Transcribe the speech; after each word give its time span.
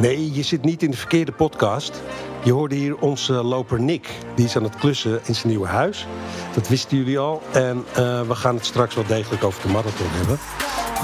Nee, 0.00 0.32
je 0.32 0.42
zit 0.42 0.64
niet 0.64 0.82
in 0.82 0.90
de 0.90 0.96
verkeerde 0.96 1.32
podcast. 1.32 2.02
Je 2.44 2.52
hoorde 2.52 2.74
hier 2.74 2.96
onze 2.96 3.32
loper 3.32 3.80
Nick. 3.80 4.08
Die 4.34 4.44
is 4.44 4.56
aan 4.56 4.62
het 4.62 4.76
klussen 4.76 5.20
in 5.24 5.34
zijn 5.34 5.48
nieuwe 5.48 5.66
huis. 5.66 6.06
Dat 6.54 6.68
wisten 6.68 6.96
jullie 6.96 7.18
al. 7.18 7.42
En 7.52 7.76
uh, 7.76 8.20
we 8.20 8.34
gaan 8.34 8.54
het 8.54 8.64
straks 8.64 8.94
wel 8.94 9.06
degelijk 9.06 9.44
over 9.44 9.62
de 9.62 9.68
marathon 9.68 10.06
hebben. 10.10 10.38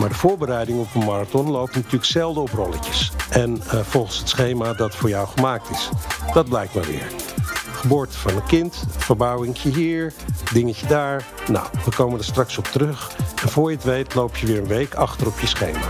Maar 0.01 0.09
de 0.09 0.15
voorbereiding 0.15 0.79
op 0.79 0.95
een 0.95 1.05
marathon 1.05 1.51
loopt 1.51 1.75
natuurlijk 1.75 2.05
zelden 2.05 2.43
op 2.43 2.51
rolletjes. 2.51 3.13
En 3.31 3.57
uh, 3.57 3.81
volgens 3.81 4.19
het 4.19 4.29
schema 4.29 4.73
dat 4.73 4.95
voor 4.95 5.09
jou 5.09 5.29
gemaakt 5.29 5.71
is. 5.71 5.89
Dat 6.33 6.49
blijkt 6.49 6.75
maar 6.75 6.85
weer. 6.85 7.07
Geboorte 7.73 8.19
van 8.19 8.37
een 8.37 8.47
kind, 8.47 8.85
verbouwingje 8.97 9.71
hier, 9.71 10.13
dingetje 10.53 10.87
daar. 10.87 11.25
Nou, 11.49 11.67
we 11.85 11.91
komen 11.95 12.19
er 12.19 12.25
straks 12.25 12.59
op 12.59 12.65
terug. 12.65 13.17
En 13.43 13.49
voor 13.49 13.71
je 13.71 13.77
het 13.77 13.85
weet 13.85 14.15
loop 14.15 14.37
je 14.37 14.47
weer 14.47 14.59
een 14.59 14.67
week 14.67 14.95
achter 14.95 15.27
op 15.27 15.41
je 15.41 15.47
schema. 15.47 15.89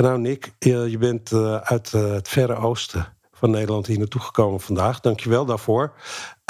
En 0.00 0.06
nou 0.06 0.18
Nick, 0.18 0.52
je 0.58 0.96
bent 0.98 1.30
uh, 1.30 1.56
uit 1.56 1.92
uh, 1.92 2.12
het 2.12 2.28
verre 2.28 2.54
oosten 2.54 3.06
van 3.32 3.50
Nederland 3.50 3.86
hier 3.86 3.98
naartoe 3.98 4.20
gekomen 4.20 4.60
vandaag. 4.60 5.00
Dankjewel 5.00 5.44
daarvoor. 5.44 5.92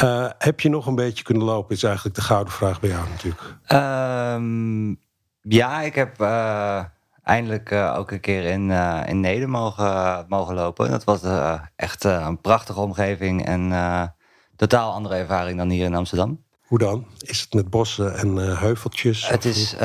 Uh, 0.05 0.31
heb 0.39 0.61
je 0.61 0.69
nog 0.69 0.87
een 0.87 0.95
beetje 0.95 1.25
kunnen 1.25 1.45
lopen, 1.45 1.77
is 1.77 1.83
eigenlijk 1.83 2.17
de 2.17 2.23
gouden 2.23 2.53
vraag 2.53 2.81
bij 2.81 2.91
jou 2.91 3.09
natuurlijk. 3.09 3.43
Um, 3.69 5.01
ja, 5.41 5.81
ik 5.81 5.95
heb 5.95 6.21
eindelijk 7.23 7.73
ook 7.73 8.11
een 8.11 8.21
keer 8.21 8.45
in, 8.45 8.71
in 9.07 9.21
Neder 9.21 9.49
mogen, 9.49 10.25
mogen 10.29 10.55
lopen. 10.55 10.91
Dat 10.91 11.05
was 11.05 11.21
echt 11.77 12.05
een 12.05 12.41
prachtige 12.41 12.81
omgeving 12.81 13.47
en 13.47 13.73
totaal 14.57 14.93
andere 14.93 15.15
ervaring 15.15 15.59
dan 15.59 15.71
hier 15.71 15.85
in 15.85 15.95
Amsterdam. 15.95 16.45
Hoe 16.61 16.79
dan? 16.79 17.07
Is 17.19 17.41
het 17.41 17.53
met 17.53 17.71
bossen 17.71 18.15
en 18.17 18.37
heuveltjes? 18.37 19.29
Het 19.29 19.45
is... 19.45 19.77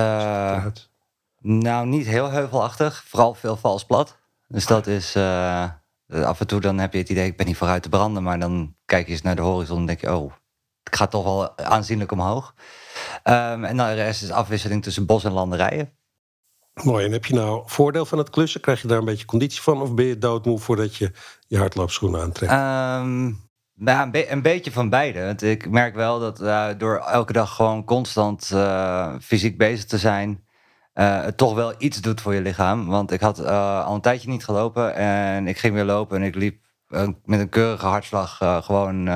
Nou, 1.47 1.87
niet 1.87 2.05
heel 2.05 2.29
heuvelachtig. 2.29 3.03
Vooral 3.07 3.33
veel 3.33 3.55
vals 3.55 3.85
plat. 3.85 4.17
Dus 4.47 4.65
dat 4.65 4.87
is... 4.87 5.15
Uh, 5.15 5.69
af 6.07 6.39
en 6.39 6.47
toe 6.47 6.61
dan 6.61 6.77
heb 6.77 6.93
je 6.93 6.99
het 6.99 7.09
idee, 7.09 7.25
ik 7.25 7.37
ben 7.37 7.45
niet 7.45 7.57
vooruit 7.57 7.83
te 7.83 7.89
branden. 7.89 8.23
Maar 8.23 8.39
dan 8.39 8.75
kijk 8.85 9.05
je 9.05 9.11
eens 9.11 9.21
naar 9.21 9.35
de 9.35 9.41
horizon 9.41 9.77
en 9.77 9.85
denk 9.85 10.01
je, 10.01 10.15
oh, 10.15 10.33
het 10.83 10.95
gaat 10.95 11.11
toch 11.11 11.23
wel 11.23 11.57
aanzienlijk 11.57 12.11
omhoog. 12.11 12.53
Um, 13.23 13.63
en 13.63 13.77
dan 13.77 13.87
de 13.87 13.93
rest 13.93 14.23
is 14.23 14.31
afwisseling 14.31 14.83
tussen 14.83 15.05
bos 15.05 15.23
en 15.23 15.31
landerijen. 15.31 15.93
Mooi. 16.83 17.05
En 17.05 17.11
heb 17.11 17.25
je 17.25 17.33
nou 17.33 17.63
voordeel 17.65 18.05
van 18.05 18.17
het 18.17 18.29
klussen? 18.29 18.61
Krijg 18.61 18.81
je 18.81 18.87
daar 18.87 18.97
een 18.97 19.05
beetje 19.05 19.25
conditie 19.25 19.61
van? 19.61 19.81
Of 19.81 19.93
ben 19.93 20.05
je 20.05 20.17
doodmoe 20.17 20.59
voordat 20.59 20.95
je 20.95 21.11
je 21.47 21.57
hardloopschoenen 21.57 22.21
aantrekt? 22.21 22.51
Um, 22.51 23.49
nou, 23.73 24.01
een, 24.01 24.11
be 24.11 24.31
een, 24.31 24.41
beetje 24.41 24.71
van 24.71 24.89
beide. 24.89 25.25
Want 25.25 25.41
ik 25.41 25.69
merk 25.69 25.95
wel 25.95 26.19
dat 26.19 26.41
uh, 26.41 26.67
door 26.77 26.97
elke 26.97 27.33
dag 27.33 27.55
gewoon 27.55 27.83
constant 27.83 28.49
uh, 28.53 29.15
fysiek 29.21 29.57
bezig 29.57 29.85
te 29.85 29.97
zijn 29.97 30.44
uh, 30.95 31.21
het 31.21 31.37
toch 31.37 31.53
wel 31.53 31.73
iets 31.77 32.01
doet 32.01 32.21
voor 32.21 32.33
je 32.33 32.41
lichaam. 32.41 32.87
Want 32.87 33.11
ik 33.11 33.21
had 33.21 33.39
uh, 33.39 33.85
al 33.85 33.95
een 33.95 34.01
tijdje 34.01 34.29
niet 34.29 34.43
gelopen 34.43 34.95
en 34.95 35.47
ik 35.47 35.57
ging 35.57 35.73
weer 35.73 35.83
lopen 35.83 36.17
en 36.17 36.23
ik 36.23 36.35
liep 36.35 36.63
uh, 36.89 37.07
met 37.25 37.39
een 37.39 37.49
keurige 37.49 37.85
hartslag 37.85 38.37
gewoon 38.65 39.07
5,30, 39.07 39.09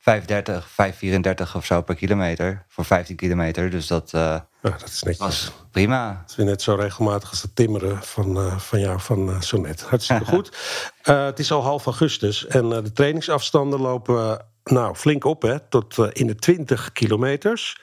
5,34 0.00 1.56
of 1.56 1.64
zo 1.64 1.82
per 1.82 1.94
kilometer 1.94 2.64
voor 2.68 2.84
15 2.84 3.16
kilometer. 3.16 3.70
Dus 3.70 3.86
dat, 3.86 4.10
ja, 4.10 4.46
dat 4.60 4.84
is 4.84 5.02
netjes. 5.02 5.26
was 5.26 5.52
prima. 5.70 6.18
Het 6.20 6.30
is 6.30 6.36
weer 6.36 6.46
net 6.46 6.62
zo 6.62 6.74
regelmatig 6.74 7.30
als 7.30 7.42
het 7.42 7.56
timmeren 7.56 8.02
van, 8.02 8.60
van 8.60 8.80
jou 8.80 9.00
van 9.00 9.42
zo 9.42 9.60
net. 9.60 9.82
Hartstikke 9.82 10.24
goed. 10.24 10.56
het 11.02 11.38
is 11.38 11.52
al 11.52 11.62
half 11.62 11.84
augustus 11.84 12.46
en 12.46 12.68
de 12.68 12.92
trainingsafstanden 12.92 13.80
lopen 13.80 14.46
nou, 14.64 14.94
flink 14.94 15.24
op, 15.24 15.42
hè, 15.42 15.60
tot 15.60 15.98
in 16.12 16.26
de 16.26 16.34
20 16.34 16.92
kilometers. 16.92 17.76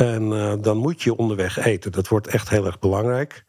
En 0.00 0.22
uh, 0.22 0.52
dan 0.60 0.76
moet 0.76 1.02
je 1.02 1.16
onderweg 1.16 1.58
eten. 1.58 1.92
Dat 1.92 2.08
wordt 2.08 2.26
echt 2.26 2.48
heel 2.48 2.66
erg 2.66 2.78
belangrijk. 2.78 3.44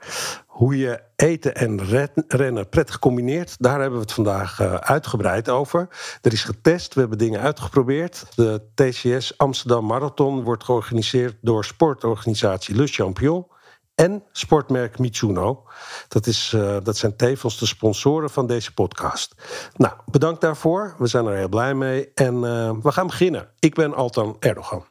Hoe 0.46 0.78
je 0.78 1.02
eten 1.16 1.56
en 1.56 1.80
rennen 2.28 2.70
prettig 2.70 3.00
combineert, 3.00 3.56
daar 3.60 3.80
hebben 3.80 4.00
we 4.00 4.06
het 4.06 4.14
vandaag 4.14 4.60
uh, 4.60 4.74
uitgebreid 4.74 5.50
over. 5.50 5.88
Er 6.22 6.34
is 6.34 6.44
getest, 6.44 6.94
we 6.94 7.00
hebben 7.00 7.18
dingen 7.18 7.42
uitgeprobeerd. 7.42 8.26
De 8.36 8.62
TCS 8.74 9.38
Amsterdam 9.38 9.86
Marathon 9.86 10.44
wordt 10.44 10.64
georganiseerd 10.64 11.36
door 11.42 11.66
sportorganisatie 11.66 12.76
Le 12.76 12.88
Champion 12.88 13.48
en 13.96 14.24
sportmerk 14.32 15.00
Mitsuno. 15.00 15.64
Dat, 16.08 16.28
is, 16.28 16.54
uh, 16.56 16.78
dat 16.84 16.98
zijn 16.98 17.16
tevens 17.16 17.60
de 17.60 17.66
sponsoren 17.66 18.30
van 18.30 18.48
deze 18.48 18.74
podcast. 18.74 19.36
Nou, 19.76 19.94
bedankt 20.06 20.42
daarvoor. 20.42 20.96
We 20.98 21.08
zijn 21.08 21.26
er 21.26 21.36
heel 21.36 21.50
blij 21.50 21.74
mee. 21.74 22.12
En 22.14 22.42
we 22.82 22.92
gaan 22.92 23.08
beginnen. 23.08 23.50
Ik 23.60 23.76
ben 23.76 23.94
Altan 23.94 24.36
Erdogan. 24.40 24.86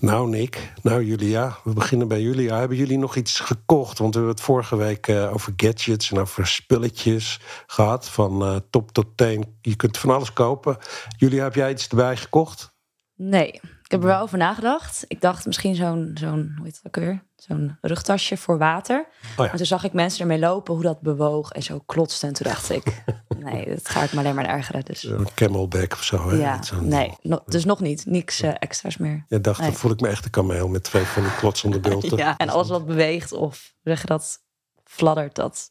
Nou, 0.00 0.28
Nick, 0.28 0.72
nou 0.82 1.04
Julia, 1.04 1.58
we 1.64 1.72
beginnen 1.72 2.08
bij 2.08 2.20
Julia. 2.20 2.58
Hebben 2.58 2.76
jullie 2.76 2.98
nog 2.98 3.16
iets 3.16 3.40
gekocht? 3.40 3.98
Want 3.98 4.14
we 4.14 4.18
hebben 4.20 4.36
het 4.36 4.44
vorige 4.44 4.76
week 4.76 5.06
uh, 5.06 5.32
over 5.32 5.52
gadgets 5.56 6.10
en 6.10 6.18
over 6.18 6.46
spulletjes 6.46 7.40
gehad. 7.66 8.08
Van 8.08 8.42
uh, 8.42 8.56
top 8.70 8.92
tot 8.92 9.06
teen. 9.16 9.58
Je 9.60 9.76
kunt 9.76 9.98
van 9.98 10.10
alles 10.10 10.32
kopen. 10.32 10.76
Julia, 11.16 11.42
heb 11.42 11.54
jij 11.54 11.70
iets 11.70 11.88
erbij 11.88 12.16
gekocht? 12.16 12.74
Nee, 13.14 13.60
ik 13.86 13.92
heb 13.92 14.00
er 14.00 14.06
wel 14.06 14.20
over 14.20 14.38
nagedacht. 14.38 15.04
Ik 15.08 15.20
dacht 15.20 15.46
misschien 15.46 15.74
zo'n, 15.74 16.10
zo'n 16.14 16.52
hoe 16.56 16.64
heet 16.64 16.80
ook 16.86 16.96
weer? 16.96 17.22
Zo'n 17.36 17.78
rugtasje 17.80 18.36
voor 18.36 18.58
water. 18.58 19.06
Oh 19.36 19.44
ja. 19.44 19.50
En 19.50 19.56
toen 19.56 19.66
zag 19.66 19.84
ik 19.84 19.92
mensen 19.92 20.20
ermee 20.20 20.38
lopen, 20.38 20.74
hoe 20.74 20.82
dat 20.82 21.00
bewoog 21.00 21.50
en 21.50 21.62
zo 21.62 21.82
klotste. 21.86 22.26
En 22.26 22.32
toen 22.32 22.46
dacht 22.46 22.70
ik, 22.70 23.02
nee, 23.44 23.68
dat 23.68 23.88
ga 23.88 24.02
ik 24.02 24.12
me 24.12 24.18
alleen 24.18 24.34
maar 24.34 24.46
ergeren. 24.46 24.84
Dus. 24.84 25.02
Een 25.02 25.28
camelback 25.34 25.92
of 25.92 26.02
zo. 26.02 26.28
Hè? 26.30 26.36
Ja, 26.36 26.60
nee, 26.80 27.14
no, 27.22 27.40
dus 27.46 27.64
nog 27.64 27.80
niet. 27.80 28.06
Niks 28.06 28.42
uh, 28.42 28.54
extra's 28.58 28.96
meer. 28.96 29.24
Je 29.28 29.40
dacht, 29.40 29.60
nee. 29.60 29.70
dan 29.70 29.78
voel 29.78 29.90
ik 29.90 30.00
me 30.00 30.08
echt 30.08 30.24
een 30.24 30.30
kameel 30.30 30.68
met 30.68 30.84
twee 30.84 31.04
van 31.04 31.22
die 31.22 31.34
klotsende 31.34 31.80
bulten. 31.80 32.16
ja, 32.26 32.36
en 32.36 32.48
alles 32.48 32.68
wat 32.68 32.86
beweegt 32.86 33.32
of 33.32 33.74
zeg 33.82 34.04
dat 34.04 34.38
fladdert, 34.84 35.34
dat 35.34 35.70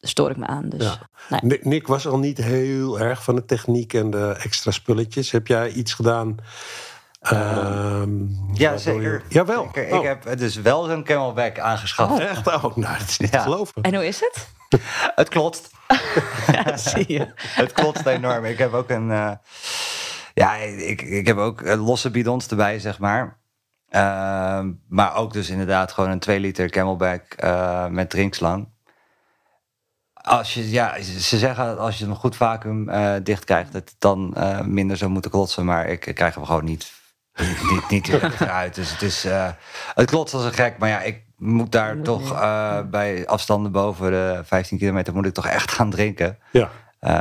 stoor 0.00 0.30
ik 0.30 0.36
me 0.36 0.46
aan. 0.46 0.68
Dus, 0.68 0.82
ja. 0.82 1.08
nee. 1.40 1.60
Nick 1.62 1.86
was 1.86 2.06
al 2.06 2.18
niet 2.18 2.38
heel 2.38 3.00
erg 3.00 3.24
van 3.24 3.34
de 3.34 3.44
techniek 3.44 3.94
en 3.94 4.10
de 4.10 4.36
extra 4.42 4.70
spulletjes. 4.70 5.30
Heb 5.30 5.46
jij 5.46 5.72
iets 5.72 5.92
gedaan? 5.92 6.36
Um, 7.32 8.36
ja, 8.52 8.76
zeker. 8.76 9.22
Jawel. 9.28 9.70
Zeker. 9.74 9.96
Oh. 9.96 10.04
Ik 10.04 10.16
heb 10.24 10.38
dus 10.38 10.56
wel 10.56 10.84
zo'n 10.84 11.04
camelback 11.04 11.58
aangeschaft. 11.58 12.12
Oh, 12.12 12.20
echt? 12.20 12.46
Oh, 12.46 12.76
nou, 12.76 12.98
dat 12.98 13.08
is 13.08 13.18
niet 13.18 13.32
ja. 13.32 13.36
te 13.38 13.42
geloven. 13.42 13.82
En 13.82 13.94
hoe 13.94 14.06
is 14.06 14.20
het? 14.20 14.48
het 15.20 15.28
klotst. 15.28 15.70
ja, 16.52 16.76
zie 16.76 17.12
je. 17.12 17.32
het 17.62 17.72
klotst 17.72 18.06
enorm. 18.06 18.44
Ik 18.44 18.58
heb 18.58 18.72
ook 18.72 18.90
een... 18.90 19.08
Uh, 19.08 19.30
ja, 20.34 20.54
ik, 20.54 21.02
ik 21.02 21.26
heb 21.26 21.36
ook 21.36 21.62
losse 21.64 22.10
bidons 22.10 22.48
erbij, 22.48 22.78
zeg 22.78 22.98
maar. 22.98 23.38
Uh, 23.90 24.64
maar 24.88 25.14
ook 25.14 25.32
dus 25.32 25.48
inderdaad 25.48 25.92
gewoon 25.92 26.10
een 26.10 26.18
2 26.18 26.40
liter 26.40 26.70
camelback 26.70 27.22
uh, 27.44 27.86
met 27.86 28.10
drinkslang. 28.10 28.68
Als 30.12 30.54
je, 30.54 30.70
ja, 30.70 31.02
ze 31.02 31.38
zeggen 31.38 31.66
dat 31.66 31.78
als 31.78 31.98
je 31.98 32.04
een 32.04 32.14
goed 32.14 32.36
vacuüm 32.36 32.88
uh, 32.88 33.14
dicht 33.22 33.44
krijgt, 33.44 33.72
dat 33.72 33.88
het 33.88 33.94
dan 33.98 34.34
uh, 34.36 34.60
minder 34.60 34.96
zou 34.96 35.10
moeten 35.10 35.30
klotsen. 35.30 35.64
Maar 35.64 35.86
ik, 35.86 36.06
ik 36.06 36.14
krijg 36.14 36.34
hem 36.34 36.44
gewoon 36.44 36.64
niet, 36.64 36.92
niet, 37.70 37.88
niet 37.88 38.08
eruit. 38.08 38.74
Dus 38.74 38.90
het 38.90 39.02
is, 39.02 39.24
uh, 39.24 39.48
het 39.94 40.10
klotst 40.10 40.34
als 40.34 40.44
een 40.44 40.52
gek. 40.52 40.78
Maar 40.78 40.88
ja, 40.88 41.00
ik 41.00 41.22
moet 41.36 41.72
daar 41.72 42.02
toch 42.02 42.40
bij 42.90 43.26
afstanden 43.26 43.72
boven 43.72 44.10
de 44.10 44.40
15 44.44 44.78
kilometer 44.78 45.14
moet 45.14 45.26
ik 45.26 45.34
toch 45.34 45.46
echt 45.46 45.72
gaan 45.72 45.90
drinken. 45.90 46.38
Ja. 46.50 46.70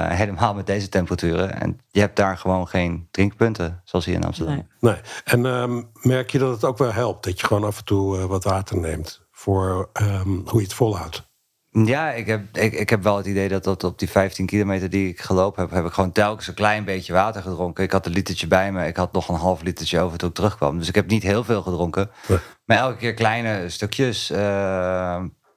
helemaal 0.09 0.53
met 0.53 0.67
deze 0.67 0.89
temperaturen. 0.89 1.61
En 1.61 1.79
je 1.91 1.99
hebt 1.99 2.15
daar 2.15 2.37
gewoon 2.37 2.67
geen 2.67 3.07
drinkpunten, 3.11 3.81
zoals 3.83 4.05
hier 4.05 4.15
in 4.15 4.23
Amsterdam. 4.23 4.55
Nee. 4.55 4.93
nee. 4.93 5.01
En 5.23 5.45
um, 5.45 5.89
merk 5.93 6.31
je 6.31 6.39
dat 6.39 6.53
het 6.53 6.65
ook 6.65 6.77
wel 6.77 6.93
helpt 6.93 7.23
dat 7.23 7.39
je 7.39 7.47
gewoon 7.47 7.63
af 7.63 7.77
en 7.77 7.85
toe 7.85 8.27
wat 8.27 8.43
water 8.43 8.77
neemt 8.77 9.23
voor 9.31 9.89
um, 10.01 10.41
hoe 10.45 10.59
je 10.59 10.65
het 10.65 10.73
volhoudt? 10.73 11.31
Ja, 11.73 12.11
ik 12.11 12.27
heb, 12.27 12.57
ik, 12.57 12.73
ik 12.73 12.89
heb 12.89 13.03
wel 13.03 13.17
het 13.17 13.25
idee 13.25 13.49
dat, 13.49 13.63
dat 13.63 13.83
op 13.83 13.99
die 13.99 14.09
15 14.09 14.45
kilometer 14.45 14.89
die 14.89 15.09
ik 15.09 15.21
gelopen 15.21 15.61
heb, 15.61 15.71
heb 15.71 15.85
ik 15.85 15.91
gewoon 15.91 16.11
telkens 16.11 16.47
een 16.47 16.53
klein 16.53 16.83
beetje 16.83 17.13
water 17.13 17.41
gedronken. 17.41 17.83
Ik 17.83 17.91
had 17.91 18.05
een 18.05 18.11
litertje 18.11 18.47
bij 18.47 18.71
me, 18.71 18.87
ik 18.87 18.95
had 18.95 19.13
nog 19.13 19.29
een 19.29 19.35
half 19.35 19.61
litertje 19.61 19.99
over 19.99 20.17
toen 20.17 20.29
ik 20.29 20.35
terugkwam. 20.35 20.77
Dus 20.77 20.87
ik 20.87 20.95
heb 20.95 21.07
niet 21.07 21.23
heel 21.23 21.43
veel 21.43 21.61
gedronken. 21.61 22.11
Nee. 22.27 22.37
Maar 22.65 22.77
elke 22.77 22.97
keer 22.97 23.13
kleine 23.13 23.69
stukjes. 23.69 24.31
Uh, 24.31 24.37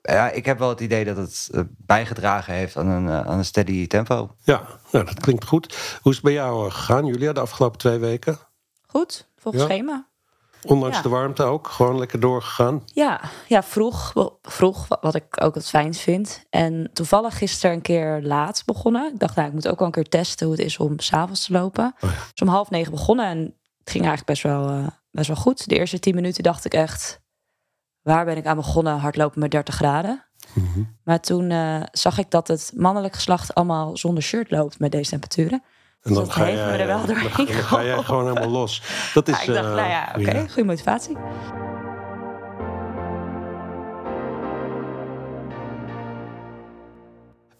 ja, 0.02 0.30
ik 0.30 0.44
heb 0.46 0.58
wel 0.58 0.68
het 0.68 0.80
idee 0.80 1.04
dat 1.04 1.16
het 1.16 1.50
bijgedragen 1.76 2.54
heeft 2.54 2.76
aan 2.76 2.88
een, 2.88 3.10
aan 3.10 3.38
een 3.38 3.44
steady 3.44 3.86
tempo. 3.86 4.36
Ja, 4.42 4.62
nou, 4.92 5.04
dat 5.04 5.20
klinkt 5.20 5.44
goed. 5.44 5.98
Hoe 6.02 6.12
is 6.12 6.16
het 6.16 6.26
bij 6.26 6.34
jou 6.34 6.70
gegaan, 6.70 7.06
Julia, 7.06 7.32
de 7.32 7.40
afgelopen 7.40 7.78
twee 7.78 7.98
weken? 7.98 8.38
Goed, 8.86 9.28
volgens 9.36 9.62
ja? 9.62 9.68
schema. 9.68 10.08
Ondanks 10.64 10.96
Ja. 10.96 11.02
de 11.02 11.08
warmte 11.08 11.42
ook, 11.42 11.68
gewoon 11.68 11.98
lekker 11.98 12.20
doorgegaan. 12.20 12.82
Ja, 12.92 13.20
ja 13.48 13.62
vroeg, 13.62 14.12
vroeg, 14.42 14.86
wat 15.00 15.14
ik 15.14 15.42
ook 15.42 15.54
het 15.54 15.68
fijnst 15.68 16.00
vind. 16.00 16.44
En 16.50 16.90
toevallig 16.92 17.38
gisteren 17.38 17.76
een 17.76 17.82
keer 17.82 18.20
laat 18.22 18.62
begonnen. 18.66 19.12
Ik 19.12 19.18
dacht, 19.18 19.34
nou, 19.36 19.48
ik 19.48 19.54
moet 19.54 19.68
ook 19.68 19.78
wel 19.78 19.86
een 19.86 19.92
keer 19.94 20.08
testen 20.08 20.46
hoe 20.46 20.56
het 20.56 20.64
is 20.64 20.78
om 20.78 20.98
s'avonds 21.00 21.44
te 21.46 21.52
lopen. 21.52 21.94
Oh 22.00 22.10
ja. 22.10 22.16
Dus 22.16 22.42
om 22.42 22.48
half 22.48 22.70
negen 22.70 22.90
begonnen 22.92 23.26
en 23.26 23.38
het 23.78 23.90
ging 23.90 24.04
eigenlijk 24.04 24.26
best 24.26 24.42
wel, 24.42 24.68
eh, 24.68 24.86
best 25.10 25.26
wel 25.28 25.36
goed. 25.36 25.68
De 25.68 25.76
eerste 25.78 25.98
tien 25.98 26.14
minuten 26.14 26.42
dacht 26.42 26.64
ik 26.64 26.74
echt, 26.74 27.20
waar 28.02 28.24
ben 28.24 28.36
ik 28.36 28.46
aan 28.46 28.56
begonnen? 28.56 28.98
Hardlopen 28.98 29.40
met 29.40 29.50
30 29.50 29.74
graden. 29.74 30.24
Maar 31.04 31.20
toen 31.20 31.50
eh, 31.50 31.82
zag 31.92 32.18
ik 32.18 32.30
dat 32.30 32.48
het 32.48 32.72
mannelijk 32.76 33.14
geslacht 33.14 33.54
allemaal 33.54 33.96
zonder 33.96 34.22
shirt 34.22 34.50
loopt 34.50 34.78
met 34.78 34.92
deze 34.92 35.10
temperaturen. 35.10 35.62
En 36.06 36.14
dan, 36.14 36.32
ga 36.32 36.50
jij, 36.50 36.80
er 36.80 36.86
wel 36.86 37.06
doorheen 37.06 37.46
dan, 37.46 37.46
ga 37.46 37.84
jij 37.84 38.02
gewoon 38.02 38.26
helemaal 38.26 38.50
los. 38.50 38.82
Dat 39.14 39.28
is, 39.28 39.40
ik 39.40 39.54
dacht, 39.54 39.68
nou 39.68 39.88
ja, 39.88 40.14
oké, 40.18 40.48
goede 40.48 40.64
motivatie. 40.64 41.16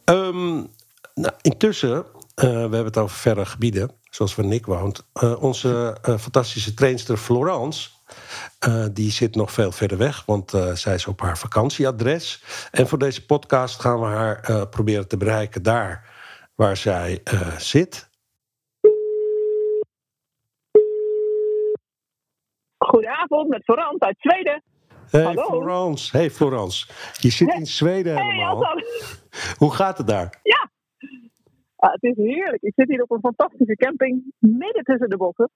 Um, 0.05 0.71
nou, 1.15 1.35
intussen, 1.41 1.97
uh, 1.97 2.05
we 2.35 2.47
hebben 2.49 2.85
het 2.85 2.99
over 2.99 3.17
verre 3.17 3.47
gebieden, 3.47 3.91
zoals 4.11 4.35
waar 4.35 4.47
Nick 4.47 4.67
woont. 4.67 5.07
Onze 5.39 5.97
fantastische 6.03 6.75
trainster 6.75 7.17
Florence, 7.17 7.89
die 8.93 9.11
zit 9.11 9.35
nog 9.35 9.53
veel 9.53 9.73
verder 9.73 9.99
weg, 9.99 10.23
want 10.27 10.53
zij 10.75 10.95
is 10.95 11.07
op 11.07 11.21
haar 11.21 11.39
vakantieadres. 11.39 12.43
En 12.71 12.89
voor 12.89 12.99
deze 12.99 13.27
podcast 13.27 13.81
gaan 13.81 14.01
we 14.01 14.07
haar 14.07 14.67
proberen 14.69 15.09
te 15.09 15.17
bereiken 15.17 15.63
daar 15.63 16.05
waar 16.55 16.77
zij 16.77 17.23
zit. 17.59 18.06
Goedenavond, 22.87 23.49
met 23.49 23.65
Florence 23.65 24.05
uit 24.05 24.17
Zweden. 24.19 24.63
Hey 25.11 25.23
Hallo. 25.23 25.43
Florence. 25.43 26.17
Hey 26.17 26.31
Florence. 26.31 26.87
Je 27.21 27.31
zit 27.31 27.55
in 27.55 27.67
Zweden 27.67 28.17
helemaal. 28.17 28.61
Hey, 28.61 28.85
Hoe 29.57 29.75
gaat 29.75 29.99
het 29.99 30.07
daar? 30.07 30.39
Ja. 30.43 30.71
Ah, 31.77 31.93
het 31.93 32.03
is 32.03 32.17
heerlijk. 32.17 32.63
Ik 32.63 32.73
zit 32.77 32.89
hier 32.89 33.03
op 33.03 33.11
een 33.11 33.21
fantastische 33.21 33.77
camping 33.77 34.25
midden 34.39 34.83
tussen 34.83 35.09
de 35.09 35.17
bossen. 35.17 35.51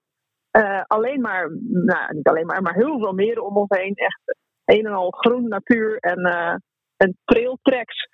Uh, 0.52 0.82
alleen 0.86 1.20
maar, 1.20 1.50
nou 1.70 2.14
niet 2.14 2.28
alleen 2.28 2.46
maar, 2.46 2.62
maar 2.62 2.74
heel 2.74 2.98
veel 2.98 3.12
meren 3.12 3.46
om 3.46 3.56
ons 3.56 3.78
heen. 3.78 3.94
Echt 3.94 4.36
een 4.64 4.86
en 4.86 4.92
al 4.92 5.10
groen 5.10 5.48
natuur 5.48 5.96
en, 5.98 6.18
uh, 6.26 6.54
en 6.96 7.18
trailtracks. 7.24 8.08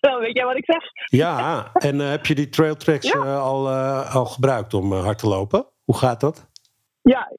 Weet 0.20 0.36
jij 0.36 0.44
wat 0.44 0.56
ik 0.56 0.64
zeg? 0.64 0.82
Ja, 1.04 1.70
en 1.72 1.94
uh, 1.94 2.10
heb 2.10 2.26
je 2.26 2.34
die 2.34 2.48
trailtracks 2.48 3.12
ja. 3.12 3.36
al, 3.36 3.68
al 4.12 4.26
gebruikt 4.26 4.74
om 4.74 4.92
hard 4.92 5.18
te 5.18 5.28
lopen? 5.28 5.66
Hoe 5.84 5.96
gaat 5.96 6.20
dat? 6.20 6.50
Ja, 7.02 7.32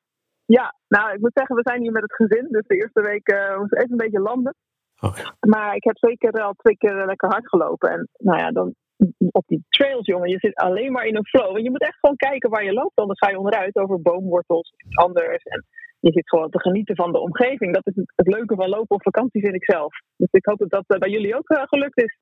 ja, 0.57 0.75
nou, 0.87 1.13
ik 1.13 1.19
moet 1.19 1.37
zeggen, 1.39 1.55
we 1.55 1.69
zijn 1.69 1.81
hier 1.81 1.91
met 1.91 2.01
het 2.01 2.15
gezin. 2.15 2.47
Dus 2.49 2.67
de 2.67 2.75
eerste 2.75 3.01
week 3.01 3.31
uh, 3.31 3.57
moest 3.57 3.73
even 3.73 3.91
een 3.91 4.05
beetje 4.05 4.19
landen. 4.19 4.55
Oh, 4.99 5.15
ja. 5.15 5.35
Maar 5.39 5.75
ik 5.75 5.83
heb 5.83 5.97
zeker 5.97 6.31
al 6.31 6.53
twee 6.53 6.77
keer 6.77 7.05
lekker 7.05 7.29
hard 7.29 7.49
gelopen. 7.49 7.89
En 7.89 8.09
nou 8.17 8.39
ja, 8.39 8.51
dan 8.51 8.75
op 9.31 9.43
die 9.47 9.63
trails, 9.69 10.05
jongen, 10.05 10.29
je 10.29 10.39
zit 10.39 10.55
alleen 10.55 10.91
maar 10.91 11.05
in 11.05 11.15
een 11.15 11.25
flow. 11.25 11.55
En 11.57 11.63
je 11.63 11.69
moet 11.69 11.81
echt 11.81 11.99
gewoon 11.99 12.15
kijken 12.15 12.49
waar 12.49 12.63
je 12.63 12.73
loopt. 12.73 12.95
Anders 12.99 13.19
ga 13.19 13.29
je 13.29 13.37
onderuit 13.37 13.75
over 13.75 14.01
boomwortels, 14.01 14.73
iets 14.77 14.97
anders. 14.97 15.43
En 15.43 15.65
je 15.99 16.11
zit 16.11 16.29
gewoon 16.29 16.49
te 16.49 16.59
genieten 16.59 16.95
van 16.95 17.11
de 17.11 17.19
omgeving. 17.19 17.73
Dat 17.73 17.87
is 17.87 17.93
het, 18.15 18.27
leuke 18.27 18.55
van 18.55 18.69
lopen 18.69 18.95
op 18.95 19.01
vakantie, 19.03 19.41
vind 19.41 19.55
ik 19.55 19.63
zelf. 19.63 19.93
Dus 20.17 20.27
ik 20.31 20.45
hoop 20.45 20.57
dat 20.57 20.69
dat 20.69 20.83
eh, 20.87 20.99
bij 20.99 21.09
jullie 21.09 21.35
ook 21.37 21.49
uh, 21.49 21.61
gelukt 21.63 22.01
is. 22.01 22.17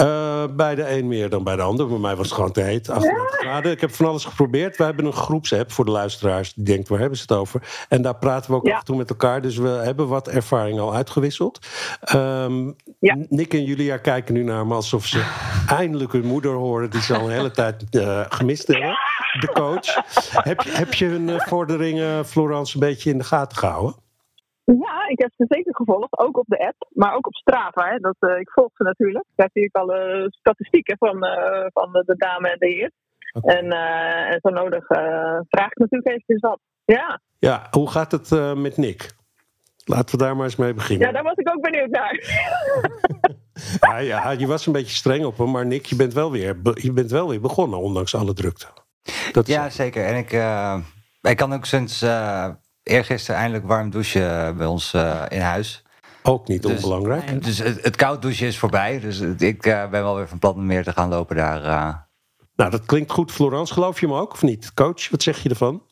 Uh, 0.00 0.44
bij 0.56 0.74
de 0.74 0.90
een 0.90 1.08
meer 1.08 1.28
dan 1.28 1.44
bij 1.44 1.56
de 1.56 1.62
ander. 1.62 1.88
Bij 1.88 1.98
mij 1.98 2.16
was 2.16 2.26
het 2.26 2.34
gewoon 2.34 2.52
te 2.52 2.60
heet. 2.60 2.90
38 2.90 3.38
graden. 3.38 3.72
Ik 3.72 3.80
heb 3.80 3.90
van 3.90 4.06
alles 4.06 4.24
geprobeerd. 4.24 4.76
We 4.76 4.84
hebben 4.84 5.04
een 5.04 5.12
groepsapp 5.12 5.70
voor 5.70 5.84
de 5.84 5.90
luisteraars 5.90 6.54
die 6.54 6.64
denkt, 6.64 6.88
waar 6.88 6.98
hebben 6.98 7.18
ze 7.18 7.24
het 7.28 7.38
over? 7.38 7.86
En 7.88 8.02
daar 8.02 8.16
praten 8.16 8.50
we 8.50 8.56
ook 8.56 8.66
ja. 8.66 8.72
af 8.72 8.78
en 8.78 8.84
toe 8.84 8.96
met 8.96 9.10
elkaar. 9.10 9.40
Dus 9.42 9.56
we 9.56 9.68
hebben 9.68 10.08
wat 10.08 10.28
ervaring 10.28 10.78
al 10.78 10.94
uitgewisseld. 10.94 11.66
Um, 12.14 12.76
ja. 12.98 13.16
Nick 13.28 13.54
en 13.54 13.64
Julia 13.64 13.96
kijken 13.96 14.34
nu 14.34 14.42
naar 14.42 14.66
me 14.66 14.74
alsof 14.74 15.04
ze 15.04 15.22
eindelijk 15.80 16.12
hun 16.12 16.26
moeder 16.26 16.52
horen... 16.52 16.90
die 16.90 17.00
ze 17.00 17.16
al 17.16 17.24
een 17.24 17.36
hele 17.36 17.50
tijd 17.50 17.84
gemist 18.28 18.66
hebben. 18.66 19.07
De 19.40 19.50
coach. 19.52 19.94
heb, 20.44 20.60
je, 20.60 20.70
heb 20.70 20.94
je 20.94 21.06
hun 21.06 21.40
vorderingen, 21.40 22.24
Florence, 22.24 22.74
een 22.74 22.80
beetje 22.80 23.10
in 23.10 23.18
de 23.18 23.24
gaten 23.24 23.58
gehouden? 23.58 23.94
Ja, 24.64 25.08
ik 25.08 25.18
heb 25.18 25.30
ze 25.36 25.44
zeker 25.48 25.74
gevolgd, 25.74 26.18
ook 26.18 26.38
op 26.38 26.44
de 26.46 26.58
app, 26.58 26.88
maar 26.92 27.14
ook 27.14 27.26
op 27.26 27.34
Strava. 27.34 27.88
Hè. 27.88 27.98
Dat, 27.98 28.16
uh, 28.20 28.38
ik 28.38 28.50
volg 28.50 28.70
ze 28.74 28.82
natuurlijk. 28.82 29.24
Daar 29.34 29.50
zie 29.52 29.64
ik 29.64 29.76
alle 29.76 30.26
statistieken 30.30 30.96
van, 30.98 31.24
uh, 31.24 31.66
van 31.72 31.92
de, 31.92 32.14
dame 32.16 32.48
en 32.48 32.58
de 32.58 32.66
heer. 32.66 32.90
Okay. 33.32 33.56
En, 33.56 33.64
uh, 33.64 34.32
en 34.32 34.38
zo 34.42 34.50
nodig 34.50 34.86
vraag 35.48 35.70
ik 35.70 35.78
natuurlijk 35.78 36.08
eventjes 36.08 36.40
wat. 36.40 36.60
Ja. 36.84 37.20
ja, 37.38 37.66
hoe 37.70 37.90
gaat 37.90 38.12
het 38.12 38.56
met 38.56 38.76
Nick? 38.76 39.16
Laten 39.84 40.18
we 40.18 40.24
daar 40.24 40.36
maar 40.36 40.44
eens 40.44 40.56
mee 40.56 40.74
beginnen. 40.74 41.06
Ja, 41.06 41.12
daar 41.12 41.22
was 41.22 41.36
ik 41.36 41.48
ook 41.48 41.62
benieuwd 41.62 41.90
naar. 41.90 42.22
ja, 44.04 44.30
je 44.30 44.46
was 44.46 44.66
een 44.66 44.72
beetje 44.72 44.96
streng 44.96 45.24
op 45.24 45.38
hem, 45.38 45.50
maar 45.50 45.66
Nick, 45.66 45.86
je 45.86 45.96
bent 45.96 46.12
wel 46.12 46.30
weer, 46.30 46.56
je 46.74 46.92
bent 46.92 47.10
wel 47.10 47.28
weer 47.28 47.40
begonnen, 47.40 47.78
ondanks 47.78 48.14
alle 48.14 48.34
drukte. 48.34 48.66
Dat 49.32 49.46
ja, 49.46 49.70
zeker. 49.70 50.04
En 50.04 50.16
ik, 50.16 50.32
ik 51.30 51.36
kan 51.36 51.52
ook 51.52 51.64
sinds 51.64 52.02
eergisteren 52.88 53.40
eindelijk 53.40 53.66
warm 53.66 53.90
douchen 53.90 54.56
bij 54.56 54.66
ons 54.66 54.94
uh, 54.94 55.22
in 55.28 55.40
huis. 55.40 55.82
Ook 56.22 56.48
niet 56.48 56.62
dus, 56.62 56.74
onbelangrijk. 56.74 57.44
Dus 57.44 57.58
het, 57.58 57.82
het, 57.82 57.96
koud 57.96 58.22
douchen 58.22 58.46
is 58.46 58.58
voorbij. 58.58 59.00
Dus 59.00 59.20
ik 59.20 59.66
uh, 59.66 59.88
ben 59.88 60.02
wel 60.02 60.16
weer 60.16 60.28
van 60.28 60.38
plan 60.38 60.54
om 60.54 60.66
meer 60.66 60.84
te 60.84 60.92
gaan 60.92 61.08
lopen 61.08 61.36
daar. 61.36 61.64
Uh. 61.64 61.94
Nou, 62.56 62.70
dat 62.70 62.86
klinkt 62.86 63.12
goed. 63.12 63.32
Florence, 63.32 63.72
geloof 63.72 64.00
je 64.00 64.06
me 64.06 64.20
ook 64.20 64.32
of 64.32 64.42
niet? 64.42 64.74
Coach, 64.74 65.08
wat 65.10 65.22
zeg 65.22 65.42
je 65.42 65.48
ervan? 65.48 65.82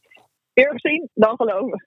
Eerst 0.56 0.81
zien, 0.81 1.11
dan 1.14 1.37
geloven. 1.37 1.87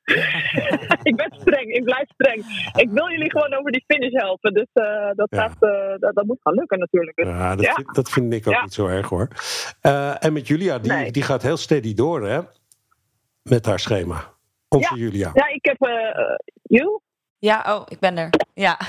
ik 1.09 1.15
ben 1.15 1.31
streng, 1.39 1.73
ik 1.73 1.83
blijf 1.83 2.09
streng. 2.09 2.69
Ik 2.75 2.89
wil 2.89 3.09
jullie 3.09 3.31
gewoon 3.31 3.53
over 3.53 3.71
die 3.71 3.83
finish 3.87 4.11
helpen. 4.11 4.53
Dus 4.53 4.67
uh, 4.73 5.11
dat, 5.15 5.27
ja. 5.29 5.41
gaat, 5.41 5.55
uh, 5.59 5.99
dat, 5.99 6.15
dat, 6.15 6.25
moet 6.25 6.39
gaan 6.41 6.53
lukken 6.53 6.79
natuurlijk. 6.79 7.15
Dus, 7.15 7.27
ja, 7.27 7.55
dat, 7.55 7.65
ja. 7.65 7.73
Vind, 7.73 7.95
dat 7.95 8.09
vind 8.09 8.33
ik 8.33 8.47
ook 8.47 8.53
ja. 8.53 8.61
niet 8.61 8.73
zo 8.73 8.87
erg 8.87 9.09
hoor. 9.09 9.27
Uh, 9.81 10.23
en 10.23 10.33
met 10.33 10.47
Julia, 10.47 10.79
die, 10.79 10.91
nee. 10.91 11.11
die 11.11 11.23
gaat 11.23 11.41
heel 11.41 11.57
steady 11.57 11.93
door 11.93 12.27
hè? 12.27 12.39
Met 13.43 13.65
haar 13.65 13.79
schema. 13.79 14.33
Onze 14.67 14.95
ja. 14.95 15.01
Julia. 15.01 15.31
Ja, 15.33 15.47
ik 15.47 15.65
heb. 15.65 15.87
Uh, 15.87 16.35
you? 16.61 16.99
Ja, 17.37 17.63
oh, 17.67 17.81
ik 17.87 17.99
ben 17.99 18.17
er. 18.17 18.29
Ja. 18.53 18.79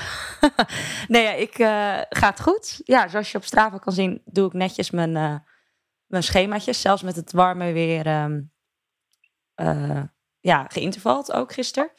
nee, 1.07 1.23
ja, 1.23 1.31
ik 1.31 1.59
uh, 1.59 2.01
gaat 2.09 2.41
goed. 2.41 2.81
Ja, 2.83 3.07
zoals 3.07 3.31
je 3.31 3.37
op 3.37 3.43
Strava 3.43 3.77
kan 3.77 3.93
zien, 3.93 4.21
doe 4.25 4.47
ik 4.47 4.53
netjes 4.53 4.91
mijn, 4.91 5.15
uh, 5.15 5.35
mijn 6.07 6.23
schemaatjes. 6.23 6.81
Zelfs 6.81 7.01
met 7.01 7.15
het 7.15 7.31
warme 7.31 7.71
weer. 7.71 8.23
Um, 8.23 8.51
uh, 9.61 10.01
ja, 10.39 10.65
geïntervald 10.67 11.31
ook 11.31 11.53
gisteren. 11.53 11.91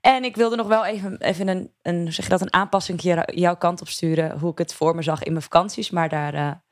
En 0.00 0.24
ik 0.24 0.36
wilde 0.36 0.56
nog 0.56 0.66
wel 0.66 0.84
even, 0.84 1.20
even 1.20 1.48
een, 1.48 1.72
een, 1.82 2.12
zeg 2.12 2.24
je 2.24 2.30
dat, 2.30 2.40
een 2.40 2.52
aanpassing 2.52 3.02
jouw 3.24 3.56
kant 3.56 3.80
op 3.80 3.88
sturen. 3.88 4.38
Hoe 4.38 4.50
ik 4.50 4.58
het 4.58 4.74
voor 4.74 4.94
me 4.94 5.02
zag 5.02 5.22
in 5.22 5.32
mijn 5.32 5.44
vakanties. 5.44 5.90
Maar 5.90 6.08
daar 6.08 6.62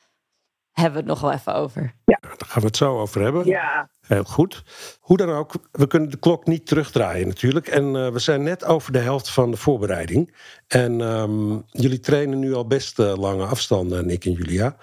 hebben 0.82 1.04
we 1.04 1.10
het 1.10 1.20
nog 1.20 1.20
wel 1.20 1.32
even 1.32 1.54
over. 1.54 1.94
Ja. 2.04 2.18
Daar 2.20 2.48
gaan 2.48 2.60
we 2.60 2.66
het 2.66 2.76
zo 2.76 2.98
over 3.00 3.22
hebben. 3.22 3.46
Ja. 3.46 3.88
Heel 4.00 4.24
goed. 4.24 4.62
Hoe 5.00 5.16
dan 5.16 5.30
ook, 5.30 5.52
we 5.72 5.86
kunnen 5.86 6.10
de 6.10 6.16
klok 6.16 6.46
niet 6.46 6.66
terugdraaien 6.66 7.28
natuurlijk. 7.28 7.66
En 7.66 7.94
uh, 7.94 8.08
we 8.08 8.18
zijn 8.18 8.42
net 8.42 8.64
over 8.64 8.92
de 8.92 8.98
helft 8.98 9.30
van 9.30 9.50
de 9.50 9.56
voorbereiding. 9.56 10.36
En 10.66 11.00
um, 11.00 11.62
jullie 11.70 12.00
trainen 12.00 12.38
nu 12.38 12.54
al 12.54 12.66
best 12.66 12.98
uh, 12.98 13.16
lange 13.16 13.44
afstanden, 13.44 14.06
Nick 14.06 14.24
en 14.24 14.32
Julia. 14.32 14.76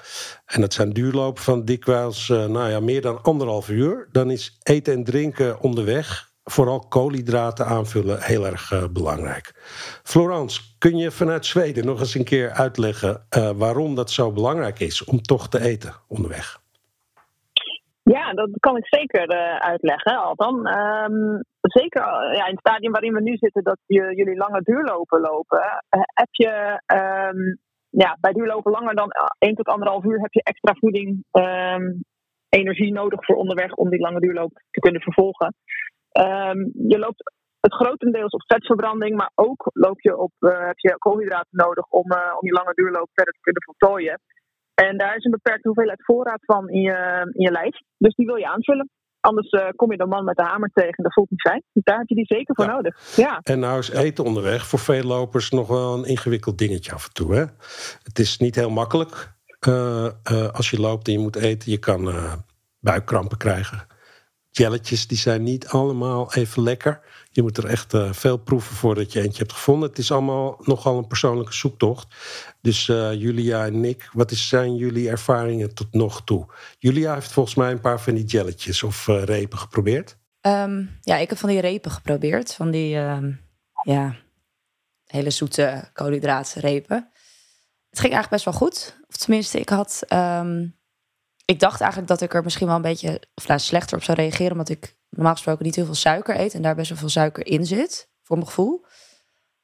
En 0.45 0.61
dat 0.61 0.73
zijn 0.73 0.93
duurlopen 0.93 1.43
van 1.43 1.65
dikwijls 1.65 2.29
uh, 2.29 2.45
nou 2.45 2.69
ja, 2.69 2.79
meer 2.79 3.01
dan 3.01 3.21
anderhalf 3.21 3.69
uur. 3.69 4.07
Dan 4.11 4.31
is 4.31 4.57
eten 4.63 4.93
en 4.93 5.03
drinken 5.03 5.59
onderweg 5.59 6.32
vooral 6.43 6.79
koolhydraten 6.79 7.65
aanvullen 7.65 8.21
heel 8.21 8.45
erg 8.45 8.71
uh, 8.71 8.83
belangrijk. 8.93 9.51
Florence, 10.03 10.61
kun 10.77 10.97
je 10.97 11.11
vanuit 11.11 11.45
Zweden 11.45 11.85
nog 11.85 11.99
eens 11.99 12.15
een 12.15 12.23
keer 12.23 12.51
uitleggen 12.51 13.25
uh, 13.37 13.49
waarom 13.49 13.95
dat 13.95 14.11
zo 14.11 14.31
belangrijk 14.31 14.79
is 14.79 15.03
om 15.03 15.21
toch 15.21 15.49
te 15.49 15.61
eten 15.61 15.93
onderweg? 16.07 16.61
Ja, 18.03 18.33
dat 18.33 18.49
kan 18.59 18.77
ik 18.77 18.87
zeker 18.87 19.33
uh, 19.33 19.55
uitleggen, 19.55 20.17
Altan. 20.17 20.67
Um, 20.67 21.43
zeker 21.61 22.01
ja, 22.35 22.45
in 22.45 22.55
het 22.55 22.59
stadium 22.59 22.91
waarin 22.91 23.13
we 23.13 23.21
nu 23.21 23.37
zitten, 23.37 23.63
dat 23.63 23.77
je, 23.85 24.15
jullie 24.15 24.37
lange 24.37 24.61
duurlopen 24.61 25.21
lopen, 25.21 25.83
heb 26.13 26.27
je 26.31 26.81
um, 26.95 27.59
ja, 27.89 28.17
bij 28.21 28.31
duurlopen 28.31 28.71
langer 28.71 28.95
dan 28.95 29.11
1 29.39 29.55
tot 29.55 29.75
1,5 30.01 30.07
uur 30.07 30.19
heb 30.21 30.33
je 30.33 30.43
extra 30.43 30.73
voeding, 30.73 31.23
um, 31.31 32.03
energie 32.49 32.93
nodig 32.93 33.25
voor 33.25 33.35
onderweg 33.35 33.73
om 33.73 33.89
die 33.89 33.99
lange 33.99 34.19
duurloop 34.19 34.61
te 34.71 34.79
kunnen 34.79 35.01
vervolgen. 35.01 35.55
Um, 36.19 36.71
je 36.87 36.99
loopt 36.99 37.23
het 37.59 37.73
grotendeels 37.73 38.31
op 38.31 38.43
vetverbranding, 38.45 39.15
maar 39.15 39.31
ook 39.35 39.69
loop 39.73 40.01
je 40.01 40.17
op, 40.17 40.31
uh, 40.39 40.65
heb 40.65 40.77
je 40.77 40.95
koolhydraten 40.97 41.57
nodig 41.57 41.85
om, 41.89 42.11
uh, 42.11 42.17
om 42.39 42.47
je 42.47 42.53
lange 42.53 42.73
duurloop 42.73 43.09
verder 43.13 43.33
te 43.33 43.39
kunnen 43.41 43.63
voltooien. 43.63 44.19
En 44.73 44.97
daar 44.97 45.15
is 45.15 45.23
een 45.23 45.31
beperkte 45.31 45.67
hoeveelheid 45.67 46.05
voorraad 46.05 46.45
van 46.45 46.69
in 46.69 46.81
je, 46.81 47.29
in 47.33 47.43
je 47.43 47.51
lijf. 47.51 47.75
Dus 47.97 48.15
die 48.15 48.25
wil 48.25 48.35
je 48.35 48.47
aanvullen. 48.47 48.89
Anders 49.19 49.51
uh, 49.51 49.67
kom 49.75 49.91
je 49.91 49.97
de 49.97 50.05
man 50.05 50.23
met 50.23 50.35
de 50.35 50.43
hamer 50.43 50.69
tegen. 50.73 51.03
Dat 51.03 51.13
voelt 51.13 51.29
niet 51.29 51.41
fijn. 51.41 51.63
Dus 51.73 51.83
daar 51.83 51.97
heb 51.97 52.07
je 52.07 52.15
die 52.15 52.25
zeker 52.25 52.55
voor 52.55 52.65
ja. 52.65 52.71
nodig. 52.71 53.15
Ja. 53.15 53.39
En 53.43 53.59
nou 53.59 53.79
is 53.79 53.89
eten 53.89 54.23
onderweg 54.23 54.67
voor 54.67 54.79
veel 54.79 55.03
lopers 55.03 55.49
nog 55.49 55.67
wel 55.67 55.93
een 55.93 56.05
ingewikkeld 56.05 56.57
dingetje 56.57 56.93
af 56.93 57.05
en 57.05 57.13
toe. 57.13 57.35
Hè? 57.35 57.45
Het 58.03 58.19
is 58.19 58.37
niet 58.37 58.55
heel 58.55 58.69
makkelijk 58.69 59.31
als 60.51 60.69
je 60.69 60.79
loopt 60.79 61.07
en 61.07 61.13
je 61.13 61.19
moet 61.19 61.35
eten. 61.35 61.71
Je 61.71 61.79
kan 61.79 62.11
buikkrampen 62.79 63.37
krijgen 63.37 63.87
jelletjes 64.57 65.07
die 65.07 65.17
zijn 65.17 65.43
niet 65.43 65.67
allemaal 65.67 66.33
even 66.33 66.63
lekker. 66.63 67.01
Je 67.31 67.41
moet 67.41 67.57
er 67.57 67.65
echt 67.65 67.93
uh, 67.93 68.13
veel 68.13 68.37
proeven 68.37 68.75
voordat 68.75 69.13
je 69.13 69.21
eentje 69.21 69.37
hebt 69.37 69.53
gevonden. 69.53 69.89
Het 69.89 69.97
is 69.97 70.11
allemaal 70.11 70.57
nogal 70.63 70.97
een 70.97 71.07
persoonlijke 71.07 71.53
zoektocht. 71.53 72.15
Dus 72.61 72.87
uh, 72.87 73.13
Julia 73.13 73.65
en 73.65 73.79
Nick, 73.79 74.09
wat 74.13 74.31
zijn 74.31 74.75
jullie 74.75 75.09
ervaringen 75.09 75.73
tot 75.73 75.93
nog 75.93 76.23
toe? 76.23 76.45
Julia 76.79 77.13
heeft 77.13 77.31
volgens 77.31 77.55
mij 77.55 77.71
een 77.71 77.81
paar 77.81 78.01
van 78.01 78.13
die 78.13 78.25
jelletjes 78.25 78.83
of 78.83 79.07
uh, 79.07 79.23
repen 79.23 79.57
geprobeerd. 79.57 80.17
Um, 80.41 80.97
ja, 81.01 81.17
ik 81.17 81.29
heb 81.29 81.37
van 81.37 81.49
die 81.49 81.61
repen 81.61 81.91
geprobeerd. 81.91 82.53
Van 82.53 82.71
die 82.71 82.95
um, 82.97 83.41
ja, 83.83 84.15
hele 85.05 85.29
zoete 85.29 85.89
koolhydraatrepen. 85.93 87.09
Het 87.89 87.99
ging 87.99 88.13
eigenlijk 88.13 88.29
best 88.29 88.45
wel 88.45 88.53
goed. 88.53 88.99
Of 89.07 89.15
tenminste, 89.15 89.59
ik 89.59 89.69
had... 89.69 90.03
Um, 90.09 90.81
ik 91.45 91.59
dacht 91.59 91.81
eigenlijk 91.81 92.11
dat 92.11 92.21
ik 92.21 92.33
er 92.33 92.43
misschien 92.43 92.67
wel 92.67 92.75
een 92.75 92.81
beetje 92.81 93.21
of 93.33 93.47
nou, 93.47 93.59
slechter 93.59 93.97
op 93.97 94.03
zou 94.03 94.17
reageren. 94.17 94.51
Omdat 94.51 94.69
ik 94.69 94.97
normaal 95.09 95.33
gesproken 95.33 95.65
niet 95.65 95.75
heel 95.75 95.85
veel 95.85 95.95
suiker 95.95 96.39
eet. 96.39 96.53
En 96.53 96.61
daar 96.61 96.75
best 96.75 96.89
wel 96.89 96.97
veel 96.97 97.09
suiker 97.09 97.45
in 97.45 97.65
zit. 97.65 98.11
Voor 98.23 98.35
mijn 98.35 98.47
gevoel. 98.47 98.85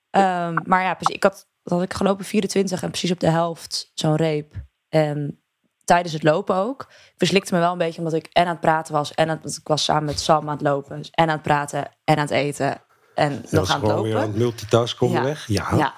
Ehm, 0.09 0.57
maar 0.63 0.83
ja, 0.83 0.97
ik 0.99 1.23
had, 1.23 1.49
had 1.63 1.81
ik 1.81 1.93
gelopen 1.93 2.25
24 2.25 2.83
en 2.83 2.89
precies 2.89 3.11
op 3.11 3.19
de 3.19 3.29
helft 3.29 3.91
zo'n 3.93 4.15
reep. 4.15 4.53
En 4.89 5.43
tijdens 5.83 6.13
het 6.13 6.23
lopen 6.23 6.55
ook. 6.55 6.81
Ik 6.89 7.13
verslikte 7.17 7.53
me 7.53 7.59
wel 7.59 7.71
een 7.71 7.77
beetje 7.77 7.97
omdat 7.97 8.13
ik 8.13 8.25
en 8.25 8.43
aan 8.43 8.51
het 8.51 8.59
praten 8.59 8.93
was. 8.93 9.13
En 9.13 9.29
aan, 9.29 9.39
ik 9.43 9.67
was 9.67 9.83
samen 9.83 10.05
met 10.05 10.19
Sam 10.19 10.49
aan 10.49 10.53
het 10.53 10.61
lopen. 10.61 10.97
Dus 10.97 11.09
en 11.09 11.27
aan 11.27 11.33
het 11.33 11.41
praten 11.41 11.87
en 12.03 12.15
aan 12.15 12.21
het 12.21 12.31
eten. 12.31 12.81
En 13.15 13.45
nog 13.49 13.69
aan 13.69 13.79
het 13.79 13.89
lopen. 13.89 14.03
weer 14.03 14.15
aan 14.17 14.21
het 14.21 14.35
multitasken 14.35 15.07
onderweg. 15.07 15.47
Ja. 15.47 15.67
ja. 15.71 15.77
ja. 15.77 15.93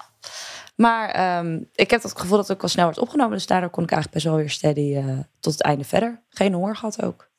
Maar 0.82 1.08
ehm, 1.08 1.60
ik 1.74 1.90
heb 1.90 2.02
het 2.02 2.18
gevoel 2.18 2.36
dat 2.36 2.46
het 2.46 2.56
ook 2.56 2.62
wel 2.62 2.70
snel 2.70 2.86
werd 2.86 2.98
opgenomen. 2.98 3.32
Dus 3.32 3.46
daardoor 3.46 3.70
kon 3.70 3.84
ik 3.84 3.90
eigenlijk 3.90 4.22
best 4.22 4.34
wel 4.34 4.42
weer 4.42 4.50
steady 4.50 4.96
uh, 4.96 5.18
tot 5.40 5.52
het 5.52 5.62
einde 5.62 5.84
verder. 5.84 6.22
Geen 6.28 6.52
honger 6.52 6.76
gehad 6.76 7.02
ook. 7.02 7.30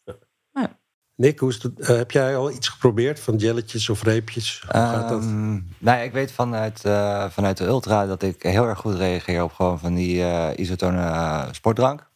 Ja. 0.51 0.77
Nick, 1.15 1.39
hoe 1.39 1.49
is 1.49 1.63
het, 1.63 1.79
uh, 1.79 1.87
heb 1.87 2.11
jij 2.11 2.37
al 2.37 2.51
iets 2.51 2.67
geprobeerd 2.67 3.19
van 3.19 3.35
jelletjes 3.35 3.89
of 3.89 4.03
reepjes? 4.03 4.61
Hoe 4.61 4.81
gaat 4.81 5.09
dat? 5.09 5.23
Um, 5.23 5.75
nou 5.77 5.97
ja, 5.97 6.03
ik 6.03 6.11
weet 6.11 6.31
vanuit, 6.31 6.85
uh, 6.85 7.29
vanuit 7.29 7.57
de 7.57 7.65
Ultra 7.65 8.05
dat 8.05 8.21
ik 8.21 8.43
heel 8.43 8.67
erg 8.67 8.79
goed 8.79 8.95
reageer 8.95 9.43
op 9.43 9.53
gewoon 9.53 9.79
van 9.79 9.95
die 9.95 10.23
isotone 10.55 11.47
sportdrank. 11.51 12.09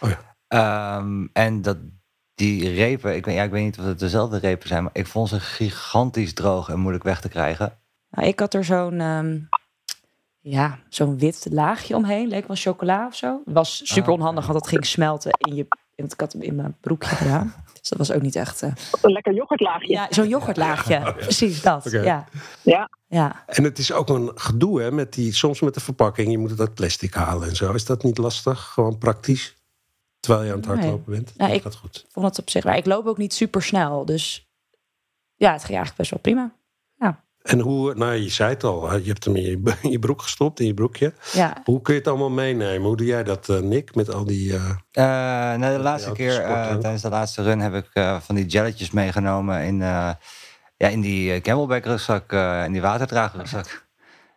Oh 0.00 0.10
ja. 0.10 0.96
Um, 0.96 1.30
en 1.32 1.62
dat 1.62 1.76
die 2.34 2.74
repen, 2.74 3.16
ik 3.16 3.24
weet, 3.24 3.34
ja, 3.34 3.42
ik 3.42 3.50
weet 3.50 3.64
niet 3.64 3.78
of 3.78 3.84
het 3.84 3.98
dezelfde 3.98 4.38
repen 4.38 4.68
zijn, 4.68 4.82
maar 4.82 4.92
ik 4.94 5.06
vond 5.06 5.28
ze 5.28 5.40
gigantisch 5.40 6.34
droog 6.34 6.68
en 6.68 6.78
moeilijk 6.78 7.04
weg 7.04 7.20
te 7.20 7.28
krijgen. 7.28 7.78
Nou, 8.10 8.28
ik 8.28 8.40
had 8.40 8.54
er 8.54 8.64
zo'n 8.64 9.00
um, 9.00 9.48
ja, 10.46 10.78
zo'n 10.88 11.18
wit 11.18 11.46
laagje 11.50 11.96
omheen, 11.96 12.28
leek 12.28 12.46
wel 12.46 12.56
chocola 12.56 13.06
of 13.06 13.14
zo. 13.14 13.40
Het 13.44 13.54
was 13.54 13.80
super 13.84 14.12
ah. 14.12 14.18
onhandig, 14.18 14.46
want 14.46 14.58
dat 14.58 14.68
ging 14.68 14.86
smelten 14.86 15.30
in 15.38 15.54
je. 15.54 15.66
Ik 15.94 16.12
had 16.16 16.32
hem 16.32 16.42
in 16.42 16.54
mijn 16.54 16.76
broekje 16.80 17.16
gedaan. 17.16 17.54
Dus 17.84 17.88
dat 17.88 17.98
was 18.08 18.16
ook 18.16 18.22
niet 18.22 18.36
echt. 18.36 18.62
Uh... 18.62 18.70
Een 19.02 19.12
lekker 19.12 19.34
yoghurtlaagje. 19.34 19.92
Ja, 19.92 20.06
zo'n 20.10 20.28
yoghurtlaagje. 20.28 21.12
Precies 21.16 21.62
dat. 21.62 21.90
Ja. 21.90 22.28
ja. 22.62 22.90
Ja. 23.06 23.44
En 23.46 23.64
het 23.64 23.78
is 23.78 23.92
ook 23.92 24.08
een 24.08 24.30
gedoe, 24.34 24.80
hè, 24.80 24.90
met 24.92 25.12
die, 25.12 25.32
soms 25.32 25.60
met 25.60 25.74
de 25.74 25.80
verpakking. 25.80 26.30
Je 26.30 26.38
moet 26.38 26.50
het 26.50 26.60
uit 26.60 26.74
plastic 26.74 27.14
halen 27.14 27.48
en 27.48 27.56
zo. 27.56 27.72
Is 27.72 27.84
dat 27.84 28.02
niet 28.02 28.18
lastig? 28.18 28.60
Gewoon 28.60 28.98
praktisch? 28.98 29.56
Terwijl 30.20 30.44
je 30.44 30.50
aan 30.50 30.58
het 30.58 30.66
hardlopen 30.66 31.12
bent. 31.12 31.32
Ja, 31.36 31.46
ik 31.48 31.62
gaat 31.62 31.74
goed. 31.74 32.06
vond 32.10 32.26
het 32.26 32.38
op 32.38 32.50
zich. 32.50 32.64
Maar 32.64 32.76
ik 32.76 32.86
loop 32.86 33.06
ook 33.06 33.18
niet 33.18 33.34
super 33.34 33.62
snel. 33.62 34.04
Dus 34.04 34.48
ja, 35.34 35.52
het 35.52 35.64
ging 35.64 35.76
eigenlijk 35.76 35.96
best 35.96 36.10
wel 36.10 36.20
prima. 36.20 36.54
En 37.44 37.60
hoe, 37.60 37.94
nou 37.94 38.14
je 38.14 38.28
zei 38.28 38.50
het 38.50 38.64
al, 38.64 38.96
je 38.96 39.08
hebt 39.08 39.24
hem 39.24 39.36
in 39.36 39.62
je, 39.90 39.98
broek 39.98 40.22
gestopt, 40.22 40.60
in 40.60 40.66
je 40.66 40.74
broekje. 40.74 41.12
Ja. 41.32 41.56
Hoe 41.64 41.80
kun 41.80 41.94
je 41.94 41.98
het 41.98 42.08
allemaal 42.08 42.30
meenemen? 42.30 42.86
Hoe 42.86 42.96
doe 42.96 43.06
jij 43.06 43.24
dat, 43.24 43.48
uh, 43.48 43.58
Nick, 43.58 43.94
met 43.94 44.14
al 44.14 44.24
die... 44.24 44.52
Uh, 44.52 44.70
uh, 44.92 45.72
de 45.72 45.78
laatste 45.78 46.12
keer, 46.12 46.34
tijdens 46.80 47.02
de 47.02 47.08
laatste 47.08 47.42
run, 47.42 47.60
heb 47.60 47.74
ik 47.74 47.90
van 48.20 48.34
die 48.34 48.46
jelletjes 48.46 48.90
meegenomen 48.90 49.62
in, 49.62 49.78
ja, 49.78 50.18
in 50.76 51.00
die 51.00 51.40
camelback 51.40 51.84
rugzak, 51.84 52.32
in 52.64 52.72
die 52.72 52.80
waterdragerrugzak. 52.80 53.86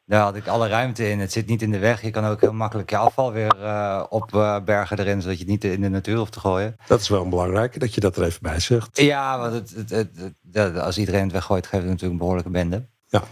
Daar 0.05 0.21
had 0.21 0.35
ik 0.35 0.47
alle 0.47 0.67
ruimte 0.67 1.09
in. 1.09 1.19
Het 1.19 1.31
zit 1.31 1.47
niet 1.47 1.61
in 1.61 1.71
de 1.71 1.79
weg. 1.79 2.01
Je 2.01 2.11
kan 2.11 2.25
ook 2.25 2.41
heel 2.41 2.53
makkelijk 2.53 2.89
je 2.89 2.97
afval 2.97 3.31
weer 3.31 3.55
uh, 3.61 4.03
opbergen 4.09 4.99
erin, 4.99 5.21
zodat 5.21 5.37
je 5.37 5.43
het 5.43 5.51
niet 5.51 5.63
in 5.63 5.81
de 5.81 5.89
natuur 5.89 6.17
hoeft 6.17 6.31
te 6.31 6.39
gooien. 6.39 6.75
Dat 6.87 6.99
is 6.99 7.09
wel 7.09 7.23
een 7.23 7.29
belangrijke, 7.29 7.79
dat 7.79 7.93
je 7.93 8.01
dat 8.01 8.17
er 8.17 8.23
even 8.23 8.41
bij 8.41 8.59
zegt. 8.59 8.97
Ja, 9.01 9.39
want 9.39 9.53
het, 9.53 9.89
het, 9.89 10.09
het, 10.51 10.79
als 10.79 10.97
iedereen 10.97 11.23
het 11.23 11.31
weggooit, 11.31 11.67
geeft 11.67 11.83
het 11.83 11.91
natuurlijk 11.91 12.11
een 12.11 12.17
behoorlijke 12.17 12.49
bende. 12.49 12.87
Ja, 13.07 13.23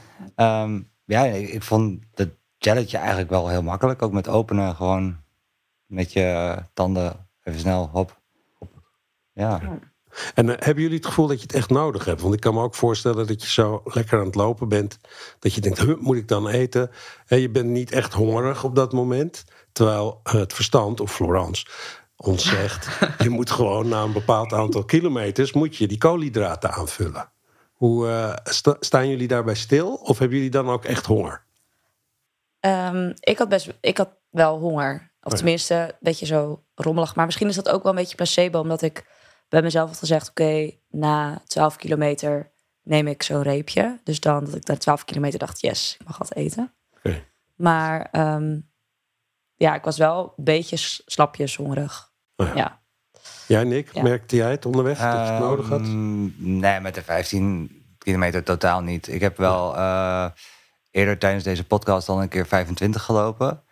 um, 0.63 0.91
ja 1.05 1.24
ik, 1.24 1.50
ik, 1.50 1.63
vond 1.63 2.03
het 2.13 2.34
jelletje 2.58 2.98
eigenlijk 2.98 3.29
wel 3.29 3.48
heel 3.48 3.63
makkelijk. 3.63 4.01
Ook 4.01 4.12
met 4.12 4.27
openen, 4.27 4.75
gewoon 4.75 5.17
met 5.86 6.13
je 6.13 6.58
tanden 6.74 7.27
even 7.44 7.60
snel, 7.60 7.89
hop. 7.91 8.22
hop. 8.53 8.70
Ja. 9.34 9.79
En 10.34 10.46
uh, 10.46 10.53
hebben 10.58 10.84
jullie 10.84 10.98
het 10.98 11.05
gevoel 11.05 11.27
dat 11.27 11.38
je 11.38 11.44
het 11.44 11.55
echt 11.55 11.70
nodig 11.70 12.05
hebt? 12.05 12.22
Want 12.22 12.34
ik 12.34 12.39
kan 12.39 12.53
me 12.53 12.62
ook 12.62 12.75
voorstellen 12.75 13.27
dat 13.27 13.41
je 13.41 13.50
zo 13.50 13.82
lekker 13.84 14.20
aan 14.20 14.25
het 14.25 14.36
lopen 14.36 14.70
bent. 14.70 15.00
Dat 15.39 15.53
je 15.53 15.62
denkt, 15.62 16.01
moet 16.01 16.17
ik 16.17 16.27
dan 16.27 16.48
eten? 16.48 16.91
En 17.25 17.39
je 17.39 17.50
bent 17.50 17.70
niet 17.70 17.91
echt 17.91 18.13
hongerig 18.13 18.63
op 18.63 18.75
dat 18.75 18.94
moment. 18.94 19.44
Terwijl 19.72 20.20
het 20.24 20.53
verstand, 20.53 21.00
of 21.00 21.13
Florence, 21.13 21.65
ons 22.15 22.50
zegt... 22.50 23.00
je 23.24 23.29
moet 23.29 23.51
gewoon 23.51 23.88
na 23.88 24.03
een 24.03 24.13
bepaald 24.13 24.53
aantal 24.53 24.86
kilometers... 24.86 25.53
moet 25.53 25.75
je 25.75 25.88
die 25.88 25.98
koolhydraten 25.98 26.72
aanvullen. 26.72 27.34
Hoe 27.85 28.07
uh, 28.07 28.33
sta, 28.43 28.75
staan 28.79 29.09
jullie 29.09 29.27
daarbij 29.27 29.55
stil? 29.55 29.93
Of 29.93 30.19
hebben 30.19 30.37
jullie 30.37 30.51
dan 30.51 30.69
ook 30.69 30.85
echt 30.85 31.05
honger? 31.05 31.45
Um, 32.59 33.13
ik, 33.19 33.37
had 33.37 33.49
best, 33.49 33.73
ik 33.81 33.97
had 33.97 34.09
wel 34.29 34.59
honger. 34.59 35.11
Of 35.21 35.31
oh 35.31 35.37
tenminste, 35.37 35.75
een 35.75 35.97
beetje 35.99 36.25
zo 36.25 36.63
rommelig. 36.75 37.15
Maar 37.15 37.25
misschien 37.25 37.47
is 37.47 37.55
dat 37.55 37.69
ook 37.69 37.83
wel 37.83 37.91
een 37.91 37.97
beetje 37.97 38.15
placebo, 38.15 38.59
omdat 38.59 38.81
ik 38.81 39.05
bij 39.49 39.61
mezelf 39.61 39.89
had 39.89 39.99
gezegd: 39.99 40.29
oké, 40.29 40.71
na 40.89 41.41
12 41.45 41.75
kilometer 41.75 42.51
neem 42.83 43.07
ik 43.07 43.23
zo'n 43.23 43.41
reepje. 43.41 43.99
Dus 44.03 44.19
dan 44.19 44.45
dat 44.45 44.55
ik 44.55 44.67
na 44.67 44.77
12 44.77 45.05
kilometer 45.05 45.39
dacht: 45.39 45.61
yes, 45.61 45.97
ik 45.99 46.07
mag 46.07 46.17
wat 46.17 46.33
eten. 46.33 46.73
Okay. 46.97 47.27
Maar 47.55 48.09
um, 48.35 48.69
ja, 49.55 49.75
ik 49.75 49.83
was 49.83 49.97
wel 49.97 50.33
een 50.37 50.43
beetje 50.43 50.77
slapjes 51.05 51.55
hongerig. 51.55 52.13
Oh 52.35 52.47
ja. 52.47 52.55
ja. 52.55 52.83
Jij, 53.48 53.63
Nick, 53.63 54.01
merkte 54.01 54.36
jij 54.36 54.51
het 54.51 54.65
onderweg 54.65 55.00
dat 55.00 55.12
je 55.12 55.17
het 55.17 55.39
nodig 55.39 55.70
had? 55.70 55.79
Ehm, 55.79 56.60
nee, 56.60 56.79
met 56.79 56.96
de 56.96 57.01
15 57.01 57.84
kilometer 57.98 58.44
totaal 58.44 58.82
niet. 58.82 59.08
Ik 59.08 59.22
heb 59.22 59.38
wel 59.38 59.75
uh, 59.75 60.25
eerder 60.91 61.17
tijdens 61.17 61.44
deze 61.44 61.65
podcast 61.65 62.10
al 62.10 62.22
een 62.22 62.29
keer 62.29 62.48
25 62.48 63.03
gelopen. 63.03 63.63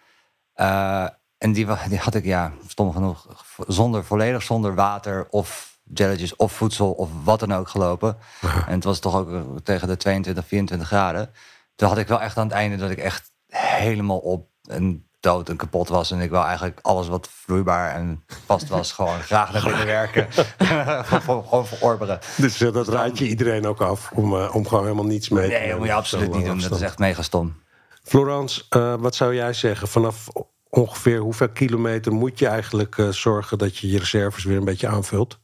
Uh, 0.56 1.08
en 1.38 1.52
die, 1.52 1.68
die 1.90 1.98
had 1.98 2.16
ik, 2.16 2.26
ja, 2.26 2.54
stom 2.68 2.92
genoeg, 2.92 3.46
zonder, 3.68 4.04
volledig 4.04 4.42
zonder 4.42 4.76
water 4.76 5.28
of 5.30 5.78
jelletjes 5.84 6.36
of 6.36 6.52
voedsel 6.52 6.92
of 6.92 7.10
wat 7.24 7.40
dan 7.40 7.54
ook 7.54 7.68
gelopen. 7.68 8.18
En 8.68 8.74
het 8.74 8.84
was 8.84 9.00
toch 9.00 9.16
ook 9.16 9.60
tegen 9.64 9.88
de 9.88 9.98
22, 9.98 10.48
24 10.48 10.88
graden. 10.88 11.32
Toen 11.76 11.88
had 11.88 11.98
ik 11.98 12.08
wel 12.08 12.22
echt 12.22 12.38
aan 12.38 12.48
het 12.48 12.56
einde 12.56 12.78
dat 12.78 12.90
ik 12.90 12.98
echt 12.98 13.32
helemaal 13.48 14.20
op 14.20 14.50
en 14.64 15.08
dood 15.24 15.50
en 15.50 15.56
kapot 15.56 15.88
was. 15.88 16.12
En 16.12 16.20
ik 16.20 16.30
wil 16.30 16.44
eigenlijk 16.44 16.80
alles 16.82 17.08
wat 17.08 17.30
vloeibaar 17.32 17.96
en 17.96 18.24
vast 18.46 18.68
was, 18.68 18.92
gewoon 18.98 19.22
graag 19.22 19.53
naar 19.53 19.63
binnen 19.63 19.86
werken. 19.86 20.27
gewoon 21.22 21.68
verorberen. 21.68 22.20
Dus 22.38 22.62
uh, 22.62 22.74
dat 22.74 22.88
raad 22.88 23.18
je 23.18 23.27
iedereen 23.27 23.65
ook 23.65 23.82
af 23.82 24.12
om, 24.12 24.34
uh, 24.34 24.56
om 24.56 24.68
gewoon 24.68 24.84
helemaal 24.84 25.06
niets 25.06 25.30
mee 25.30 25.50
te 25.50 25.53
Nee, 25.53 25.70
dat 25.70 25.77
moet 25.77 25.88
je 25.88 25.94
absoluut 25.94 26.34
niet 26.34 26.46
doen. 26.46 26.60
Dat 26.60 26.72
is 26.72 26.82
echt 26.82 27.00
mega 27.00 27.22
stom. 27.22 27.62
Florence, 28.03 28.63
uh, 28.70 28.96
wat 29.00 29.15
zou 29.15 29.36
jij 29.36 29.53
zeggen? 29.53 29.88
Vanaf 29.88 30.27
ongeveer 30.70 31.20
hoeveel 31.20 31.50
kilometer 31.50 32.13
moet 32.13 32.39
je 32.39 32.48
eigenlijk 32.48 33.08
zorgen 33.10 33.58
dat 33.58 33.77
je 33.77 33.89
je 33.89 34.00
reserves 34.00 34.44
weer 34.44 34.58
een 34.58 34.65
beetje 34.65 34.88
aanvult? 34.88 35.39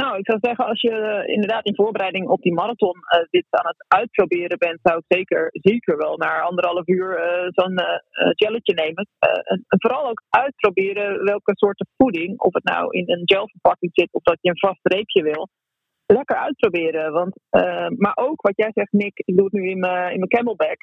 Nou, 0.00 0.18
ik 0.18 0.26
zou 0.26 0.38
zeggen, 0.42 0.66
als 0.66 0.80
je 0.80 0.90
uh, 0.90 1.34
inderdaad 1.34 1.64
in 1.66 1.74
voorbereiding 1.74 2.28
op 2.28 2.42
die 2.42 2.54
marathon 2.54 2.96
uh, 2.96 3.24
dit 3.30 3.46
aan 3.50 3.66
het 3.66 3.84
uitproberen 3.88 4.58
bent, 4.58 4.78
zou 4.82 4.98
ik 4.98 5.16
zeker, 5.16 5.48
zeker 5.52 5.96
wel 5.96 6.16
na 6.16 6.40
anderhalf 6.40 6.86
uur 6.88 7.08
zo'n 7.54 7.78
gelletje 8.42 8.74
nemen. 8.74 9.08
En, 9.18 9.64
en, 9.68 9.80
vooral 9.80 10.08
ook 10.08 10.22
uitproberen 10.28 11.24
welke 11.24 11.52
soorten 11.56 11.88
voeding, 11.96 12.38
of 12.38 12.52
het 12.54 12.64
nou 12.64 12.90
in 12.90 13.10
een 13.10 13.22
gelverpakking 13.24 13.90
zit 13.94 14.12
of 14.12 14.22
dat 14.22 14.38
je 14.40 14.50
een 14.50 14.68
vast 14.68 14.80
reepje 14.82 15.22
wil, 15.22 15.48
lekker 16.06 16.36
uitproberen. 16.36 17.12
Want, 17.12 17.34
maar 17.96 18.16
ook 18.16 18.42
wat 18.42 18.56
jij 18.56 18.70
zegt, 18.74 18.92
Nick, 18.92 19.18
ik 19.24 19.36
doe 19.36 19.44
het 19.44 19.52
nu 19.52 19.70
in 19.70 19.78
mijn, 19.78 20.12
in 20.12 20.18
mijn 20.18 20.30
camelback 20.30 20.78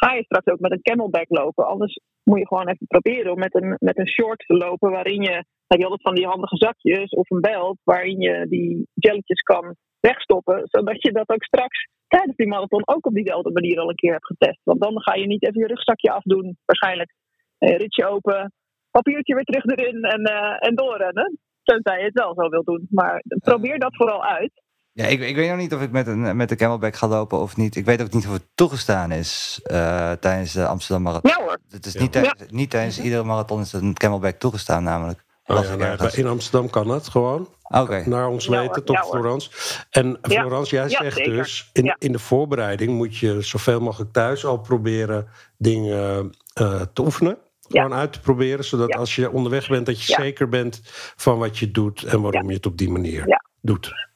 ga 0.00 0.12
je 0.12 0.24
straks 0.24 0.46
ook 0.46 0.60
met 0.60 0.72
een 0.72 0.82
camelback 0.82 1.28
lopen. 1.28 1.66
Anders 1.66 2.00
moet 2.22 2.38
je 2.38 2.46
gewoon 2.46 2.68
even 2.68 2.86
proberen 2.86 3.32
om 3.32 3.38
met 3.38 3.54
een, 3.54 3.76
met 3.78 3.98
een 3.98 4.08
short 4.08 4.44
te 4.46 4.54
lopen 4.54 4.90
waarin 4.90 5.22
je, 5.22 5.44
heb 5.66 5.78
je 5.78 5.84
altijd 5.84 6.02
van 6.02 6.14
die 6.14 6.26
handige 6.26 6.56
zakjes 6.56 7.10
of 7.10 7.30
een 7.30 7.40
belt 7.40 7.78
waarin 7.84 8.20
je 8.20 8.46
die 8.48 8.88
jelletjes 8.94 9.42
kan 9.42 9.76
wegstoppen, 10.00 10.60
zodat 10.64 11.02
je 11.02 11.12
dat 11.12 11.28
ook 11.28 11.44
straks 11.44 11.88
tijdens 12.08 12.36
die 12.36 12.46
marathon 12.46 12.88
ook 12.88 13.06
op 13.06 13.14
diezelfde 13.14 13.52
manier 13.52 13.80
al 13.80 13.88
een 13.88 14.02
keer 14.02 14.12
hebt 14.12 14.26
getest. 14.26 14.60
Want 14.64 14.80
dan 14.80 15.02
ga 15.02 15.14
je 15.14 15.26
niet 15.26 15.44
even 15.44 15.60
je 15.60 15.66
rugzakje 15.66 16.10
afdoen, 16.10 16.56
waarschijnlijk. 16.64 17.14
Eh, 17.58 17.76
ritje 17.76 18.06
open, 18.06 18.52
papiertje 18.90 19.34
weer 19.34 19.44
terug 19.44 19.64
erin 19.64 20.02
en, 20.02 20.20
uh, 20.20 20.56
en 20.58 20.74
doorrennen. 20.74 21.38
Tenzij 21.62 21.98
je 21.98 22.04
het 22.04 22.20
wel 22.20 22.34
zo 22.34 22.48
wil 22.48 22.64
doen. 22.64 22.86
Maar 22.90 23.22
probeer 23.42 23.78
dat 23.78 23.96
vooral 23.96 24.24
uit. 24.24 24.52
Ja, 24.98 25.06
ik, 25.06 25.20
ik 25.20 25.36
weet 25.36 25.48
nog 25.48 25.58
niet 25.58 25.74
of 25.74 25.82
ik 25.82 25.90
met, 25.90 26.06
een, 26.06 26.36
met 26.36 26.48
de 26.48 26.56
camelback 26.56 26.96
ga 26.96 27.08
lopen 27.08 27.38
of 27.38 27.56
niet. 27.56 27.76
Ik 27.76 27.84
weet 27.84 28.02
ook 28.02 28.12
niet 28.12 28.26
of 28.26 28.32
het 28.32 28.46
toegestaan 28.54 29.12
is 29.12 29.60
uh, 29.64 30.12
tijdens 30.12 30.52
de 30.52 30.66
Amsterdam 30.66 31.02
Marathon. 31.02 31.30
Ja 31.30 31.42
hoor. 31.42 31.58
Het 31.70 31.86
is 31.86 31.94
niet, 31.94 32.12
tijdens, 32.12 32.34
niet 32.48 32.70
tijdens 32.70 33.00
iedere 33.00 33.22
marathon 33.22 33.60
is 33.60 33.72
een 33.72 33.94
camelback 33.94 34.38
toegestaan 34.38 34.82
namelijk. 34.82 35.24
Oh, 35.46 35.64
ja, 35.78 36.12
in 36.12 36.26
Amsterdam 36.26 36.70
kan 36.70 36.88
het 36.88 37.08
gewoon. 37.08 37.48
Okay. 37.62 38.02
Naar 38.06 38.28
ons 38.28 38.46
weten, 38.46 38.84
tot 38.84 38.98
Florence. 38.98 39.50
En 39.90 40.18
Florence, 40.22 40.74
jij 40.74 40.88
zegt 40.88 41.24
dus, 41.24 41.70
in, 41.72 41.96
in 41.98 42.12
de 42.12 42.18
voorbereiding 42.18 42.96
moet 42.96 43.16
je 43.16 43.42
zoveel 43.42 43.80
mogelijk 43.80 44.12
thuis 44.12 44.44
al 44.44 44.58
proberen 44.58 45.28
dingen 45.56 46.34
uh, 46.60 46.80
te 46.92 47.02
oefenen. 47.02 47.38
Gewoon 47.68 47.94
uit 47.94 48.12
te 48.12 48.20
proberen, 48.20 48.64
zodat 48.64 48.94
als 48.94 49.14
je 49.14 49.30
onderweg 49.30 49.68
bent, 49.68 49.86
dat 49.86 50.02
je 50.02 50.12
zeker 50.12 50.48
bent 50.48 50.80
van 51.16 51.38
wat 51.38 51.58
je 51.58 51.70
doet 51.70 52.02
en 52.02 52.20
waarom 52.20 52.48
je 52.48 52.54
het 52.54 52.66
op 52.66 52.78
die 52.78 52.90
manier 52.90 53.40
doet. 53.60 54.07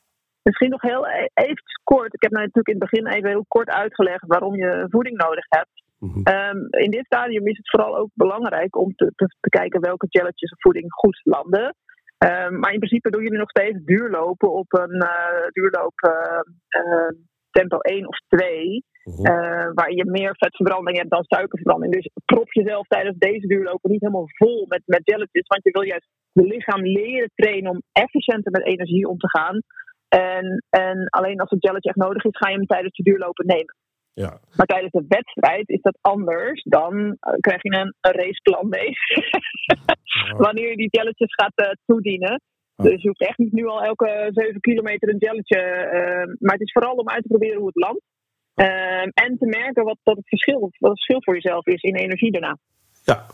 Misschien 0.43 0.71
nog 0.71 0.83
heel 0.83 1.07
e-, 1.07 1.29
even 1.35 1.63
kort. 1.85 2.15
Ik 2.15 2.23
heb 2.23 2.31
nou 2.31 2.45
natuurlijk 2.45 2.75
in 2.75 2.81
het 2.81 2.91
begin 2.91 3.07
even 3.07 3.29
heel 3.29 3.45
kort 3.49 3.69
uitgelegd 3.69 4.27
waarom 4.27 4.55
je 4.57 4.87
voeding 4.89 5.17
nodig 5.17 5.45
hebt. 5.49 5.83
Mhm. 5.99 6.23
Ehm, 6.23 6.59
in 6.71 6.91
dit 6.91 7.05
stadium 7.05 7.47
is 7.47 7.57
het 7.57 7.71
vooral 7.71 7.97
ook 7.97 8.11
belangrijk 8.15 8.77
om 8.77 8.95
te, 8.95 9.13
te, 9.17 9.27
te 9.41 9.49
kijken 9.49 9.81
welke 9.81 10.07
jelletjes 10.09 10.53
of 10.53 10.61
voeding 10.61 10.93
goed 10.93 11.21
landen. 11.25 11.75
Ehm, 12.19 12.59
maar 12.59 12.73
in 12.73 12.79
principe 12.79 13.11
doen 13.11 13.23
jullie 13.23 13.39
nog 13.39 13.51
steeds 13.51 13.79
duurlopen 13.85 14.53
op 14.53 14.73
een 14.73 15.05
duurloop 15.53 15.95
tempo 17.51 17.79
1 17.81 18.09
of 18.09 18.19
2. 18.29 18.85
Mhm. 19.03 19.75
waar 19.75 19.93
je 19.93 20.05
meer 20.05 20.35
vetverbranding 20.39 20.97
hebt 20.97 21.11
dan 21.11 21.25
suikerverbranding. 21.25 21.93
Dus 21.93 22.11
prop 22.25 22.53
jezelf 22.53 22.87
tijdens 22.87 23.19
deze 23.19 23.47
duurlopen 23.47 23.91
niet 23.91 24.01
helemaal 24.01 24.29
vol 24.29 24.65
met, 24.69 24.83
met 24.85 25.01
jelletjes. 25.05 25.47
Want 25.47 25.65
je 25.65 25.71
wil 25.71 25.83
juist 25.83 26.09
je 26.33 26.43
lichaam 26.43 26.83
leren 26.83 27.31
trainen 27.35 27.71
om 27.71 27.83
efficiënter 27.93 28.53
met 28.53 28.67
energie 28.67 29.09
om 29.09 29.19
te 29.19 29.29
gaan. 29.29 29.63
En, 30.12 30.64
en 30.71 31.09
alleen 31.09 31.40
als 31.40 31.50
het 31.50 31.66
gelletje 31.66 31.88
echt 31.88 31.99
nodig 31.99 32.25
is, 32.25 32.37
ga 32.37 32.49
je 32.49 32.57
hem 32.57 32.66
tijdens 32.66 32.97
de 32.97 33.02
duurlopen 33.02 33.47
nemen. 33.47 33.75
Ja. 34.12 34.40
Maar 34.57 34.66
tijdens 34.66 34.92
de 34.92 35.04
wedstrijd 35.09 35.69
is 35.69 35.81
dat 35.81 35.99
anders. 36.00 36.62
Dan 36.62 37.16
eh, 37.21 37.35
krijg 37.40 37.62
je 37.62 37.73
een, 37.73 37.95
een 38.00 38.12
raceplan 38.12 38.69
mee. 38.69 38.92
Wanneer 40.47 40.71
je 40.71 40.76
die 40.76 40.88
jelletjes 40.90 41.35
gaat 41.35 41.61
uh, 41.61 41.71
toedienen. 41.87 42.40
Dus 42.76 43.02
je 43.02 43.09
hoeft 43.09 43.21
echt 43.21 43.38
niet 43.38 43.52
nu 43.52 43.66
al 43.66 43.83
elke 43.83 44.31
7 44.33 44.61
kilometer 44.61 45.09
een 45.09 45.19
jelletje. 45.19 45.61
Uh, 45.61 46.35
maar 46.38 46.52
het 46.52 46.61
is 46.66 46.73
vooral 46.73 46.95
om 46.95 47.09
uit 47.09 47.23
te 47.23 47.28
proberen 47.28 47.59
hoe 47.59 47.66
het 47.66 47.85
landt. 47.85 48.02
Ehm, 48.54 49.09
en 49.14 49.38
te 49.38 49.47
merken 49.47 49.85
wat, 49.85 49.99
wat, 50.02 50.16
het 50.16 50.28
verschil, 50.28 50.61
wat 50.61 50.71
het 50.71 51.04
verschil 51.04 51.23
voor 51.23 51.35
jezelf 51.35 51.66
is 51.66 51.83
in 51.83 51.95
energie 51.95 52.33
daarna. 52.33 52.59
Ja, 53.04 53.26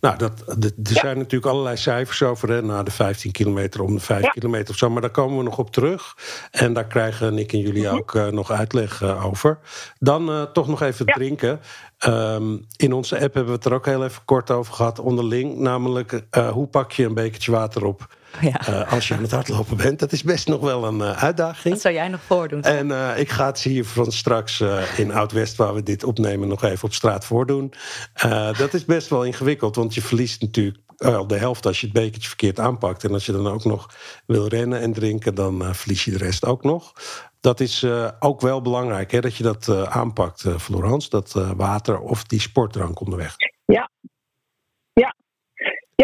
nou, 0.00 0.16
dat, 0.18 0.42
er 0.62 0.72
zijn 0.82 1.16
natuurlijk 1.16 1.52
allerlei 1.52 1.76
cijfers 1.76 2.22
over, 2.22 2.48
hè, 2.48 2.62
na 2.62 2.82
de 2.82 2.90
15 2.90 3.32
kilometer, 3.32 3.82
om 3.82 3.94
de 3.94 4.00
5 4.00 4.30
kilometer 4.30 4.70
of 4.70 4.76
zo. 4.76 4.90
Maar 4.90 5.00
daar 5.00 5.10
komen 5.10 5.38
we 5.38 5.44
nog 5.44 5.58
op 5.58 5.70
terug. 5.70 6.16
En 6.50 6.72
daar 6.72 6.86
krijgen 6.86 7.34
Nick 7.34 7.52
en 7.52 7.58
jullie 7.58 7.86
mhm. 7.86 7.94
ook 7.94 8.14
uh, 8.14 8.26
nog 8.26 8.50
uitleg 8.50 9.00
uh, 9.00 9.26
over. 9.26 9.58
Dan 9.98 10.30
uh, 10.30 10.42
toch 10.42 10.68
nog 10.68 10.82
even 10.82 11.06
drinken. 11.06 11.60
Um, 12.06 12.66
in 12.76 12.92
onze 12.92 13.14
app 13.14 13.34
hebben 13.34 13.46
we 13.46 13.58
het 13.58 13.64
er 13.64 13.74
ook 13.74 13.86
heel 13.86 14.04
even 14.04 14.24
kort 14.24 14.50
over 14.50 14.74
gehad, 14.74 14.98
onderling. 14.98 15.58
Namelijk, 15.58 16.22
hoe 16.52 16.66
pak 16.66 16.92
je 16.92 17.04
een 17.04 17.14
bekertje 17.14 17.52
water 17.52 17.84
op 17.84 18.08
ja. 18.40 18.68
Uh, 18.68 18.92
als 18.92 19.08
je 19.08 19.14
aan 19.14 19.22
het 19.22 19.30
hardlopen 19.30 19.76
bent. 19.76 19.98
Dat 19.98 20.12
is 20.12 20.22
best 20.22 20.48
nog 20.48 20.60
wel 20.60 20.84
een 20.84 20.98
uh, 20.98 21.22
uitdaging. 21.22 21.74
Dat 21.74 21.82
zou 21.82 21.94
jij 21.94 22.08
nog 22.08 22.20
voordoen. 22.26 22.62
En 22.62 22.88
uh, 22.88 23.18
ik 23.18 23.30
ga 23.30 23.46
het 23.46 23.60
hier 23.60 23.84
van 23.84 24.12
straks 24.12 24.62
in 24.96 25.12
Oud-West, 25.12 25.56
waar 25.56 25.74
we 25.74 25.82
dit 25.82 26.04
opnemen, 26.04 26.48
nog 26.48 26.62
even 26.62 26.84
op 26.84 26.94
straat 26.94 27.24
voordoen. 27.24 27.72
dat 28.58 28.74
is 28.74 28.84
best 28.84 29.08
wel 29.08 29.24
ingewikkeld, 29.24 29.76
want 29.76 29.89
je 29.94 30.02
verliest 30.02 30.42
natuurlijk 30.42 30.78
al 30.96 31.26
de 31.26 31.36
helft 31.36 31.66
als 31.66 31.80
je 31.80 31.86
het 31.86 31.94
bekertje 31.94 32.28
verkeerd 32.28 32.58
aanpakt. 32.58 33.04
En 33.04 33.12
als 33.12 33.26
je 33.26 33.32
dan 33.32 33.46
ook 33.46 33.64
nog 33.64 33.86
wil 34.26 34.48
rennen 34.48 34.80
en 34.80 34.92
drinken, 34.92 35.34
dan 35.34 35.74
verlies 35.74 36.04
je 36.04 36.10
de 36.10 36.18
rest 36.18 36.46
ook 36.46 36.62
nog. 36.62 36.92
Dat 37.40 37.60
is 37.60 37.86
ook 38.18 38.40
wel 38.40 38.62
belangrijk, 38.62 39.10
hè, 39.10 39.20
dat 39.20 39.36
je 39.36 39.42
dat 39.42 39.88
aanpakt, 39.88 40.40
Florence. 40.58 41.10
Dat 41.10 41.32
water 41.56 42.00
of 42.00 42.24
die 42.24 42.40
sportdrank 42.40 43.00
onderweg. 43.00 43.34
Ja, 43.64 43.90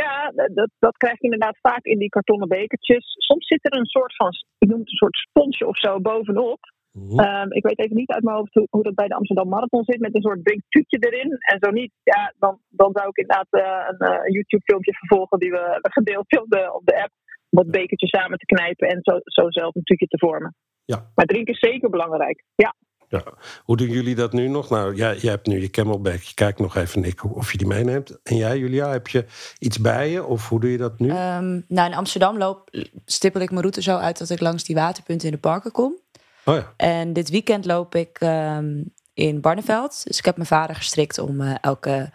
ja, 0.03 0.31
dat, 0.31 0.71
dat 0.79 0.97
krijg 0.97 1.19
je 1.19 1.25
inderdaad 1.25 1.59
vaak 1.61 1.85
in 1.85 1.99
die 1.99 2.09
kartonnen 2.09 2.49
bekertjes. 2.49 3.15
Soms 3.19 3.47
zit 3.47 3.65
er 3.65 3.79
een 3.79 3.87
soort 3.87 4.17
van, 4.17 4.33
ik 4.59 4.69
noem 4.69 4.79
het 4.79 4.89
een 4.89 4.97
soort 4.97 5.17
sponsje 5.17 5.67
of 5.67 5.79
zo 5.79 6.01
bovenop. 6.01 6.59
Mhm. 6.97 7.19
Ehm, 7.21 7.53
ik 7.53 7.63
weet 7.63 7.79
even 7.79 7.97
niet 7.97 8.11
uit 8.11 8.25
mijn 8.25 8.37
hoofd 8.37 8.55
hoe, 8.71 8.83
dat 8.83 8.95
bij 8.95 9.09
de 9.09 9.15
Amsterdam 9.15 9.49
Marathon 9.49 9.85
zit, 9.85 10.01
met 10.01 10.15
een 10.15 10.23
soort 10.23 10.45
drinktuutje 10.45 10.99
erin. 10.99 11.31
En 11.39 11.59
zo 11.61 11.71
niet, 11.71 11.93
ja, 12.03 12.35
dan, 12.39 12.61
dan 12.69 12.91
zou 12.93 13.09
ik 13.09 13.17
inderdaad 13.17 13.47
uh, 13.51 13.87
een, 13.99 14.33
YouTube-filmpje 14.33 14.93
vervolgen 14.93 15.39
die 15.39 15.51
we 15.51 15.69
hebben 15.73 15.93
gedeeld 15.93 16.39
op 16.39 16.51
de, 16.51 16.75
op 16.75 16.87
de 16.87 17.03
app. 17.03 17.13
Om 17.51 17.63
dat 17.63 17.71
bekertje 17.71 18.07
samen 18.07 18.39
te 18.39 18.45
knijpen 18.45 18.89
en 18.89 18.99
zo, 19.03 19.19
zo 19.23 19.51
zelf 19.51 19.75
een 19.75 19.83
tuutje 19.83 20.07
te 20.07 20.19
vormen. 20.19 20.55
Ja. 20.85 21.11
Maar 21.15 21.27
drinken 21.27 21.55
is 21.55 21.61
zeker 21.61 21.91
belangrijk. 21.91 22.45
Ja. 22.55 22.75
Ja. 23.09 23.23
Hoe 23.63 23.77
doen 23.77 23.89
jullie 23.89 24.15
dat 24.15 24.33
nu 24.33 24.49
nog? 24.49 24.71
Nou, 24.71 24.95
jij, 24.95 25.17
jij 25.17 25.31
hebt 25.31 25.47
nu 25.47 25.61
je 25.61 25.71
camelback. 25.71 26.21
Je 26.21 26.35
kijkt 26.35 26.59
nog 26.59 26.77
even, 26.77 27.01
Nick, 27.01 27.37
of 27.37 27.53
je 27.53 27.59
die 27.59 27.67
meeneemt. 27.67 28.23
En 28.23 28.37
jij, 28.37 28.59
Julia, 28.59 28.91
heb 28.91 29.09
je 29.09 29.25
iets 29.59 29.79
bij 29.79 30.11
je? 30.11 30.25
Of 30.25 30.49
hoe 30.49 30.61
doe 30.61 30.71
je 30.71 30.79
dat 30.79 30.99
nu? 30.99 31.09
Um, 31.09 31.65
nou, 31.69 31.91
in 31.91 31.97
Amsterdam 31.97 32.39
loop, 32.39 32.71
stippel 33.05 33.41
ik 33.41 33.49
mijn 33.49 33.61
route 33.61 33.83
zo 33.83 33.97
uit... 33.97 34.19
dat 34.19 34.31
ik 34.31 34.41
langs 34.41 34.65
die 34.65 34.77
waterpunten 34.77 35.29
in 35.29 35.35
de 35.35 35.41
parken 35.41 35.73
kom. 35.73 35.97
Oh 36.49 36.55
ja. 36.55 36.73
En 36.77 37.13
dit 37.13 37.31
weekend 37.31 37.65
loop 37.65 37.95
ik 37.95 38.21
um, 38.21 38.95
in 39.15 39.41
Barneveld. 39.41 40.05
Dus 40.05 40.19
ik 40.19 40.25
heb 40.25 40.37
mijn 40.37 40.49
vader 40.49 40.77
gestrikt 40.77 41.19
om 41.19 41.41
uh, 41.41 41.55
elke 41.61 42.11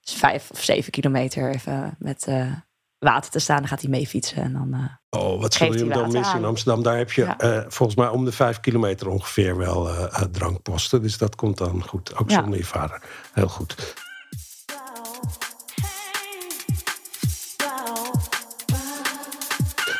vijf 0.00 0.50
of 0.50 0.62
zeven 0.62 0.92
kilometer... 0.92 1.54
even 1.54 1.96
met 1.98 2.26
uh, 2.28 2.52
water 2.98 3.30
te 3.30 3.38
staan. 3.38 3.58
Dan 3.58 3.68
gaat 3.68 3.80
hij 3.80 3.90
mee 3.90 4.06
fietsen 4.06 4.42
en 4.42 4.52
dan... 4.52 4.74
Uh, 4.74 4.84
Oh, 5.10 5.40
wat 5.40 5.54
zul 5.54 5.72
je 5.72 5.78
hem 5.78 5.88
dan 5.88 6.12
missen 6.12 6.38
in 6.38 6.44
Amsterdam? 6.44 6.82
Daar 6.82 6.96
heb 6.96 7.12
je 7.12 7.64
volgens 7.68 7.98
mij 7.98 8.08
om 8.08 8.24
de 8.24 8.32
vijf 8.32 8.60
kilometer 8.60 9.08
ongeveer 9.08 9.56
wel 9.56 9.88
drankposten. 10.32 11.02
Dus 11.02 11.18
dat 11.18 11.34
komt 11.34 11.58
dan 11.58 11.82
goed. 11.82 12.16
Ook 12.16 12.30
zonder 12.30 12.58
je 12.58 12.64
vader. 12.64 13.02
Heel 13.32 13.48
goed. 13.48 13.94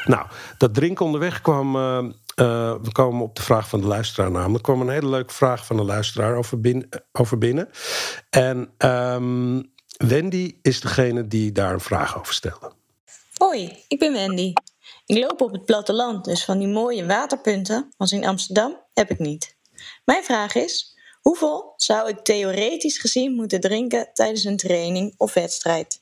Nou, 0.04 0.26
dat 0.58 0.74
drinken 0.74 1.04
onderweg 1.04 1.40
kwam. 1.40 1.76
Uh, 2.40 2.74
we 2.82 2.92
komen 2.92 3.22
op 3.22 3.36
de 3.36 3.42
vraag 3.42 3.68
van 3.68 3.80
de 3.80 3.86
luisteraar 3.86 4.30
namelijk. 4.30 4.66
Er 4.66 4.72
kwam 4.72 4.80
een 4.80 4.94
hele 4.94 5.08
leuke 5.08 5.34
vraag 5.34 5.66
van 5.66 5.76
de 5.76 5.82
luisteraar 5.82 6.36
over, 6.36 6.60
bin, 6.60 6.88
over 7.12 7.38
binnen. 7.38 7.68
En 8.30 8.74
um, 8.78 9.72
Wendy 9.96 10.58
is 10.62 10.80
degene 10.80 11.26
die 11.26 11.52
daar 11.52 11.72
een 11.72 11.80
vraag 11.80 12.18
over 12.18 12.34
stelde. 12.34 12.72
Hoi, 13.36 13.84
ik 13.88 13.98
ben 13.98 14.12
Wendy. 14.12 14.52
Ik 15.06 15.18
loop 15.18 15.40
op 15.40 15.52
het 15.52 15.64
platteland, 15.64 16.24
dus 16.24 16.44
van 16.44 16.58
die 16.58 16.68
mooie 16.68 17.06
waterpunten 17.06 17.92
als 17.96 18.12
in 18.12 18.26
Amsterdam 18.26 18.76
heb 18.94 19.10
ik 19.10 19.18
niet. 19.18 19.56
Mijn 20.04 20.24
vraag 20.24 20.54
is: 20.54 20.96
hoeveel 21.20 21.72
zou 21.76 22.08
ik 22.08 22.18
theoretisch 22.18 22.98
gezien 22.98 23.32
moeten 23.32 23.60
drinken 23.60 24.10
tijdens 24.12 24.44
een 24.44 24.56
training 24.56 25.14
of 25.16 25.34
wedstrijd? 25.34 26.00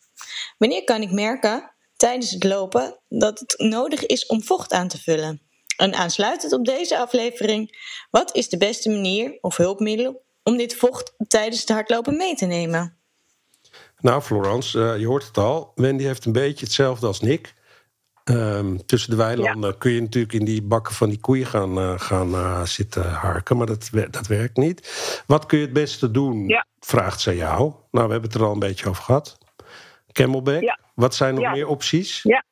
Wanneer 0.59 0.85
kan 0.85 1.03
ik 1.03 1.11
merken 1.11 1.71
tijdens 1.97 2.31
het 2.31 2.45
lopen 2.45 2.99
dat 3.09 3.39
het 3.39 3.55
nodig 3.59 4.07
is 4.07 4.27
om 4.27 4.43
vocht 4.43 4.73
aan 4.73 4.89
te 4.89 4.99
vullen? 4.99 5.46
En 5.77 5.95
aansluitend 5.95 6.53
op 6.53 6.65
deze 6.65 6.99
aflevering, 6.99 7.79
wat 8.11 8.35
is 8.35 8.49
de 8.49 8.57
beste 8.57 8.91
manier 8.91 9.39
of 9.41 9.57
hulpmiddel 9.57 10.23
om 10.43 10.57
dit 10.57 10.77
vocht 10.77 11.15
tijdens 11.29 11.61
het 11.61 11.69
hardlopen 11.69 12.17
mee 12.17 12.35
te 12.35 12.47
nemen? 12.47 12.97
Nou, 14.01 14.23
Florence, 14.23 14.79
uh, 14.79 14.99
je 14.99 15.07
hoort 15.07 15.27
het 15.27 15.39
al. 15.39 15.73
Wendy 15.75 16.05
heeft 16.05 16.25
een 16.25 16.33
beetje 16.33 16.65
hetzelfde 16.65 17.07
als 17.07 17.21
Nick. 17.21 17.55
Um, 18.25 18.87
tussen 18.87 19.11
de 19.11 19.17
weilanden 19.17 19.79
kun 19.79 19.93
je 19.93 20.01
natuurlijk 20.01 20.33
in 20.33 20.45
die 20.45 20.63
bakken 20.63 20.95
van 20.95 21.09
die 21.09 21.21
koeien 21.21 21.47
gaan, 21.47 21.79
uh, 21.79 22.01
gaan 22.01 22.29
uh, 22.29 22.65
zitten 22.65 23.11
harken, 23.11 23.57
maar 23.57 23.67
dat, 23.67 23.91
dat 24.11 24.27
werkt 24.27 24.57
niet. 24.57 24.89
Wat 25.27 25.47
kun 25.47 25.59
je 25.59 25.65
het 25.65 25.73
beste 25.73 26.11
doen? 26.11 26.49
Ja. 26.49 26.67
Vraagt 26.81 27.21
ze 27.21 27.37
jou. 27.37 27.59
Nou, 27.91 28.07
we 28.07 28.13
hebben 28.13 28.23
het 28.23 28.35
er 28.35 28.45
al 28.45 28.53
een 28.53 28.59
beetje 28.59 28.89
over 28.89 29.03
gehad. 29.03 29.39
Camelback. 30.13 30.61
Ja. 30.61 30.79
Wat 30.95 31.15
zijn 31.15 31.35
nog 31.35 31.53
meer 31.53 31.67
opties? 31.67 32.23
Ja. 32.23 32.45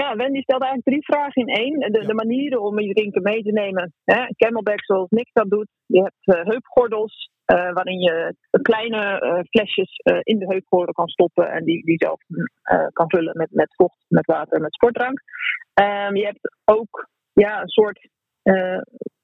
Ja, 0.00 0.16
Wendy 0.16 0.40
stelt 0.40 0.62
eigenlijk 0.62 0.90
drie 0.90 1.04
vragen 1.04 1.46
in 1.46 1.54
één. 1.54 1.92
De, 1.92 2.06
de 2.06 2.14
manieren 2.14 2.62
om 2.62 2.80
je 2.80 2.94
drinken 2.94 3.22
mee 3.22 3.42
te 3.42 3.52
nemen. 3.52 3.92
Hè? 4.04 4.26
Camelback 4.36 4.84
zoals 4.84 5.10
Nick 5.10 5.28
dat 5.32 5.50
doet. 5.50 5.68
Je 5.86 6.02
hebt 6.02 6.38
uh, 6.38 6.44
heupgordels, 6.44 7.30
uh, 7.46 7.72
waarin 7.72 8.00
je 8.00 8.34
kleine 8.62 9.22
uh, 9.22 9.40
flesjes 9.48 10.00
in 10.22 10.38
de 10.38 10.46
heupgordel 10.46 10.92
kan 10.92 11.08
stoppen. 11.08 11.50
En 11.50 11.64
die, 11.64 11.84
die 11.84 11.96
zelf 11.96 12.20
kan 12.92 13.10
vullen 13.10 13.36
met, 13.36 13.50
met 13.50 13.74
vocht, 13.74 14.04
met 14.08 14.26
water, 14.26 14.60
met 14.60 14.74
sportdrank. 14.74 15.20
Um, 15.74 16.16
je 16.16 16.24
hebt 16.24 16.54
ook 16.64 17.08
ja, 17.32 17.60
een 17.60 17.68
soort, 17.68 18.08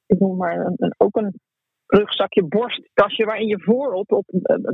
ik 0.07 0.19
noem 0.19 0.37
maar, 0.37 0.59
een, 0.59 0.75
een, 0.77 0.95
ook 0.97 1.17
een 1.17 1.41
rugzakje 1.91 2.45
borstkastje 2.45 3.25
waarin 3.25 3.49
je 3.49 3.61
voorop 3.61 4.13
op, 4.13 4.25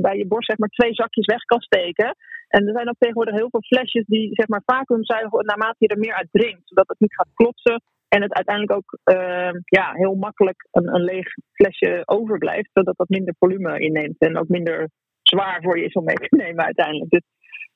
bij 0.01 0.17
je 0.17 0.27
borst 0.27 0.47
zeg 0.47 0.57
maar 0.57 0.69
twee 0.69 0.93
zakjes 0.93 1.25
weg 1.25 1.43
kan 1.43 1.61
steken. 1.61 2.15
En 2.47 2.67
er 2.67 2.73
zijn 2.73 2.89
ook 2.89 2.97
tegenwoordig 2.97 3.35
heel 3.35 3.49
veel 3.49 3.61
flesjes 3.61 4.05
die 4.05 4.29
zeg 4.33 4.47
maar 4.47 4.61
vacuümzuigen 4.65 5.45
naarmate 5.45 5.75
je 5.77 5.87
er 5.87 5.97
meer 5.97 6.13
uit 6.13 6.27
drinkt. 6.31 6.67
Zodat 6.67 6.87
het 6.87 6.99
niet 6.99 7.15
gaat 7.15 7.33
klotsen 7.33 7.81
en 8.07 8.21
het 8.21 8.33
uiteindelijk 8.33 8.77
ook 8.77 8.99
uh, 9.15 9.59
ja, 9.65 9.91
heel 9.93 10.15
makkelijk 10.15 10.67
een, 10.71 10.93
een 10.95 11.03
leeg 11.03 11.27
flesje 11.51 12.01
overblijft. 12.05 12.69
Zodat 12.73 12.97
dat 12.97 13.09
minder 13.09 13.35
volume 13.39 13.79
inneemt 13.79 14.19
en 14.19 14.37
ook 14.37 14.47
minder 14.47 14.89
zwaar 15.21 15.61
voor 15.61 15.77
je 15.77 15.85
is 15.85 15.93
om 15.93 16.03
mee 16.03 16.15
te 16.15 16.35
nemen 16.35 16.65
uiteindelijk. 16.65 17.09
Dus 17.09 17.23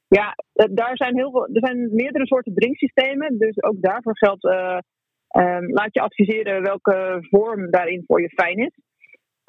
ja, 0.07 0.35
eh, 0.53 0.65
daar 0.71 0.97
zijn 0.97 1.15
heel 1.15 1.31
veel, 1.31 1.47
er 1.53 1.67
zijn 1.67 1.95
meerdere 1.95 2.27
soorten 2.27 2.53
drinksystemen. 2.53 3.37
Dus 3.37 3.63
ook 3.63 3.81
daarvoor 3.81 4.17
geldt, 4.17 4.43
um, 4.43 5.71
laat 5.71 5.93
je 5.93 6.01
adviseren 6.01 6.61
welke 6.61 7.17
vorm 7.29 7.69
daarin 7.69 8.03
voor 8.07 8.21
je 8.21 8.29
fijn 8.29 8.57
is. 8.57 8.75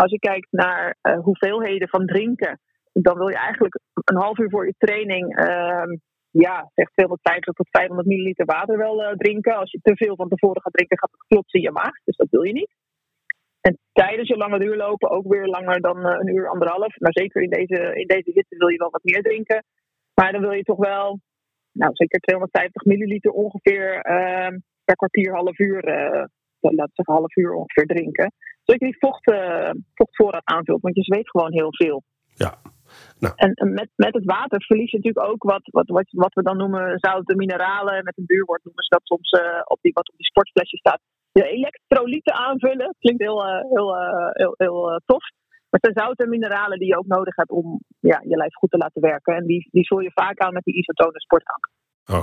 Als 0.02 0.10
je 0.10 0.18
kijkt 0.18 0.48
naar 0.50 0.96
uh, 1.02 1.18
hoeveelheden 1.18 1.88
van 1.88 2.06
drinken 2.06 2.60
dan 2.92 3.18
wil 3.18 3.28
je 3.28 3.36
eigenlijk 3.36 3.80
een 4.04 4.16
half 4.16 4.38
uur 4.38 4.50
voor 4.50 4.66
je 4.66 4.74
training, 4.78 5.38
uh, 5.38 5.92
ja, 6.30 6.70
zeg 6.74 6.88
250 6.90 7.54
tot 7.54 7.68
500 7.70 8.08
milliliter 8.08 8.44
water 8.44 8.76
wel 8.78 9.02
uh, 9.02 9.12
drinken. 9.12 9.56
Als 9.56 9.70
je 9.70 9.78
te 9.82 9.96
veel 9.96 10.16
van 10.16 10.28
tevoren 10.28 10.62
gaat 10.62 10.72
drinken, 10.72 10.98
gaat 10.98 11.10
het 11.10 11.26
klotsen 11.26 11.60
in 11.60 11.66
je 11.66 11.72
maag. 11.72 11.94
Dus 12.04 12.16
dat 12.16 12.30
wil 12.30 12.42
je 12.42 12.52
niet. 12.52 12.74
En 13.60 13.78
tijdens 13.92 14.28
je 14.28 14.36
lange 14.36 14.58
duurlopen 14.58 15.10
ook 15.10 15.26
weer 15.28 15.46
langer 15.46 15.80
dan 15.80 15.98
uh, 15.98 16.16
een 16.18 16.34
uur, 16.36 16.48
anderhalf. 16.48 16.98
Maar 16.98 17.12
zeker 17.12 17.42
in 17.42 17.50
deze, 17.50 17.94
in 17.94 18.06
deze 18.06 18.30
hitte 18.34 18.56
wil 18.56 18.68
je 18.68 18.78
wel 18.78 18.90
wat 18.90 19.04
meer 19.04 19.22
drinken. 19.22 19.64
Maar 20.14 20.32
dan 20.32 20.40
wil 20.40 20.52
je 20.52 20.62
toch 20.62 20.78
wel, 20.78 21.20
nou 21.72 21.90
zeker 21.94 22.20
250 22.20 22.84
milliliter 22.84 23.30
ongeveer 23.30 24.00
ehm, 24.00 24.58
per 24.84 24.96
kwartier, 24.96 25.34
half 25.34 25.58
uur, 25.58 25.82
laten 26.60 26.94
zeggen 26.94 27.14
half 27.14 27.36
uur 27.36 27.52
ongeveer 27.52 27.86
drinken. 27.86 28.32
Zodat 28.64 28.80
je 28.80 28.86
die 28.86 28.98
vocht, 28.98 29.32
vochtvoorraad 29.94 30.44
aanvult, 30.44 30.80
want 30.80 30.96
je 30.96 31.02
zweet 31.02 31.30
gewoon 31.30 31.52
heel 31.52 31.74
veel. 31.74 32.02
Ja, 32.34 32.58
Nou. 33.18 33.34
En 33.36 33.72
met, 33.72 33.90
met 33.96 34.14
het 34.14 34.24
water 34.24 34.64
verlies 34.64 34.90
je 34.90 34.96
natuurlijk 34.96 35.26
ook 35.26 35.42
wat, 35.42 35.62
wat, 35.64 35.88
wat, 35.88 36.08
wat 36.10 36.34
we 36.34 36.42
dan 36.42 36.56
noemen 36.56 36.98
zouten 36.98 37.36
mineralen. 37.36 38.04
Met 38.04 38.18
een 38.18 38.26
duurwoord 38.26 38.64
noemen 38.64 38.84
ze 38.84 38.94
dat 38.94 39.06
soms 39.06 39.30
uh, 39.32 39.60
op 39.64 39.78
die, 39.80 39.92
wat 39.92 40.08
op 40.10 40.16
die 40.16 40.26
sportflesje 40.26 40.76
staat. 40.76 41.00
Je 41.32 41.48
elektrolyten 41.48 42.34
aanvullen. 42.34 42.94
Klinkt 42.98 43.22
heel, 43.22 43.46
uh, 43.46 43.60
heel, 43.70 43.96
uh, 43.96 44.30
heel, 44.32 44.54
heel 44.56 45.00
tof. 45.06 45.24
Maar 45.70 45.80
het 45.80 45.92
zijn 45.92 46.06
zouten 46.06 46.28
mineralen 46.28 46.78
die 46.78 46.88
je 46.88 46.98
ook 46.98 47.06
nodig 47.06 47.36
hebt 47.36 47.50
om 47.50 47.80
ja, 48.00 48.22
je 48.26 48.36
lijf 48.36 48.54
goed 48.54 48.70
te 48.70 48.76
laten 48.76 49.02
werken. 49.02 49.34
En 49.34 49.46
die, 49.46 49.68
die 49.70 49.84
zul 49.84 49.98
je 49.98 50.10
vaak 50.14 50.38
aan 50.38 50.52
met 50.52 50.64
die 50.64 50.74
isotone 50.74 51.20
sportdrank. 51.20 51.70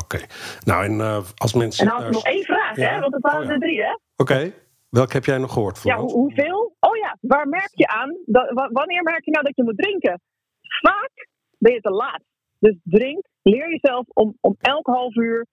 Oké. 0.03 0.19
Nou, 0.65 0.85
en 0.85 1.23
als 1.35 1.53
mensen. 1.53 1.85
En 1.85 1.91
dan 1.91 2.03
had 2.03 2.11
nog 2.11 2.25
één 2.25 2.43
vraag, 2.43 2.75
hè? 2.75 2.99
Want 2.99 3.13
het 3.13 3.21
waren 3.21 3.39
oh, 3.39 3.45
ja. 3.45 3.51
er 3.51 3.59
drie, 3.59 3.81
hè? 3.83 3.97
Oké. 4.15 4.53
Welke 4.89 5.13
heb 5.13 5.25
jij 5.25 5.37
nog 5.37 5.53
gehoord? 5.53 5.83
Ja, 5.83 5.97
hoeveel? 5.97 6.75
Oh 6.79 6.97
ja, 6.97 7.17
waar 7.21 7.47
merk 7.47 7.71
je 7.73 7.87
aan? 7.87 8.17
Dat, 8.25 8.49
wanneer 8.71 9.03
merk 9.03 9.25
je 9.25 9.31
nou 9.31 9.45
dat 9.45 9.55
je 9.55 9.63
moet 9.63 9.77
drinken? 9.77 10.21
Vaak 10.61 11.27
ben 11.57 11.73
je 11.73 11.81
te 11.81 11.91
laat. 11.91 12.23
Dus 12.59 12.75
drink, 12.83 13.27
leer 13.41 13.69
jezelf 13.69 14.05
om, 14.13 14.37
om 14.41 14.55
elk 14.57 14.87
half 14.87 15.15
uur 15.15 15.47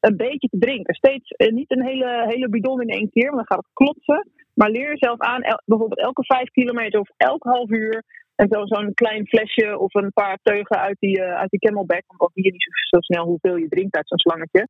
een 0.00 0.16
beetje 0.16 0.48
te 0.48 0.58
drinken. 0.58 0.94
Steeds 0.94 1.30
eh, 1.30 1.52
niet 1.52 1.70
een 1.70 1.84
hele, 1.84 2.24
hele 2.28 2.48
bidon 2.48 2.82
in 2.82 2.88
één 2.88 3.10
keer, 3.10 3.30
want 3.30 3.36
dan 3.36 3.46
gaat 3.46 3.66
het 3.66 3.74
klotsen. 3.74 4.30
Maar 4.54 4.70
leer 4.70 4.88
jezelf 4.88 5.18
aan, 5.18 5.40
bijvoorbeeld 5.64 6.00
elke 6.00 6.24
vijf 6.24 6.50
kilometer 6.50 7.00
of 7.00 7.10
elk 7.16 7.42
half 7.42 7.70
uur. 7.70 8.04
En 8.34 8.48
zo, 8.50 8.66
zo'n 8.66 8.94
klein 8.94 9.26
flesje 9.26 9.78
of 9.78 9.94
een 9.94 10.12
paar 10.12 10.38
teugen 10.42 10.78
uit 10.78 10.96
die, 10.98 11.18
uh, 11.18 11.34
uit 11.34 11.50
die 11.50 11.60
camelback. 11.60 12.04
Want 12.06 12.20
dan 12.20 12.30
zie 12.34 12.44
je 12.44 12.52
niet 12.52 12.62
zo, 12.62 12.96
zo 12.96 13.00
snel 13.00 13.26
hoeveel 13.26 13.56
je 13.56 13.68
drinkt 13.68 13.96
uit 13.96 14.08
zo'n 14.08 14.18
slangetje. 14.18 14.68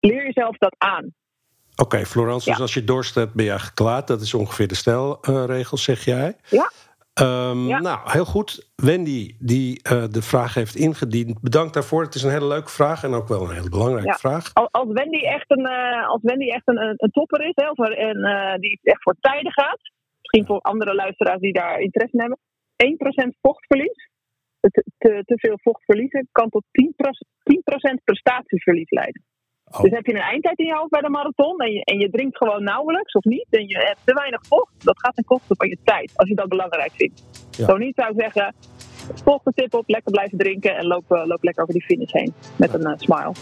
Leer 0.00 0.24
jezelf 0.24 0.56
dat 0.56 0.74
aan. 0.78 1.14
Oké, 1.82 2.06
Florence, 2.06 2.50
dus 2.50 2.60
als 2.60 2.74
je 2.74 2.84
dorst 2.84 3.14
hebt, 3.14 3.34
ben 3.34 3.44
je 3.44 3.70
klaar. 3.74 4.06
Dat 4.06 4.20
is 4.20 4.34
ongeveer 4.34 4.68
de 4.68 4.74
stelregel, 4.74 5.76
zeg 5.76 6.04
jij. 6.04 6.36
Ja. 6.48 6.70
Um, 7.20 7.66
ja. 7.66 7.78
Nou, 7.80 7.98
heel 8.04 8.24
goed. 8.24 8.70
Wendy, 8.76 9.36
die 9.38 9.80
uh, 9.92 10.04
de 10.10 10.22
vraag 10.22 10.54
heeft 10.54 10.74
ingediend, 10.74 11.40
bedankt 11.40 11.74
daarvoor. 11.74 12.02
Het 12.02 12.14
is 12.14 12.22
een 12.22 12.30
hele 12.30 12.46
leuke 12.46 12.70
vraag 12.70 13.02
en 13.02 13.12
ook 13.12 13.28
wel 13.28 13.42
een 13.42 13.54
hele 13.54 13.68
belangrijke 13.68 14.08
ja. 14.08 14.14
vraag. 14.14 14.54
Als 14.54 14.92
Wendy 14.92 15.18
echt 15.18 15.50
een, 15.50 15.66
uh, 15.66 16.08
als 16.08 16.22
Wendy 16.22 16.48
echt 16.48 16.68
een, 16.68 16.78
een 16.96 17.10
topper 17.10 17.40
is, 17.48 17.54
hè, 17.54 17.70
of 17.70 17.78
een, 17.78 18.18
uh, 18.18 18.54
die 18.54 18.78
echt 18.82 19.02
voor 19.02 19.16
tijden 19.20 19.52
gaat, 19.52 19.80
misschien 20.20 20.46
voor 20.46 20.60
andere 20.60 20.94
luisteraars 20.94 21.40
die 21.40 21.52
daar 21.52 21.80
interesse 21.80 22.16
in 22.16 22.20
hebben, 22.20 22.38
1% 23.34 23.38
vochtverlies, 23.40 24.10
te, 24.60 24.84
te, 24.98 25.22
te 25.24 25.38
veel 25.38 25.58
vochtverliezen, 25.62 26.28
kan 26.32 26.48
tot 26.48 26.64
10%, 26.64 26.68
10 27.42 27.62
prestatieverlies 28.04 28.90
leiden. 28.90 29.24
Oh. 29.70 29.80
Dus 29.80 29.90
heb 29.90 30.06
je 30.06 30.14
een 30.14 30.20
eindtijd 30.20 30.58
in 30.58 30.66
je 30.66 30.74
hoofd 30.74 30.90
bij 30.90 31.00
de 31.00 31.08
marathon 31.08 31.58
en 31.58 31.72
je, 31.72 31.84
en 31.84 31.98
je 31.98 32.10
drinkt 32.10 32.36
gewoon 32.36 32.62
nauwelijks 32.62 33.12
of 33.12 33.24
niet 33.24 33.46
en 33.50 33.66
je 33.66 33.76
hebt 33.76 34.00
te 34.04 34.14
weinig 34.14 34.40
vocht, 34.46 34.84
dat 34.84 35.00
gaat 35.00 35.14
ten 35.14 35.24
koste 35.24 35.54
van 35.56 35.68
je 35.68 35.78
tijd, 35.84 36.12
als 36.14 36.28
je 36.28 36.34
dat 36.34 36.48
belangrijk 36.48 36.92
vindt. 36.92 37.24
Ja. 37.50 37.64
Zo 37.64 37.76
niet 37.76 37.94
zou 37.94 38.10
ik 38.10 38.20
zeggen, 38.20 38.54
volg 39.24 39.42
de 39.42 39.52
tip 39.54 39.74
op, 39.74 39.88
lekker 39.88 40.12
blijven 40.12 40.38
drinken 40.38 40.76
en 40.76 40.86
loop, 40.86 41.12
uh, 41.12 41.26
loop 41.26 41.42
lekker 41.42 41.62
over 41.62 41.74
die 41.74 41.84
finish 41.84 42.12
heen 42.12 42.34
met 42.56 42.74
een 42.74 42.88
uh, 42.88 42.92
smile. 42.96 43.32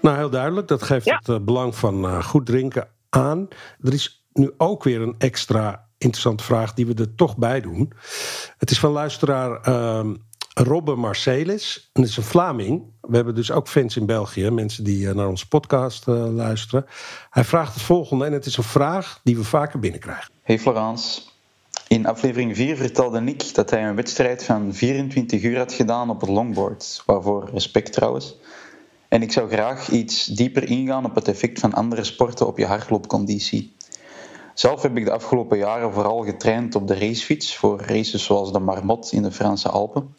Nou, 0.00 0.16
heel 0.16 0.30
duidelijk. 0.30 0.68
Dat 0.68 0.82
geeft 0.82 1.04
ja. 1.04 1.16
het 1.16 1.28
uh, 1.28 1.38
belang 1.40 1.74
van 1.74 2.22
goed 2.22 2.46
drinken 2.46 2.88
aan. 3.10 3.48
Er 3.80 3.92
is 3.92 4.26
nu 4.32 4.50
ook 4.56 4.84
weer 4.84 5.00
een 5.00 5.14
extra 5.18 5.88
interessante 5.98 6.44
vraag 6.44 6.74
die 6.74 6.86
we 6.86 6.94
er 6.94 7.14
toch 7.14 7.36
bij 7.36 7.60
doen. 7.60 7.92
Het 8.58 8.70
is 8.70 8.78
van 8.78 8.90
luisteraar 8.90 9.60
ehm, 9.60 10.14
Robbe 10.54 10.94
Marcelis. 10.94 11.90
En 11.92 12.02
dat 12.02 12.10
is 12.10 12.16
een 12.16 12.22
Vlaming. 12.22 12.82
We 13.00 13.16
hebben 13.16 13.34
dus 13.34 13.50
ook 13.50 13.68
fans 13.68 13.96
in 13.96 14.06
België, 14.06 14.50
mensen 14.50 14.84
die 14.84 15.08
eh, 15.08 15.14
naar 15.14 15.28
onze 15.28 15.48
podcast 15.48 16.08
uh, 16.08 16.34
luisteren. 16.34 16.86
Hij 17.30 17.44
vraagt 17.44 17.74
het 17.74 17.82
volgende 17.82 18.24
en 18.24 18.32
het 18.32 18.46
is 18.46 18.56
een 18.56 18.62
vraag 18.62 19.20
die 19.24 19.36
we 19.36 19.44
vaker 19.44 19.78
binnenkrijgen. 19.78 20.30
Hey 20.42 20.58
Florence. 20.58 21.20
In 21.88 22.06
aflevering 22.06 22.56
4 22.56 22.76
vertelde 22.76 23.20
Nick 23.20 23.54
dat 23.54 23.70
hij 23.70 23.88
een 23.88 23.94
wedstrijd 23.94 24.44
van 24.44 24.74
24 24.74 25.42
uur 25.42 25.58
had 25.58 25.72
gedaan 25.72 26.10
op 26.10 26.20
het 26.20 26.30
longboard. 26.30 27.02
Waarvoor 27.06 27.50
respect 27.52 27.92
trouwens. 27.92 28.36
En 29.08 29.22
ik 29.22 29.32
zou 29.32 29.50
graag 29.50 29.88
iets 29.88 30.24
dieper 30.26 30.68
ingaan 30.68 31.04
op 31.04 31.14
het 31.14 31.28
effect 31.28 31.60
van 31.60 31.72
andere 31.72 32.04
sporten 32.04 32.46
op 32.46 32.58
je 32.58 32.66
hardloopconditie. 32.66 33.74
Zelf 34.54 34.82
heb 34.82 34.96
ik 34.96 35.04
de 35.04 35.12
afgelopen 35.12 35.58
jaren 35.58 35.92
vooral 35.92 36.24
getraind 36.24 36.74
op 36.74 36.88
de 36.88 36.94
racefiets 36.94 37.56
voor 37.56 37.80
races 37.80 38.24
zoals 38.24 38.52
de 38.52 38.58
Marmot 38.58 39.12
in 39.12 39.22
de 39.22 39.32
Franse 39.32 39.68
Alpen. 39.68 40.14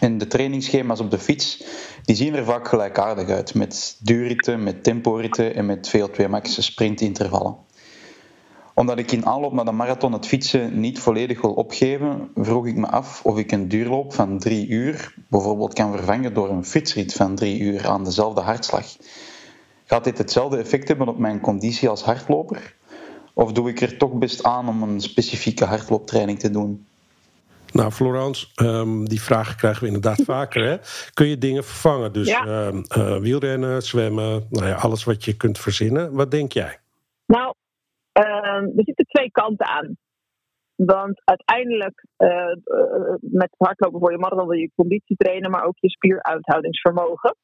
En 0.00 0.18
de 0.18 0.26
trainingsschema's 0.26 1.00
op 1.00 1.10
de 1.10 1.18
fiets, 1.18 1.64
die 2.02 2.16
zien 2.16 2.34
er 2.34 2.44
vaak 2.44 2.68
gelijkaardig 2.68 3.28
uit. 3.28 3.54
Met 3.54 3.96
duurritten, 4.00 4.62
met 4.62 4.84
temporitten 4.84 5.54
en 5.54 5.66
met 5.66 5.96
VO2 5.96 6.28
max 6.28 6.64
sprintintervallen. 6.64 7.56
Omdat 8.74 8.98
ik 8.98 9.12
in 9.12 9.26
aanloop 9.26 9.52
naar 9.52 9.64
de 9.64 9.72
marathon 9.72 10.12
het 10.12 10.26
fietsen 10.26 10.80
niet 10.80 10.98
volledig 10.98 11.40
wil 11.40 11.52
opgeven, 11.52 12.30
vroeg 12.34 12.66
ik 12.66 12.76
me 12.76 12.86
af 12.86 13.24
of 13.24 13.38
ik 13.38 13.52
een 13.52 13.68
duurloop 13.68 14.14
van 14.14 14.38
drie 14.38 14.68
uur 14.68 15.14
bijvoorbeeld 15.28 15.72
kan 15.72 15.92
vervangen 15.92 16.34
door 16.34 16.50
een 16.50 16.64
fietsrit 16.64 17.12
van 17.12 17.34
drie 17.34 17.60
uur 17.60 17.88
aan 17.88 18.04
dezelfde 18.04 18.40
hartslag. 18.40 18.86
Gaat 19.84 20.04
dit 20.04 20.18
hetzelfde 20.18 20.56
effect 20.56 20.88
hebben 20.88 21.08
op 21.08 21.18
mijn 21.18 21.40
conditie 21.40 21.88
als 21.88 22.02
hardloper? 22.02 22.74
Of 23.34 23.52
doe 23.52 23.68
ik 23.68 23.80
er 23.80 23.96
toch 23.96 24.12
best 24.12 24.42
aan 24.42 24.68
om 24.68 24.82
een 24.82 25.00
specifieke 25.00 25.64
hardlooptraining 25.64 26.38
te 26.38 26.50
doen? 26.50 26.86
Nou, 27.74 27.90
Florence, 27.90 28.46
um, 28.62 29.08
die 29.08 29.22
vragen 29.22 29.56
krijgen 29.56 29.80
we 29.80 29.86
inderdaad 29.86 30.22
vaker. 30.34 30.64
Hè? 30.64 30.76
Kun 31.14 31.26
je 31.26 31.38
dingen 31.38 31.64
vervangen? 31.64 32.12
Dus 32.12 32.28
ja. 32.28 32.46
uh, 32.46 32.82
uh, 32.96 33.16
wielrennen, 33.16 33.82
zwemmen, 33.82 34.46
nou 34.50 34.66
ja, 34.66 34.74
alles 34.74 35.04
wat 35.04 35.24
je 35.24 35.36
kunt 35.36 35.58
verzinnen. 35.58 36.12
Wat 36.12 36.30
denk 36.30 36.52
jij? 36.52 36.78
Nou, 37.26 37.54
uh, 38.18 38.24
er 38.76 38.84
zitten 38.84 39.06
twee 39.06 39.30
kanten 39.30 39.66
aan. 39.66 39.96
Want 40.76 41.22
uiteindelijk, 41.24 42.06
eh, 42.16 42.50
eh, 42.50 43.14
met 43.20 43.54
hardlopen 43.58 44.00
voor 44.00 44.10
je 44.10 44.18
marathon 44.18 44.48
wil 44.48 44.58
je 44.58 44.70
conditie 44.76 45.16
trainen, 45.16 45.50
maar 45.50 45.64
ook 45.64 45.76
je 45.80 45.90
spieruithoudingsvermogen. 45.90 47.36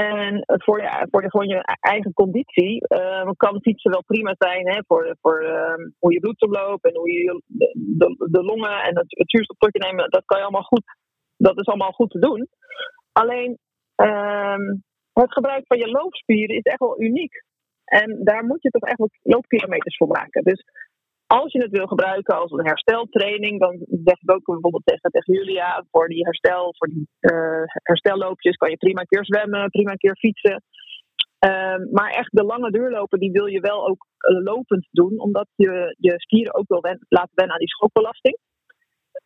En 0.00 0.44
voor 0.46 0.78
voor 1.10 1.22
je, 1.22 1.30
gewoon 1.30 1.48
je 1.48 1.76
eigen 1.80 2.12
conditie 2.12 2.84
uh, 2.88 3.30
kan 3.36 3.62
fietsen 3.62 3.90
wel 3.90 4.02
prima 4.04 4.34
zijn 4.38 4.68
hè, 4.68 4.80
voor, 4.86 5.16
voor 5.20 5.42
uh, 5.42 5.74
hoe 5.98 6.12
je 6.12 6.20
bloedsomloop 6.20 6.84
en 6.84 6.96
hoe 6.96 7.10
je 7.10 7.42
de, 7.46 8.26
de, 8.30 8.42
longen 8.42 8.82
en 8.82 8.96
het, 8.98 9.06
het 9.08 9.30
je 9.30 9.78
nemen. 9.78 10.10
Dat 10.10 10.24
kan 10.24 10.38
je 10.38 10.44
allemaal 10.44 10.62
goed. 10.62 10.84
Dat 11.36 11.60
is 11.60 11.66
allemaal 11.66 11.92
goed 11.92 12.10
te 12.10 12.18
doen. 12.18 12.48
Alleen 13.12 13.58
uh, 14.02 14.56
het 15.12 15.32
gebruik 15.32 15.66
van 15.66 15.78
je 15.78 15.88
loopspieren 15.88 16.56
is 16.56 16.62
echt 16.62 16.78
wel 16.78 17.00
uniek. 17.00 17.44
En 17.84 18.24
daar 18.24 18.44
moet 18.44 18.62
je 18.62 18.70
toch 18.70 18.88
echt 18.88 18.98
wel 18.98 19.10
loopkilometers 19.22 19.96
voor 19.96 20.08
maken. 20.08 20.42
Dus 20.42 20.64
als 21.40 21.52
je 21.52 21.62
het 21.62 21.76
wil 21.78 21.86
gebruiken 21.86 22.36
als 22.36 22.50
een 22.50 22.66
hersteltraining, 22.66 23.60
dan 23.60 23.74
zeg 24.04 24.18
ik 24.20 24.30
ook 24.30 24.44
bijvoorbeeld 24.44 24.86
tegen, 24.86 25.10
tegen 25.10 25.34
Julia, 25.34 25.84
voor 25.90 26.08
die 26.08 26.24
herstel, 26.24 26.74
voor 26.78 26.88
die 26.88 27.08
uh, 27.20 27.62
herstelloopjes 27.82 28.56
kan 28.56 28.70
je 28.70 28.76
prima 28.76 29.00
een 29.00 29.06
keer 29.06 29.24
zwemmen, 29.24 29.70
prima 29.70 29.90
een 29.90 30.06
keer 30.06 30.16
fietsen. 30.16 30.62
Uh, 31.46 31.76
maar 31.90 32.10
echt 32.10 32.32
de 32.32 32.44
lange 32.44 32.70
duurlopen, 32.70 33.18
die 33.18 33.32
wil 33.32 33.46
je 33.46 33.60
wel 33.60 33.88
ook 33.88 34.06
uh, 34.18 34.42
lopend 34.42 34.88
doen, 34.90 35.18
omdat 35.18 35.48
je 35.54 35.96
je 35.98 36.14
spieren 36.16 36.54
ook 36.54 36.68
wil 36.68 36.80
wen 36.80 37.06
laten 37.08 37.34
wennen 37.34 37.54
aan 37.54 37.64
die 37.64 37.74
schokbelasting. 37.76 38.38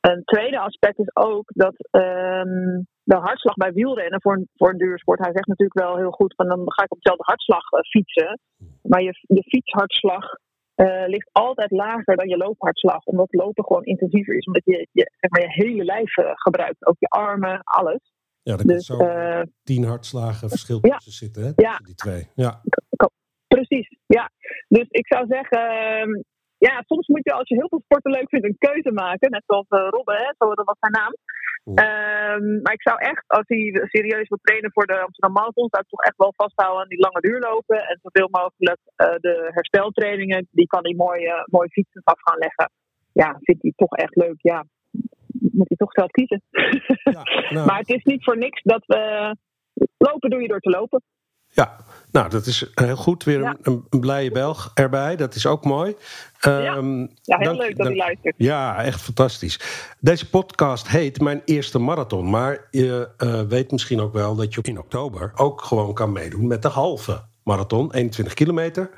Een 0.00 0.22
tweede 0.24 0.58
aspect 0.58 0.98
is 0.98 1.16
ook 1.16 1.50
dat 1.54 1.76
um, 1.90 2.86
de 3.02 3.16
hartslag 3.16 3.54
bij 3.54 3.72
wielrennen 3.72 4.20
voor 4.20 4.34
een, 4.36 4.48
voor 4.56 4.70
een 4.70 4.78
duursport, 4.78 5.18
hij 5.18 5.32
zegt 5.32 5.46
natuurlijk 5.46 5.80
wel 5.80 5.96
heel 5.96 6.10
goed 6.10 6.34
van 6.34 6.48
dan 6.48 6.72
ga 6.72 6.82
ik 6.82 6.92
op 6.92 7.00
dezelfde 7.00 7.24
hartslag 7.26 7.72
uh, 7.72 7.80
fietsen. 7.80 8.40
Maar 8.82 9.02
je, 9.02 9.12
je 9.26 9.42
fietshartslag 9.42 10.26
uh, 10.80 11.06
ligt 11.06 11.28
altijd 11.32 11.70
lager 11.70 12.16
dan 12.16 12.28
je 12.28 12.36
loophartslag. 12.36 13.04
Omdat 13.04 13.26
lopen 13.30 13.64
gewoon 13.64 13.84
intensiever 13.84 14.36
is. 14.36 14.44
Omdat 14.44 14.64
je 14.64 14.88
je, 14.92 15.10
zeg 15.20 15.30
maar, 15.30 15.40
je 15.40 15.64
hele 15.64 15.84
lijf 15.84 16.16
uh, 16.16 16.30
gebruikt. 16.34 16.86
Ook 16.86 16.96
je 16.98 17.08
armen, 17.08 17.60
alles. 17.64 18.12
Ja, 18.42 18.56
er 18.56 18.66
dus, 18.66 18.86
kan 18.86 18.96
zo 18.96 19.06
uh, 19.06 19.42
tien 19.62 19.84
hartslagen 19.84 20.48
verschil 20.48 20.80
tussen 20.80 21.12
zitten, 21.12 21.42
hè? 21.42 21.52
Ja. 21.56 21.76
Die 21.84 21.94
twee. 21.94 22.28
Ja. 22.34 22.60
Precies, 23.46 23.88
ja. 24.06 24.30
Dus 24.68 24.86
ik 24.88 25.06
zou 25.06 25.26
zeggen, 25.26 25.58
ehm, 25.58 26.10
ja, 26.58 26.82
soms 26.86 27.06
moet 27.06 27.24
je 27.24 27.32
als 27.32 27.48
je 27.48 27.54
heel 27.54 27.68
veel 27.68 27.82
sporten 27.84 28.10
leuk 28.10 28.28
vindt 28.28 28.46
een 28.46 28.56
keuze 28.58 28.92
maken. 28.92 29.30
Net 29.30 29.42
zoals 29.46 29.66
uh, 29.68 29.86
Robbe, 29.90 30.12
hè, 30.12 30.34
zo, 30.38 30.54
dat 30.54 30.66
was 30.66 30.76
zijn 30.80 30.92
naam. 30.92 31.14
Um, 31.68 32.62
maar 32.62 32.72
ik 32.72 32.82
zou 32.82 32.98
echt, 32.98 33.24
als 33.26 33.44
hij 33.46 33.86
serieus 33.94 34.28
wil 34.28 34.38
trainen 34.42 34.72
voor 34.72 34.86
de 34.86 35.00
Amsterdam 35.00 35.32
Marathon, 35.32 35.68
zou 35.70 35.82
ik 35.82 35.88
toch 35.88 36.02
echt 36.02 36.16
wel 36.16 36.32
vasthouden 36.36 36.82
aan 36.82 36.88
die 36.88 37.00
lange 37.00 37.20
duurlopen. 37.20 37.86
En 37.88 37.98
zoveel 38.02 38.28
mogelijk 38.30 38.80
uh, 38.96 39.06
de 39.26 39.50
hersteltrainingen, 39.52 40.48
die 40.50 40.66
kan 40.66 40.82
hij 40.82 40.94
mooi, 40.94 41.24
uh, 41.24 41.44
mooi 41.44 41.68
fietsen 41.68 42.02
af 42.04 42.20
gaan 42.20 42.38
leggen. 42.38 42.70
Ja, 43.12 43.36
vindt 43.40 43.62
hij 43.62 43.72
toch 43.76 43.94
echt 43.94 44.16
leuk. 44.16 44.38
Ja, 44.38 44.64
moet 45.40 45.68
hij 45.68 45.76
toch 45.76 45.92
zelf 45.92 46.10
kiezen. 46.10 46.42
Ja, 47.02 47.22
nou. 47.54 47.66
maar 47.66 47.78
het 47.78 47.88
is 47.88 48.04
niet 48.04 48.24
voor 48.24 48.38
niks 48.38 48.62
dat 48.62 48.86
we 48.86 49.34
lopen 49.98 50.30
doe 50.30 50.42
je 50.42 50.48
door 50.48 50.60
te 50.60 50.70
lopen. 50.70 51.02
Ja, 51.48 51.76
nou, 52.10 52.28
dat 52.28 52.46
is 52.46 52.70
heel 52.74 52.96
goed. 52.96 53.24
Weer 53.24 53.40
ja. 53.40 53.56
een, 53.62 53.84
een, 53.90 54.00
blije 54.00 54.30
Belg 54.30 54.70
erbij. 54.74 55.16
Dat 55.16 55.34
is 55.34 55.46
ook 55.46 55.64
mooi. 55.64 55.96
Um, 56.46 57.00
ja. 57.00 57.08
ja, 57.22 57.36
heel 57.36 57.44
dank, 57.44 57.58
leuk 57.58 57.76
dat 57.76 57.86
dank, 57.86 57.90
u 57.90 57.98
luistert. 57.98 58.34
Ja, 58.36 58.82
echt 58.84 59.00
fantastisch. 59.00 59.60
Deze 60.00 60.30
podcast 60.30 60.88
heet 60.88 61.20
Mijn 61.20 61.42
Eerste 61.44 61.78
Marathon. 61.78 62.30
Maar 62.30 62.66
je 62.70 63.08
uh, 63.18 63.40
weet 63.40 63.70
misschien 63.70 64.00
ook 64.00 64.12
wel 64.12 64.34
dat 64.34 64.54
je 64.54 64.62
in 64.62 64.78
oktober 64.78 65.32
ook 65.34 65.62
gewoon 65.62 65.94
kan 65.94 66.12
meedoen 66.12 66.46
met 66.46 66.62
de 66.62 66.68
halve 66.68 67.24
marathon. 67.42 67.92
21 67.94 68.34
kilometer 68.34 68.90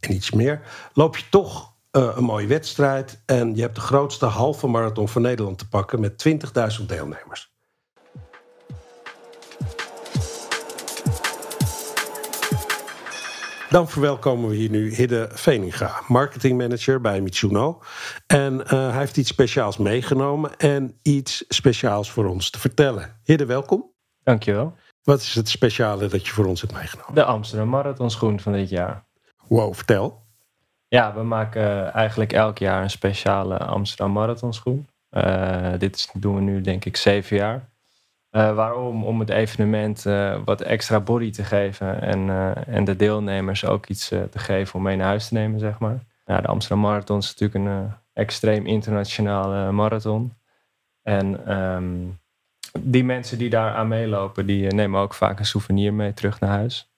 en 0.00 0.12
iets 0.12 0.30
meer. 0.30 0.60
Loop 0.92 1.16
je 1.16 1.24
toch 1.30 1.72
een 1.90 2.24
mooie 2.24 2.46
wedstrijd. 2.46 3.22
En 3.26 3.54
je 3.54 3.60
hebt 3.60 3.74
de 3.74 3.80
grootste 3.80 4.26
halve 4.26 4.66
marathon 4.66 5.08
van 5.08 5.22
Nederland 5.22 5.58
te 5.58 5.68
pakken 5.68 6.00
met 6.00 6.24
20.000 6.80 6.86
deelnemers. 6.86 7.53
Dan 13.74 13.88
verwelkomen 13.88 14.48
we 14.48 14.56
hier 14.56 14.70
nu 14.70 14.94
Hidde 14.94 15.28
Veninga, 15.32 16.00
marketingmanager 16.08 17.00
bij 17.00 17.20
Mitsuno. 17.20 17.82
En 18.26 18.54
uh, 18.54 18.68
hij 18.68 18.98
heeft 18.98 19.16
iets 19.16 19.28
speciaals 19.28 19.76
meegenomen 19.76 20.56
en 20.56 20.98
iets 21.02 21.44
speciaals 21.48 22.10
voor 22.10 22.26
ons 22.26 22.50
te 22.50 22.58
vertellen. 22.58 23.20
Hidde, 23.24 23.46
welkom. 23.46 23.90
Dankjewel. 24.22 24.74
Wat 25.02 25.20
is 25.20 25.34
het 25.34 25.48
speciale 25.48 26.06
dat 26.06 26.26
je 26.26 26.32
voor 26.32 26.46
ons 26.46 26.60
hebt 26.60 26.72
meegenomen? 26.72 27.14
De 27.14 27.24
Amsterdam 27.24 27.68
Marathon 27.68 28.10
schoen 28.10 28.40
van 28.40 28.52
dit 28.52 28.68
jaar. 28.68 29.04
Wow, 29.48 29.74
vertel. 29.74 30.22
Ja, 30.88 31.14
we 31.14 31.22
maken 31.22 31.92
eigenlijk 31.92 32.32
elk 32.32 32.58
jaar 32.58 32.82
een 32.82 32.90
speciale 32.90 33.58
Amsterdam 33.58 34.12
Marathon 34.12 34.52
schoen. 34.52 34.88
Uh, 35.10 35.72
dit 35.78 36.10
doen 36.12 36.34
we 36.34 36.40
nu 36.40 36.60
denk 36.60 36.84
ik 36.84 36.96
zeven 36.96 37.36
jaar. 37.36 37.72
Uh, 38.36 38.54
waarom? 38.54 39.04
Om 39.04 39.20
het 39.20 39.30
evenement 39.30 40.04
uh, 40.06 40.36
wat 40.44 40.60
extra 40.60 41.00
body 41.00 41.30
te 41.30 41.44
geven 41.44 42.02
en, 42.02 42.28
uh, 42.28 42.68
en 42.68 42.84
de 42.84 42.96
deelnemers 42.96 43.64
ook 43.64 43.86
iets 43.86 44.08
te 44.08 44.38
geven 44.38 44.74
om 44.74 44.82
mee 44.82 44.96
naar 44.96 45.06
huis 45.06 45.28
te 45.28 45.34
nemen, 45.34 45.58
zeg 45.58 45.78
maar. 45.78 45.98
Ja, 46.24 46.40
de 46.40 46.48
Amsterdam 46.48 46.80
Marathon 46.80 47.18
is 47.18 47.36
natuurlijk 47.36 47.64
een 47.64 47.92
extreem 48.12 48.66
internationale 48.66 49.72
marathon. 49.72 50.32
En 51.02 51.58
um, 51.58 52.20
die 52.80 53.04
mensen 53.04 53.38
die 53.38 53.50
daar 53.50 53.74
aan 53.74 53.88
meelopen, 53.88 54.46
die 54.46 54.66
nemen 54.66 55.00
ook 55.00 55.14
vaak 55.14 55.38
een 55.38 55.46
souvenir 55.46 55.94
mee 55.94 56.14
terug 56.14 56.40
naar 56.40 56.50
huis. 56.50 56.93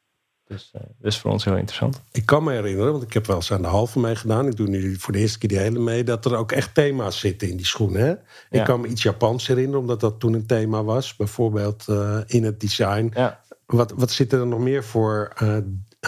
Dus 0.48 0.72
uh, 0.76 0.82
dat 0.82 1.12
is 1.12 1.18
voor 1.18 1.30
ons 1.30 1.44
heel 1.44 1.56
interessant. 1.56 2.00
Ik 2.12 2.26
kan 2.26 2.44
me 2.44 2.52
herinneren, 2.52 2.92
want 2.92 3.04
ik 3.04 3.12
heb 3.12 3.26
wel 3.26 3.36
eens 3.36 3.52
aan 3.52 3.62
de 3.62 3.68
halve 3.68 3.98
meegedaan. 3.98 4.46
Ik 4.46 4.56
doe 4.56 4.68
nu 4.68 4.96
voor 4.98 5.12
de 5.12 5.18
eerste 5.18 5.38
keer 5.38 5.48
die 5.48 5.58
hele 5.58 5.78
mee. 5.78 6.04
Dat 6.04 6.24
er 6.24 6.36
ook 6.36 6.52
echt 6.52 6.74
thema's 6.74 7.18
zitten 7.18 7.50
in 7.50 7.56
die 7.56 7.66
schoenen. 7.66 8.00
Hè? 8.00 8.14
Ik 8.58 8.64
kan 8.64 8.80
me 8.80 8.86
iets 8.86 9.02
Japans 9.02 9.46
herinneren, 9.46 9.80
omdat 9.80 10.00
dat 10.00 10.20
toen 10.20 10.32
een 10.32 10.46
thema 10.46 10.84
was. 10.84 11.16
Bijvoorbeeld 11.16 11.84
uh, 11.90 12.18
in 12.26 12.44
het 12.44 12.60
design. 12.60 13.10
Ja. 13.14 13.40
Wat, 13.66 13.92
wat 13.96 14.10
zitten 14.10 14.40
er 14.40 14.46
nog 14.46 14.58
meer 14.60 14.84
voor 14.84 15.32
uh, 15.42 15.56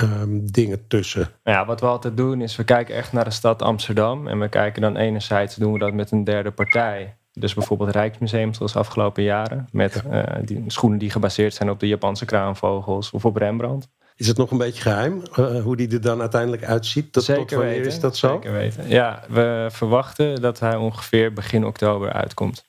um, 0.03 0.53
dingen 0.53 0.87
tussen? 0.89 1.31
Ja, 1.45 1.67
wat 1.67 1.81
we 1.81 1.87
altijd 1.87 2.17
doen 2.17 2.41
is, 2.41 2.57
we 2.57 2.65
kijken 2.65 2.95
echt 2.95 3.13
naar 3.13 3.25
de 3.25 3.31
stad 3.31 3.63
Amsterdam. 3.63 4.29
En 4.29 4.39
we 4.39 4.49
kijken 4.49 4.83
dan 4.83 4.97
enerzijds, 4.97 5.55
doen 5.55 5.73
we 5.73 5.79
dat 5.79 5.93
met 5.93 6.11
een 6.11 6.25
derde 6.25 6.51
partij. 6.51 7.17
Dus 7.33 7.55
bijvoorbeeld 7.55 7.91
Rijksmuseum 7.91 8.55
zoals 8.55 8.73
de 8.73 8.79
afgelopen 8.79 9.23
jaren. 9.23 9.69
Met 9.73 10.03
ja. 10.11 10.41
die 10.45 10.65
schoenen 10.67 10.99
die 10.99 11.11
gebaseerd 11.11 11.55
zijn 11.55 11.71
op 11.71 11.81
de 11.81 11.89
Japanse 11.89 12.25
kraanvogels 12.25 13.11
of 13.11 13.25
op 13.25 13.37
Rembrandt. 13.37 13.89
Is 14.19 14.27
het 14.27 14.37
nog 14.37 14.51
een 14.51 14.59
beetje 14.59 14.83
geheim 14.83 15.23
uh, 15.39 15.63
hoe 15.63 15.77
die 15.77 15.89
er 15.89 16.01
dan 16.01 16.21
uiteindelijk 16.21 16.65
uitziet? 16.65 17.13
Tot, 17.13 17.25
zeker 17.25 17.47
tot 17.47 17.51
wanneer 17.51 17.75
weten, 17.75 17.93
is 17.93 18.01
dat 18.01 18.17
zo? 18.17 18.29
Zeker 18.29 18.53
weten. 18.53 18.89
Ja, 18.89 19.23
we 19.29 19.69
verwachten 19.71 20.41
dat 20.41 20.61
hij 20.61 20.77
ongeveer 20.77 21.33
begin 21.33 21.65
oktober 21.65 22.13
uitkomt. 22.13 22.65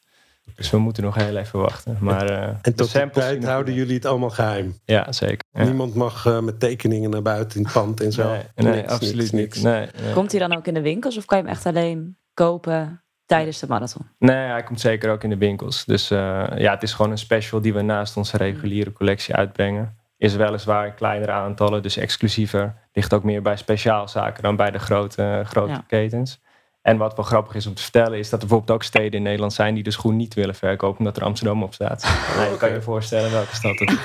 Dus 0.55 0.69
we 0.69 0.77
moeten 0.77 1.03
nog 1.03 1.15
heel 1.15 1.37
even 1.37 1.59
wachten. 1.59 1.97
Maar, 1.99 2.31
uh, 2.31 2.47
en 2.61 2.75
tot 2.75 2.93
die 2.93 3.09
tijd 3.09 3.45
houden 3.45 3.73
jullie 3.73 3.95
het 3.95 4.05
allemaal 4.05 4.29
geheim? 4.29 4.79
Ja, 4.85 5.11
zeker. 5.11 5.39
Ja. 5.51 5.63
Niemand 5.63 5.95
mag 5.95 6.25
uh, 6.25 6.39
met 6.39 6.59
tekeningen 6.59 7.09
naar 7.09 7.21
buiten 7.21 7.57
in 7.57 7.63
het 7.63 7.73
pand 7.73 8.01
en 8.01 8.11
zo? 8.11 8.29
Nee, 8.29 8.41
nee 8.55 8.73
niks, 8.73 8.91
absoluut 8.91 9.31
niks, 9.31 9.55
niet. 9.55 9.65
Nee, 9.65 9.87
nee. 10.01 10.13
Komt 10.13 10.31
hij 10.31 10.39
dan 10.39 10.57
ook 10.57 10.67
in 10.67 10.73
de 10.73 10.81
winkels 10.81 11.17
of 11.17 11.25
kan 11.25 11.37
je 11.37 11.43
hem 11.43 11.53
echt 11.53 11.65
alleen 11.65 12.17
kopen 12.33 13.03
tijdens 13.25 13.59
de 13.59 13.67
marathon? 13.67 14.07
Nee, 14.17 14.35
hij 14.35 14.63
komt 14.63 14.79
zeker 14.79 15.11
ook 15.11 15.23
in 15.23 15.29
de 15.29 15.37
winkels. 15.37 15.85
Dus 15.85 16.11
uh, 16.11 16.19
ja, 16.55 16.73
het 16.73 16.83
is 16.83 16.93
gewoon 16.93 17.11
een 17.11 17.17
special 17.17 17.61
die 17.61 17.73
we 17.73 17.81
naast 17.81 18.17
onze 18.17 18.37
reguliere 18.37 18.91
collectie 18.91 19.35
uitbrengen. 19.35 19.98
Is 20.19 20.35
weliswaar 20.35 20.85
in 20.85 20.95
kleinere 20.95 21.31
aantallen, 21.31 21.81
dus 21.81 21.97
exclusiever. 21.97 22.75
Ligt 22.93 23.13
ook 23.13 23.23
meer 23.23 23.41
bij 23.41 23.57
speciaalzaken 23.57 24.43
dan 24.43 24.55
bij 24.55 24.71
de 24.71 24.79
grote, 24.79 25.43
grote 25.45 25.71
ja. 25.71 25.83
ketens. 25.87 26.41
En 26.81 26.97
wat 26.97 27.15
wel 27.15 27.25
grappig 27.25 27.55
is 27.55 27.67
om 27.67 27.73
te 27.73 27.81
vertellen, 27.81 28.17
is 28.17 28.29
dat 28.29 28.41
er 28.41 28.47
bijvoorbeeld 28.47 28.77
ook 28.77 28.83
steden 28.83 29.11
in 29.11 29.23
Nederland 29.23 29.53
zijn 29.53 29.73
die 29.73 29.83
de 29.83 29.91
schoen 29.91 30.15
niet 30.15 30.33
willen 30.33 30.55
verkopen, 30.55 30.99
omdat 30.99 31.17
er 31.17 31.23
Amsterdam 31.23 31.63
op 31.63 31.73
staat. 31.73 32.03
Oh, 32.03 32.35
nou, 32.35 32.51
je 32.51 32.57
kan 32.57 32.71
je 32.71 32.81
voorstellen 32.81 33.31
welke 33.31 33.55
stad 33.55 33.79
het 33.79 33.89
is. 33.89 33.97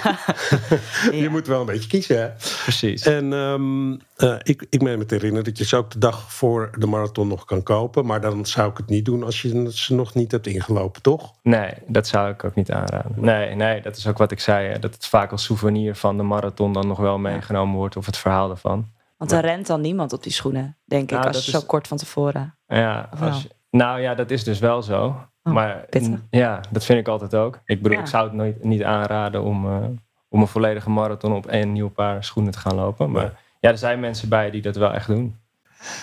je 1.23 1.29
moet 1.29 1.47
wel 1.47 1.61
een 1.61 1.67
beetje 1.67 1.89
kiezen, 1.89 2.19
hè? 2.19 2.29
Precies. 2.63 3.07
En 3.07 3.33
um, 3.33 4.01
uh, 4.17 4.35
ik, 4.43 4.67
ik 4.71 4.83
meen 4.83 4.99
me 4.99 5.07
te 5.07 5.15
herinneren 5.15 5.45
dat 5.45 5.59
je 5.59 5.65
ze 5.65 5.77
ook 5.77 5.91
de 5.91 5.99
dag 5.99 6.33
voor 6.33 6.71
de 6.79 6.87
marathon 6.87 7.29
nog 7.29 7.45
kan 7.45 7.63
kopen. 7.63 8.07
Maar 8.07 8.21
dan 8.21 8.47
zou 8.47 8.71
ik 8.71 8.77
het 8.77 8.89
niet 8.89 9.05
doen 9.05 9.25
als 9.25 9.43
je 9.43 9.71
ze 9.73 9.95
nog 9.95 10.15
niet 10.15 10.33
hebt 10.33 10.47
ingelopen, 10.47 11.03
toch? 11.03 11.35
Nee, 11.43 11.73
dat 11.87 12.07
zou 12.07 12.31
ik 12.31 12.45
ook 12.45 12.55
niet 12.55 12.71
aanraden. 12.71 13.13
Nee, 13.17 13.55
nee 13.55 13.83
dat 13.83 13.97
is 13.97 14.07
ook 14.07 14.19
wat 14.19 14.31
ik 14.31 14.41
zei. 14.41 14.79
Dat 14.79 14.95
het 14.95 15.07
vaak 15.07 15.31
als 15.31 15.45
souvenir 15.45 15.95
van 15.95 16.17
de 16.17 16.23
marathon 16.23 16.73
dan 16.73 16.87
nog 16.87 16.99
wel 16.99 17.19
meegenomen 17.19 17.77
wordt, 17.77 17.97
of 17.97 18.07
het 18.07 18.17
verhaal 18.17 18.51
ervan. 18.51 18.93
Want 19.17 19.33
er 19.33 19.41
rent 19.41 19.67
dan 19.67 19.81
niemand 19.81 20.13
op 20.13 20.23
die 20.23 20.33
schoenen, 20.33 20.77
denk 20.85 21.03
ik, 21.03 21.11
Nou, 21.11 21.25
als 21.27 21.37
dat 21.37 21.45
je 21.45 21.53
is- 21.53 21.59
zo 21.61 21.67
kort 21.67 21.89
van 21.89 21.97
tevoren. 21.97 22.57
Ja, 22.67 23.09
als 23.21 23.43
je- 23.43 23.51
nou 23.71 24.01
ja, 24.01 24.15
dat 24.15 24.31
is 24.31 24.45
dus 24.45 24.59
wel 24.59 24.83
zo. 24.83 25.17
Oh, 25.43 25.53
maar 25.53 25.87
pittig. 25.91 26.19
ja, 26.31 26.61
dat 26.71 26.85
vind 26.85 26.99
ik 26.99 27.09
altijd 27.09 27.35
ook. 27.35 27.61
Ik 27.65 27.83
bedoel, 27.83 27.97
Ja. 27.99 28.03
ik 28.03 28.09
zou 28.11 28.25
het 28.25 28.33
nooit, 28.33 28.65
niet 28.65 28.83
aanraden 28.83 29.43
om, 29.43 29.67
eh, 29.67 29.85
om 30.29 30.41
een 30.41 30.47
volledige 30.47 30.91
marathon 30.91 31.33
op 31.35 31.47
één 31.47 31.73
nieuw 31.73 31.89
paar 31.91 32.25
schoenen 32.25 32.53
te 32.53 32.59
gaan 32.59 32.75
lopen. 32.75 33.11
Maar 33.11 33.41
ja, 33.61 33.71
er 33.71 33.79
zijn 33.79 34.01
mensen 34.01 34.29
bij 34.29 34.51
die 34.51 34.63
dat 34.63 34.77
wel 34.77 34.93
echt 34.93 35.07
doen. 35.07 35.37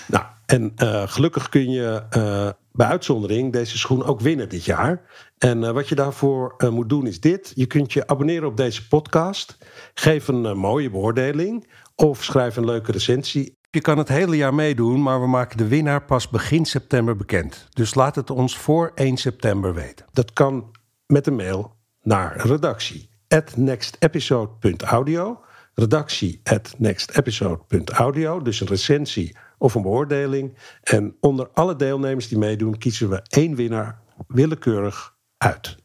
Nou, 0.07 0.23
en 0.45 0.71
eh, 0.75 1.03
gelukkig 1.07 1.49
kun 1.49 1.69
je 1.69 2.03
eh, 2.09 2.49
bij 2.71 2.87
uitzondering 2.87 3.51
deze 3.53 3.77
schoen 3.77 4.03
ook 4.03 4.19
winnen 4.19 4.49
dit 4.49 4.65
jaar. 4.65 5.01
En 5.37 5.63
eh, 5.63 5.71
wat 5.71 5.89
je 5.89 5.95
daarvoor 5.95 6.53
eh, 6.57 6.69
moet 6.69 6.89
doen 6.89 7.07
is 7.07 7.19
dit. 7.19 7.51
Je 7.55 7.65
kunt 7.65 7.93
je 7.93 8.07
abonneren 8.07 8.47
op 8.47 8.57
deze 8.57 8.87
podcast. 8.87 9.57
Geef 9.93 10.27
een 10.27 10.57
mooie 10.57 10.89
beoordeling. 10.89 11.67
Of 11.95 12.23
schrijf 12.23 12.55
een 12.55 12.65
leuke 12.65 12.91
recensie. 12.91 13.57
Je 13.69 13.81
kan 13.81 13.97
het 13.97 14.07
hele 14.07 14.35
jaar 14.35 14.53
meedoen, 14.53 15.01
maar 15.01 15.21
we 15.21 15.27
maken 15.27 15.57
de 15.57 15.67
winnaar 15.67 16.03
pas 16.03 16.29
begin 16.29 16.65
september 16.65 17.15
bekend. 17.15 17.67
Dus 17.69 17.95
laat 17.95 18.15
het 18.15 18.29
ons 18.29 18.57
voor 18.57 18.91
1 18.95 19.17
september 19.17 19.73
weten. 19.73 20.05
Dat 20.11 20.33
kan 20.33 20.71
met 21.05 21.27
een 21.27 21.35
mail 21.35 21.75
naar 22.01 22.47
redactie 22.47 23.09
nextepisode.audio 23.55 25.41
redactie 25.73 26.39
at 26.43 26.75
nextepisode.audio. 26.77 28.41
Dus 28.41 28.61
een 28.61 28.67
recensie 28.67 29.35
of 29.57 29.75
een 29.75 29.81
beoordeling. 29.81 30.57
En 30.83 31.15
onder 31.19 31.49
alle 31.53 31.75
deelnemers 31.75 32.27
die 32.27 32.37
meedoen, 32.37 32.77
kiezen 32.77 33.09
we 33.09 33.21
één 33.29 33.55
winnaar 33.55 33.99
willekeurig 34.27 35.15
uit. 35.37 35.75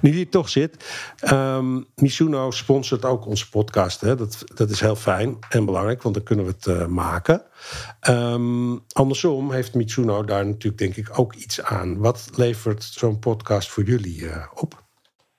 Nu 0.00 0.10
die 0.10 0.28
toch 0.28 0.48
zit, 0.48 0.84
ehm 1.18 1.82
Mizuno 1.94 2.50
sponsort 2.50 3.04
ook 3.04 3.26
onze 3.26 3.48
podcast. 3.50 4.00
Hè. 4.00 4.16
Dat, 4.16 4.44
dat 4.54 4.70
is 4.70 4.80
heel 4.80 4.96
fijn 4.96 5.36
en 5.48 5.64
belangrijk, 5.64 6.02
want 6.02 6.14
dan 6.14 6.24
kunnen 6.24 6.44
we 6.44 6.52
het 6.56 6.66
eh, 6.66 6.86
maken. 6.86 7.42
Ehm, 8.00 8.76
andersom 8.92 9.52
heeft 9.52 9.74
Mizuno 9.74 10.24
daar 10.24 10.46
natuurlijk 10.46 10.78
denk 10.78 10.96
ik 10.96 11.18
ook 11.18 11.34
iets 11.34 11.62
aan. 11.62 11.98
Wat 11.98 12.30
levert 12.34 12.82
zo'n 12.82 13.18
podcast 13.18 13.70
voor 13.70 13.82
jullie 13.82 14.28
eh, 14.28 14.46
op? 14.54 14.82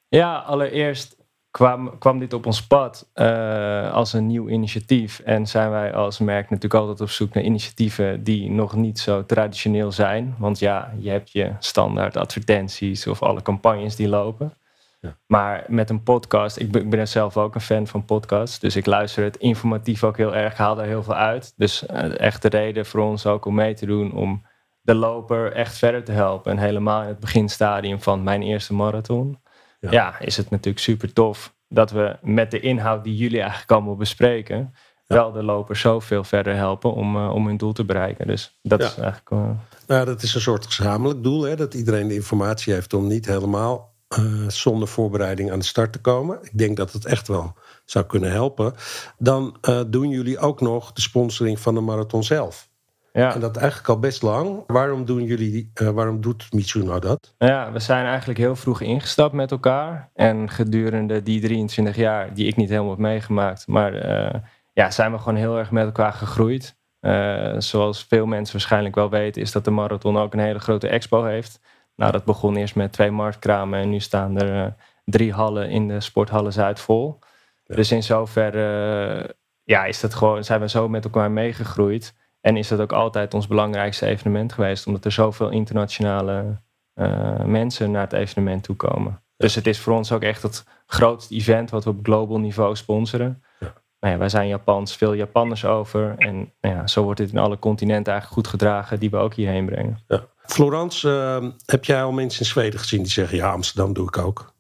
Ja, 0.08 0.38
allereerst 0.38 1.16
kwam, 1.56 1.98
kwam 1.98 2.20
dit 2.20 2.34
op 2.34 2.46
ons 2.46 2.68
pad 2.68 3.10
eh, 3.14 3.94
als 3.94 4.14
een 4.14 4.28
nieuw 4.28 4.50
initiatief. 4.50 5.20
En 5.20 5.48
zijn 5.48 5.70
wij 5.70 5.94
als 5.94 6.20
merk 6.20 6.50
natuurlijk 6.50 6.82
altijd 6.82 7.02
op 7.02 7.10
zoek 7.10 7.34
naar 7.34 7.44
initiatieven 7.44 8.24
die 8.24 8.52
nog 8.52 8.76
niet 8.76 9.00
zo 9.00 9.26
traditioneel 9.26 9.92
zijn. 9.92 10.36
Want 10.38 10.60
ja, 10.60 10.94
je 11.00 11.10
hebt 11.10 11.32
je 11.32 11.52
standaard 11.60 12.18
advertenties 12.18 13.08
of 13.08 13.22
alle 13.22 13.42
campagnes 13.42 13.96
die 13.96 14.08
lopen. 14.08 14.54
Ja. 15.02 15.18
Maar 15.28 15.64
met 15.68 15.90
een 15.90 16.04
podcast, 16.04 16.60
ik 16.60 16.72
ben, 16.72 16.82
ik 16.82 16.90
ben 16.90 17.08
zelf 17.08 17.38
ook 17.38 17.56
een 17.56 17.62
fan 17.62 17.88
van 17.88 18.06
podcasts. 18.06 18.60
Dus 18.60 18.76
ik 18.76 18.86
luister 18.86 19.24
het 19.24 19.38
informatief 19.38 20.04
ook 20.04 20.18
heel 20.18 20.36
erg, 20.36 20.58
haal 20.58 20.76
daar 20.76 20.86
heel 20.86 21.04
veel 21.04 21.16
uit. 21.16 21.54
Dus 21.58 21.86
eh, 21.86 22.20
echt 22.20 22.42
de 22.42 22.50
reden 22.50 22.86
voor 22.86 23.02
ons 23.02 23.26
ook 23.26 23.46
om 23.46 23.56
mee 23.56 23.74
te 23.74 23.86
doen 23.86 24.14
om 24.14 24.46
de 24.82 24.96
loper 24.96 25.52
echt 25.52 25.78
verder 25.78 26.04
te 26.04 26.12
helpen. 26.12 26.52
En 26.52 26.58
helemaal 26.58 27.02
in 27.02 27.08
het 27.08 27.20
beginstadium 27.20 28.02
van 28.02 28.24
mijn 28.24 28.42
eerste 28.42 28.74
marathon. 28.74 29.44
Ja. 29.86 29.92
Ja, 29.92 30.20
is 30.20 30.38
het 30.38 30.50
natuurlijk 30.50 30.84
super 30.84 31.14
tof 31.14 31.54
dat 31.68 31.92
we 31.92 32.18
met 32.22 32.52
de 32.52 32.60
inhoud 32.60 33.04
die 33.04 33.16
jullie 33.16 33.40
eigenlijk 33.40 33.72
allemaal 33.72 33.96
bespreken, 33.96 34.74
Ja. 35.08 35.16
wel 35.16 35.32
de 35.32 35.44
loper 35.44 35.76
zoveel 35.76 36.24
verder 36.24 36.56
helpen 36.56 36.94
om, 36.94 37.16
eh, 37.16 37.34
om 37.34 37.48
hun 37.48 37.58
doel 37.58 37.74
te 37.74 37.86
bereiken. 37.86 38.28
Dus 38.28 38.60
dat 38.62 38.80
Ja. 38.82 38.86
is 38.88 38.98
eigenlijk. 38.98 39.30
eh, 39.30 39.50
Nou, 39.88 40.06
dat 40.06 40.22
is 40.22 40.36
een 40.36 40.42
soort 40.42 40.66
gezamenlijk 40.66 41.24
doel, 41.24 41.44
hè, 41.44 41.56
dat 41.56 41.74
iedereen 41.74 42.08
de 42.08 42.14
informatie 42.14 42.74
heeft 42.74 42.94
om 42.94 43.08
niet 43.08 43.26
helemaal 43.26 43.94
eh, 44.08 44.48
zonder 44.48 44.88
voorbereiding 44.88 45.52
aan 45.52 45.60
de 45.60 45.66
start 45.66 45.94
te 45.94 46.02
komen. 46.02 46.40
Ik 46.42 46.58
denk 46.58 46.78
dat 46.78 46.92
het 46.92 47.06
echt 47.06 47.28
wel 47.28 47.54
zou 47.86 48.06
kunnen 48.06 48.32
helpen. 48.32 48.74
Dan 49.18 49.58
doen 49.88 50.10
jullie 50.10 50.40
ook 50.40 50.62
nog 50.62 50.92
de 50.94 51.02
sponsoring 51.02 51.60
van 51.60 51.74
de 51.74 51.82
marathon 51.82 52.24
zelf. 52.24 52.70
Ja. 53.16 53.34
En 53.34 53.40
dat 53.40 53.58
eigenlijk 53.58 53.90
al 53.90 54.00
best 54.00 54.22
lang. 54.22 54.64
Waarom 54.68 55.06
doen 55.06 55.24
jullie, 55.24 55.72
eh, 55.74 55.90
waarom 55.90 56.22
doet 56.22 56.54
Mitsuno 56.54 57.00
dat? 57.00 57.36
Ja, 57.38 57.72
we 57.72 57.80
zijn 57.80 58.06
eigenlijk 58.06 58.40
heel 58.40 58.56
vroeg 58.56 58.82
ingestapt 58.82 59.34
met 59.34 59.52
elkaar. 59.52 60.10
En 60.14 60.50
gedurende 60.50 61.24
die 61.24 61.42
23 61.42 61.96
jaar, 61.96 62.34
die 62.34 62.48
ik 62.48 62.56
niet 62.56 62.70
helemaal 62.70 62.90
heb 62.90 63.00
meegemaakt, 63.00 63.68
maar 63.68 63.94
eh, 63.94 64.40
ja, 64.74 64.92
zijn 64.92 65.12
we 65.12 65.18
gewoon 65.18 65.36
heel 65.36 65.58
erg 65.58 65.72
met 65.72 65.86
elkaar 65.86 66.14
gegroeid. 66.14 66.78
Eh, 67.00 67.56
zoals 67.58 68.06
veel 68.10 68.26
mensen 68.26 68.54
waarschijnlijk 68.54 68.96
wel 68.96 69.10
weten, 69.10 69.42
is 69.42 69.52
dat 69.52 69.66
de 69.66 69.72
marathon 69.72 70.18
ook 70.18 70.34
een 70.34 70.40
hele 70.40 70.60
grote 70.60 70.88
expo 70.88 71.24
heeft. 71.24 71.60
Nou, 71.96 72.12
dat 72.12 72.26
begon 72.26 72.56
eerst 72.56 72.76
met 72.76 72.92
twee 72.92 73.12
marktkramen 73.12 73.80
en 73.80 73.90
nu 73.90 74.00
staan 74.00 74.42
er 74.42 74.76
drie 75.06 75.34
hallen 75.34 75.70
in 75.70 75.88
de 75.88 76.00
sporthallen 76.00 76.54
Zuid 76.54 76.80
vol. 76.80 77.20
Ja. 77.64 77.76
Dus 77.76 77.92
in 77.92 78.04
zoverre 78.04 79.36
ja, 79.64 79.86
is 79.86 80.00
dat 80.00 80.14
gewoon, 80.14 80.44
zijn 80.44 80.60
we 80.60 80.70
zo 80.70 80.90
met 80.90 81.04
elkaar 81.04 81.32
meegegroeid. 81.32 82.14
En 82.46 82.58
is 82.58 82.68
dat 82.68 82.80
ook 82.80 82.92
altijd 82.92 83.34
ons 83.34 83.48
belangrijkste 83.48 84.06
evenement 84.06 84.54
geweest, 84.54 84.88
omdat 84.88 85.06
er 85.06 85.12
zoveel 85.12 85.50
internationale 85.50 86.62
uh, 86.96 87.44
mensen 87.44 87.92
naar 87.92 88.02
het 88.02 88.14
evenement 88.14 88.64
toe 88.64 88.76
komen. 88.76 89.22
Dus 89.38 89.56
het 89.56 89.68
is 89.68 89.80
voor 89.80 89.94
ons 89.94 90.12
ook 90.12 90.22
echt 90.22 90.42
het 90.42 90.66
grootste 90.86 91.36
event 91.36 91.70
wat 91.70 91.84
we 91.84 91.90
op 91.90 92.00
global 92.04 92.40
niveau 92.40 92.76
sponsoren. 92.76 93.44
Ja. 93.60 93.74
Nou 94.00 94.14
ja, 94.14 94.20
wij 94.20 94.30
zijn 94.30 94.48
Japans, 94.48 94.98
veel 94.98 95.14
Japanners 95.14 95.66
over. 95.66 96.16
En 96.18 96.54
nou 96.62 96.76
ja, 96.76 96.88
zo 96.88 97.04
wordt 97.04 97.20
het 97.20 97.32
in 97.32 97.38
alle 97.38 97.60
continenten 97.60 98.14
eigenlijk 98.14 98.42
goed 98.42 98.52
gedragen 98.60 99.00
die 99.00 99.10
we 99.10 99.18
ook 99.18 99.34
hierheen 99.34 99.66
brengen. 99.66 100.00
Ja. 100.08 100.26
Florence, 100.38 101.10
uh, 101.10 101.50
heb 101.66 101.86
jij 101.86 102.04
al 102.04 102.12
mensen 102.12 102.40
in 102.40 102.46
Zweden 102.46 102.80
gezien 102.80 103.02
die 103.02 103.12
zeggen: 103.12 103.38
ja, 103.38 103.52
Amsterdam 103.52 103.94
doe 103.94 104.08
ik 104.08 104.18
ook? 104.18 104.54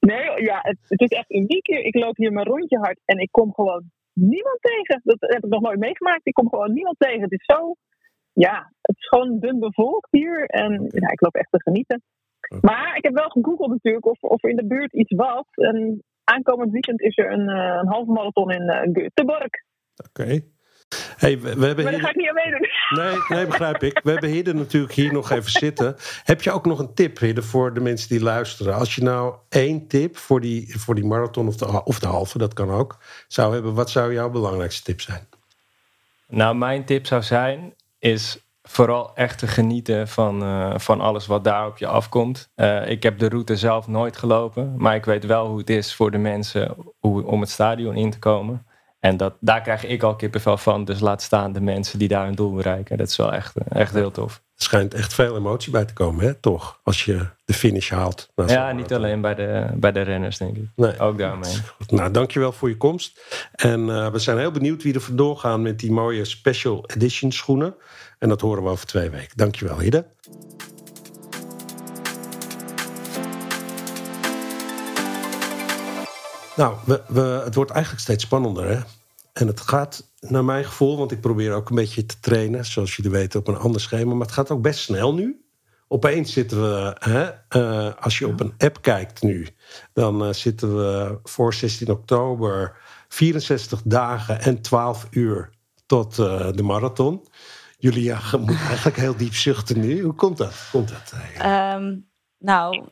Nee, 0.00 0.42
ja, 0.42 0.58
het, 0.62 0.78
het 0.82 1.00
is 1.00 1.08
echt 1.08 1.32
uniek 1.32 1.66
hier. 1.66 1.84
Ik 1.84 1.94
loop 1.94 2.16
hier 2.16 2.32
mijn 2.32 2.46
rondje 2.46 2.78
hard 2.78 2.98
en 3.04 3.18
ik 3.18 3.28
kom 3.30 3.54
gewoon 3.54 3.90
niemand 4.20 4.58
tegen. 4.60 5.00
Dat 5.04 5.16
heb 5.20 5.44
ik 5.44 5.50
nog 5.50 5.60
nooit 5.60 5.78
meegemaakt. 5.78 6.26
Ik 6.26 6.34
kom 6.34 6.48
gewoon 6.48 6.72
niemand 6.72 6.98
tegen. 6.98 7.22
Het 7.22 7.32
is 7.32 7.44
zo, 7.44 7.74
ja, 8.32 8.72
het 8.80 8.96
is 8.96 9.08
gewoon 9.08 9.38
dun 9.38 9.58
bevolkt 9.58 10.08
hier. 10.10 10.44
En 10.44 10.72
ja, 10.88 11.10
ik 11.10 11.20
loop 11.20 11.34
echt 11.34 11.50
te 11.50 11.62
genieten. 11.62 12.02
Maar 12.60 12.96
ik 12.96 13.04
heb 13.04 13.14
wel 13.14 13.28
gegoogeld 13.28 13.70
natuurlijk 13.70 14.06
of, 14.06 14.20
of 14.20 14.42
er 14.42 14.50
in 14.50 14.56
de 14.56 14.66
buurt 14.66 14.92
iets 14.92 15.14
was. 15.14 15.46
En 15.50 16.02
aankomend 16.24 16.72
weekend 16.72 17.00
is 17.00 17.16
er 17.16 17.32
een, 17.32 17.48
uh, 17.48 17.78
een 17.80 17.88
halve 17.88 18.12
marathon 18.12 18.50
in 18.50 18.62
uh, 18.62 18.80
Göteborg. 18.92 19.52
Oké. 20.08 20.40
Hey, 21.16 21.40
we, 21.40 21.48
hebben 21.48 21.84
maar 21.84 21.92
daar 21.92 22.00
ga 22.00 22.08
ik 22.08 22.16
niet 22.16 22.28
aan 22.28 22.34
meedoen. 22.34 22.68
Nee, 22.88 23.16
nee, 23.28 23.46
begrijp 23.46 23.82
ik. 23.82 24.00
We 24.02 24.10
hebben 24.10 24.30
Hidden 24.30 24.56
natuurlijk 24.56 24.92
hier 24.92 25.12
nog 25.12 25.30
even 25.30 25.50
zitten. 25.50 25.96
Heb 26.24 26.42
je 26.42 26.52
ook 26.52 26.66
nog 26.66 26.78
een 26.78 26.94
tip, 26.94 27.18
Hidden, 27.18 27.44
voor 27.44 27.74
de 27.74 27.80
mensen 27.80 28.08
die 28.08 28.20
luisteren? 28.20 28.74
Als 28.74 28.94
je 28.94 29.02
nou 29.02 29.34
één 29.48 29.86
tip 29.86 30.16
voor 30.16 30.40
die, 30.40 30.78
voor 30.78 30.94
die 30.94 31.04
marathon 31.04 31.46
of 31.46 31.56
de, 31.56 31.84
of 31.84 31.98
de 31.98 32.06
halve, 32.06 32.38
dat 32.38 32.54
kan 32.54 32.70
ook, 32.70 32.98
zou 33.28 33.54
hebben, 33.54 33.74
wat 33.74 33.90
zou 33.90 34.12
jouw 34.12 34.30
belangrijkste 34.30 34.82
tip 34.82 35.00
zijn? 35.00 35.28
Nou, 36.28 36.56
mijn 36.56 36.84
tip 36.84 37.06
zou 37.06 37.22
zijn, 37.22 37.74
is 37.98 38.38
vooral 38.62 39.10
echt 39.14 39.38
te 39.38 39.46
genieten 39.46 40.08
van, 40.08 40.42
uh, 40.42 40.74
van 40.76 41.00
alles 41.00 41.26
wat 41.26 41.44
daar 41.44 41.66
op 41.66 41.78
je 41.78 41.86
afkomt. 41.86 42.50
Uh, 42.56 42.90
ik 42.90 43.02
heb 43.02 43.18
de 43.18 43.28
route 43.28 43.56
zelf 43.56 43.86
nooit 43.86 44.16
gelopen, 44.16 44.74
maar 44.76 44.94
ik 44.94 45.04
weet 45.04 45.26
wel 45.26 45.46
hoe 45.46 45.58
het 45.58 45.70
is 45.70 45.94
voor 45.94 46.10
de 46.10 46.18
mensen 46.18 46.74
hoe, 46.98 47.26
om 47.26 47.40
het 47.40 47.50
stadion 47.50 47.96
in 47.96 48.10
te 48.10 48.18
komen. 48.18 48.66
En 49.08 49.16
dat, 49.16 49.34
daar 49.40 49.60
krijg 49.60 49.84
ik 49.84 50.02
al 50.02 50.16
kippenvel 50.16 50.56
van. 50.56 50.84
Dus 50.84 51.00
laat 51.00 51.22
staan 51.22 51.52
de 51.52 51.60
mensen 51.60 51.98
die 51.98 52.08
daar 52.08 52.28
een 52.28 52.34
doel 52.34 52.54
bereiken. 52.54 52.96
Dat 52.96 53.08
is 53.08 53.16
wel 53.16 53.32
echt, 53.32 53.56
eh, 53.56 53.80
echt 53.80 53.94
heel 53.94 54.10
tof. 54.10 54.34
Er 54.34 54.64
schijnt 54.64 54.94
echt 54.94 55.14
veel 55.14 55.36
emotie 55.36 55.72
bij 55.72 55.84
te 55.84 55.92
komen, 55.92 56.24
hè? 56.24 56.34
toch? 56.34 56.80
Als 56.82 57.04
je 57.04 57.26
de 57.44 57.52
finish 57.52 57.90
haalt. 57.90 58.28
Ja, 58.46 58.72
niet 58.72 58.92
alleen 58.92 59.20
bij 59.20 59.34
de, 59.34 59.66
bij 59.74 59.92
de 59.92 60.00
renners, 60.00 60.38
denk 60.38 60.56
ik. 60.56 60.68
Nee. 60.76 60.98
Ook 60.98 61.18
daarmee. 61.18 61.52
Nou, 61.86 62.10
dankjewel 62.10 62.52
voor 62.52 62.68
je 62.68 62.76
komst. 62.76 63.20
En 63.52 63.80
uh, 63.80 64.10
we 64.10 64.18
zijn 64.18 64.38
heel 64.38 64.50
benieuwd 64.50 64.82
wie 64.82 64.94
er 64.94 65.00
vandoor 65.00 65.36
gaan 65.36 65.62
met 65.62 65.78
die 65.78 65.92
mooie 65.92 66.24
special 66.24 66.84
edition 66.86 67.32
schoenen. 67.32 67.74
En 68.18 68.28
dat 68.28 68.40
horen 68.40 68.62
we 68.62 68.68
over 68.68 68.86
twee 68.86 69.10
weken. 69.10 69.36
Dankjewel, 69.36 69.78
Hidde. 69.78 70.06
Nou, 76.56 76.76
we, 76.84 77.02
we, 77.08 77.20
het 77.44 77.54
wordt 77.54 77.70
eigenlijk 77.70 78.02
steeds 78.02 78.24
spannender. 78.24 78.68
Hè? 78.68 78.78
En 79.38 79.46
het 79.46 79.60
gaat, 79.60 80.12
naar 80.20 80.44
mijn 80.44 80.64
gevoel, 80.64 80.96
want 80.96 81.10
ik 81.10 81.20
probeer 81.20 81.52
ook 81.52 81.68
een 81.68 81.76
beetje 81.76 82.06
te 82.06 82.20
trainen, 82.20 82.64
zoals 82.64 82.96
jullie 82.96 83.10
weten, 83.10 83.40
op 83.40 83.48
een 83.48 83.56
ander 83.56 83.80
schema. 83.80 84.14
Maar 84.14 84.26
het 84.26 84.34
gaat 84.34 84.50
ook 84.50 84.62
best 84.62 84.80
snel 84.80 85.14
nu. 85.14 85.44
Opeens 85.88 86.32
zitten 86.32 86.62
we, 86.62 86.96
hè, 86.98 87.30
uh, 87.60 87.94
als 88.00 88.18
je 88.18 88.26
op 88.26 88.40
een 88.40 88.54
app 88.58 88.82
kijkt 88.82 89.22
nu, 89.22 89.48
dan 89.92 90.26
uh, 90.26 90.32
zitten 90.32 90.76
we 90.76 91.18
voor 91.22 91.54
16 91.54 91.90
oktober 91.90 92.76
64 93.08 93.82
dagen 93.84 94.40
en 94.40 94.62
12 94.62 95.06
uur 95.10 95.50
tot 95.86 96.18
uh, 96.18 96.52
de 96.52 96.62
marathon. 96.62 97.26
Julia 97.78 98.20
moet 98.38 98.60
eigenlijk 98.68 98.96
heel 98.96 99.16
diep 99.16 99.34
zuchten 99.34 99.80
nu. 99.80 100.02
Hoe 100.02 100.14
komt 100.14 100.36
dat? 100.36 100.68
Komt 100.70 100.88
dat 100.88 101.12
um, 101.76 102.08
nou, 102.38 102.88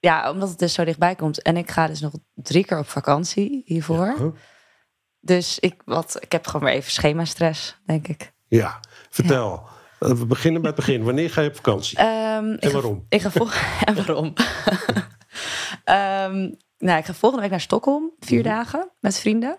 ja, 0.00 0.30
omdat 0.30 0.48
het 0.48 0.58
dus 0.58 0.74
zo 0.74 0.84
dichtbij 0.84 1.14
komt. 1.14 1.42
En 1.42 1.56
ik 1.56 1.70
ga 1.70 1.86
dus 1.86 2.00
nog 2.00 2.12
drie 2.34 2.64
keer 2.64 2.78
op 2.78 2.88
vakantie 2.88 3.62
hiervoor. 3.64 4.14
Ja. 4.18 4.32
Dus 5.24 5.58
ik, 5.58 5.82
wat, 5.84 6.16
ik 6.20 6.32
heb 6.32 6.46
gewoon 6.46 6.66
weer 6.66 6.76
even 6.76 6.90
schema-stress, 6.90 7.76
denk 7.86 8.08
ik. 8.08 8.32
Ja, 8.48 8.80
vertel. 9.10 9.62
Ja. 9.98 10.14
We 10.14 10.26
beginnen 10.26 10.60
bij 10.60 10.70
het 10.70 10.78
begin. 10.78 11.02
Wanneer 11.02 11.30
ga 11.30 11.40
je 11.40 11.48
op 11.48 11.54
vakantie? 11.54 12.00
Um, 12.00 12.54
en 12.54 12.72
waarom? 12.72 13.06
Ik 13.08 13.22
ga, 13.22 13.30
en 13.84 13.94
waarom? 13.94 14.26
um, 15.84 16.56
nou, 16.86 16.98
ik 16.98 17.04
ga 17.04 17.14
volgende 17.14 17.40
week 17.42 17.50
naar 17.50 17.60
Stockholm. 17.60 18.12
Vier 18.20 18.38
mm 18.38 18.44
-hmm. 18.44 18.54
dagen 18.54 18.90
met 19.00 19.18
vrienden. 19.18 19.58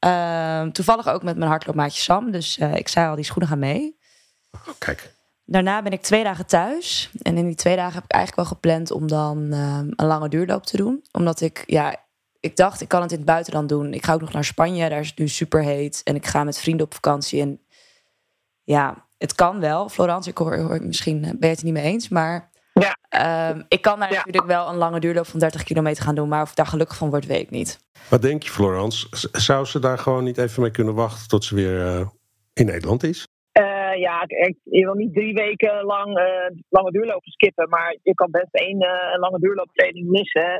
Um, 0.00 0.72
toevallig 0.72 1.08
ook 1.08 1.22
met 1.22 1.36
mijn 1.36 1.50
hardloopmaatje 1.50 2.02
Sam. 2.02 2.30
Dus 2.30 2.58
uh, 2.58 2.74
ik 2.74 2.88
zei 2.88 3.08
al, 3.08 3.14
die 3.14 3.24
schoenen 3.24 3.48
gaan 3.48 3.58
mee. 3.58 3.98
Oh, 4.52 4.74
kijk. 4.78 5.14
Daarna 5.44 5.82
ben 5.82 5.92
ik 5.92 6.02
twee 6.02 6.24
dagen 6.24 6.46
thuis. 6.46 7.10
En 7.22 7.36
in 7.36 7.46
die 7.46 7.54
twee 7.54 7.76
dagen 7.76 7.94
heb 7.94 8.04
ik 8.04 8.10
eigenlijk 8.10 8.48
wel 8.48 8.58
gepland 8.58 8.90
om 8.90 9.06
dan 9.06 9.38
um, 9.38 9.92
een 9.96 10.06
lange 10.06 10.28
duurloop 10.28 10.66
te 10.66 10.76
doen. 10.76 11.04
Omdat 11.12 11.40
ik, 11.40 11.62
ja, 11.66 11.96
ik 12.46 12.56
dacht, 12.56 12.80
ik 12.80 12.88
kan 12.88 13.02
het 13.02 13.10
in 13.10 13.16
het 13.16 13.26
buitenland 13.26 13.68
doen. 13.68 13.94
Ik 13.94 14.04
ga 14.04 14.12
ook 14.12 14.20
nog 14.20 14.32
naar 14.32 14.44
Spanje, 14.44 14.88
daar 14.88 15.00
is 15.00 15.08
het 15.08 15.18
nu 15.18 15.28
super 15.28 15.62
heet. 15.62 16.00
En 16.04 16.14
ik 16.14 16.26
ga 16.26 16.44
met 16.44 16.58
vrienden 16.58 16.86
op 16.86 16.94
vakantie. 16.94 17.40
En 17.40 17.60
ja, 18.62 19.06
het 19.18 19.34
kan 19.34 19.60
wel. 19.60 19.88
Florence, 19.88 20.30
ik 20.30 20.38
hoor, 20.38 20.56
hoor 20.56 20.82
misschien 20.82 21.20
ben 21.20 21.36
je 21.40 21.46
het 21.46 21.58
er 21.58 21.64
niet 21.64 21.74
mee 21.74 21.84
eens. 21.84 22.08
Maar 22.08 22.50
ja. 22.72 23.50
um, 23.50 23.64
ik 23.68 23.82
kan 23.82 23.98
daar 23.98 24.10
ja. 24.10 24.16
natuurlijk 24.16 24.46
wel 24.46 24.68
een 24.68 24.76
lange 24.76 25.00
duurloop 25.00 25.26
van 25.26 25.40
30 25.40 25.62
kilometer 25.62 26.04
gaan 26.04 26.14
doen. 26.14 26.28
Maar 26.28 26.42
of 26.42 26.50
ik 26.50 26.56
daar 26.56 26.66
gelukkig 26.66 26.96
van 26.96 27.10
word, 27.10 27.26
weet 27.26 27.40
ik 27.40 27.50
niet. 27.50 27.78
Wat 28.08 28.22
denk 28.22 28.42
je, 28.42 28.50
Florence? 28.50 29.06
Zou 29.32 29.64
ze 29.64 29.78
daar 29.78 29.98
gewoon 29.98 30.24
niet 30.24 30.38
even 30.38 30.62
mee 30.62 30.70
kunnen 30.70 30.94
wachten 30.94 31.28
tot 31.28 31.44
ze 31.44 31.54
weer 31.54 31.98
uh, 32.00 32.06
in 32.52 32.66
Nederland 32.66 33.02
is? 33.02 33.26
Uh, 33.96 34.02
ja, 34.02 34.22
ik, 34.26 34.56
je 34.62 34.84
wil 34.84 34.94
niet 34.94 35.14
drie 35.14 35.34
weken 35.34 35.84
lang 35.84 36.18
uh, 36.18 36.58
lange 36.68 36.90
duurlopen 36.90 37.30
skippen, 37.30 37.68
maar 37.68 37.96
je 38.02 38.14
kan 38.14 38.30
best 38.30 38.54
één 38.54 38.82
uh, 38.82 39.18
lange 39.18 39.38
duurlooptraining 39.38 40.08
missen. 40.08 40.50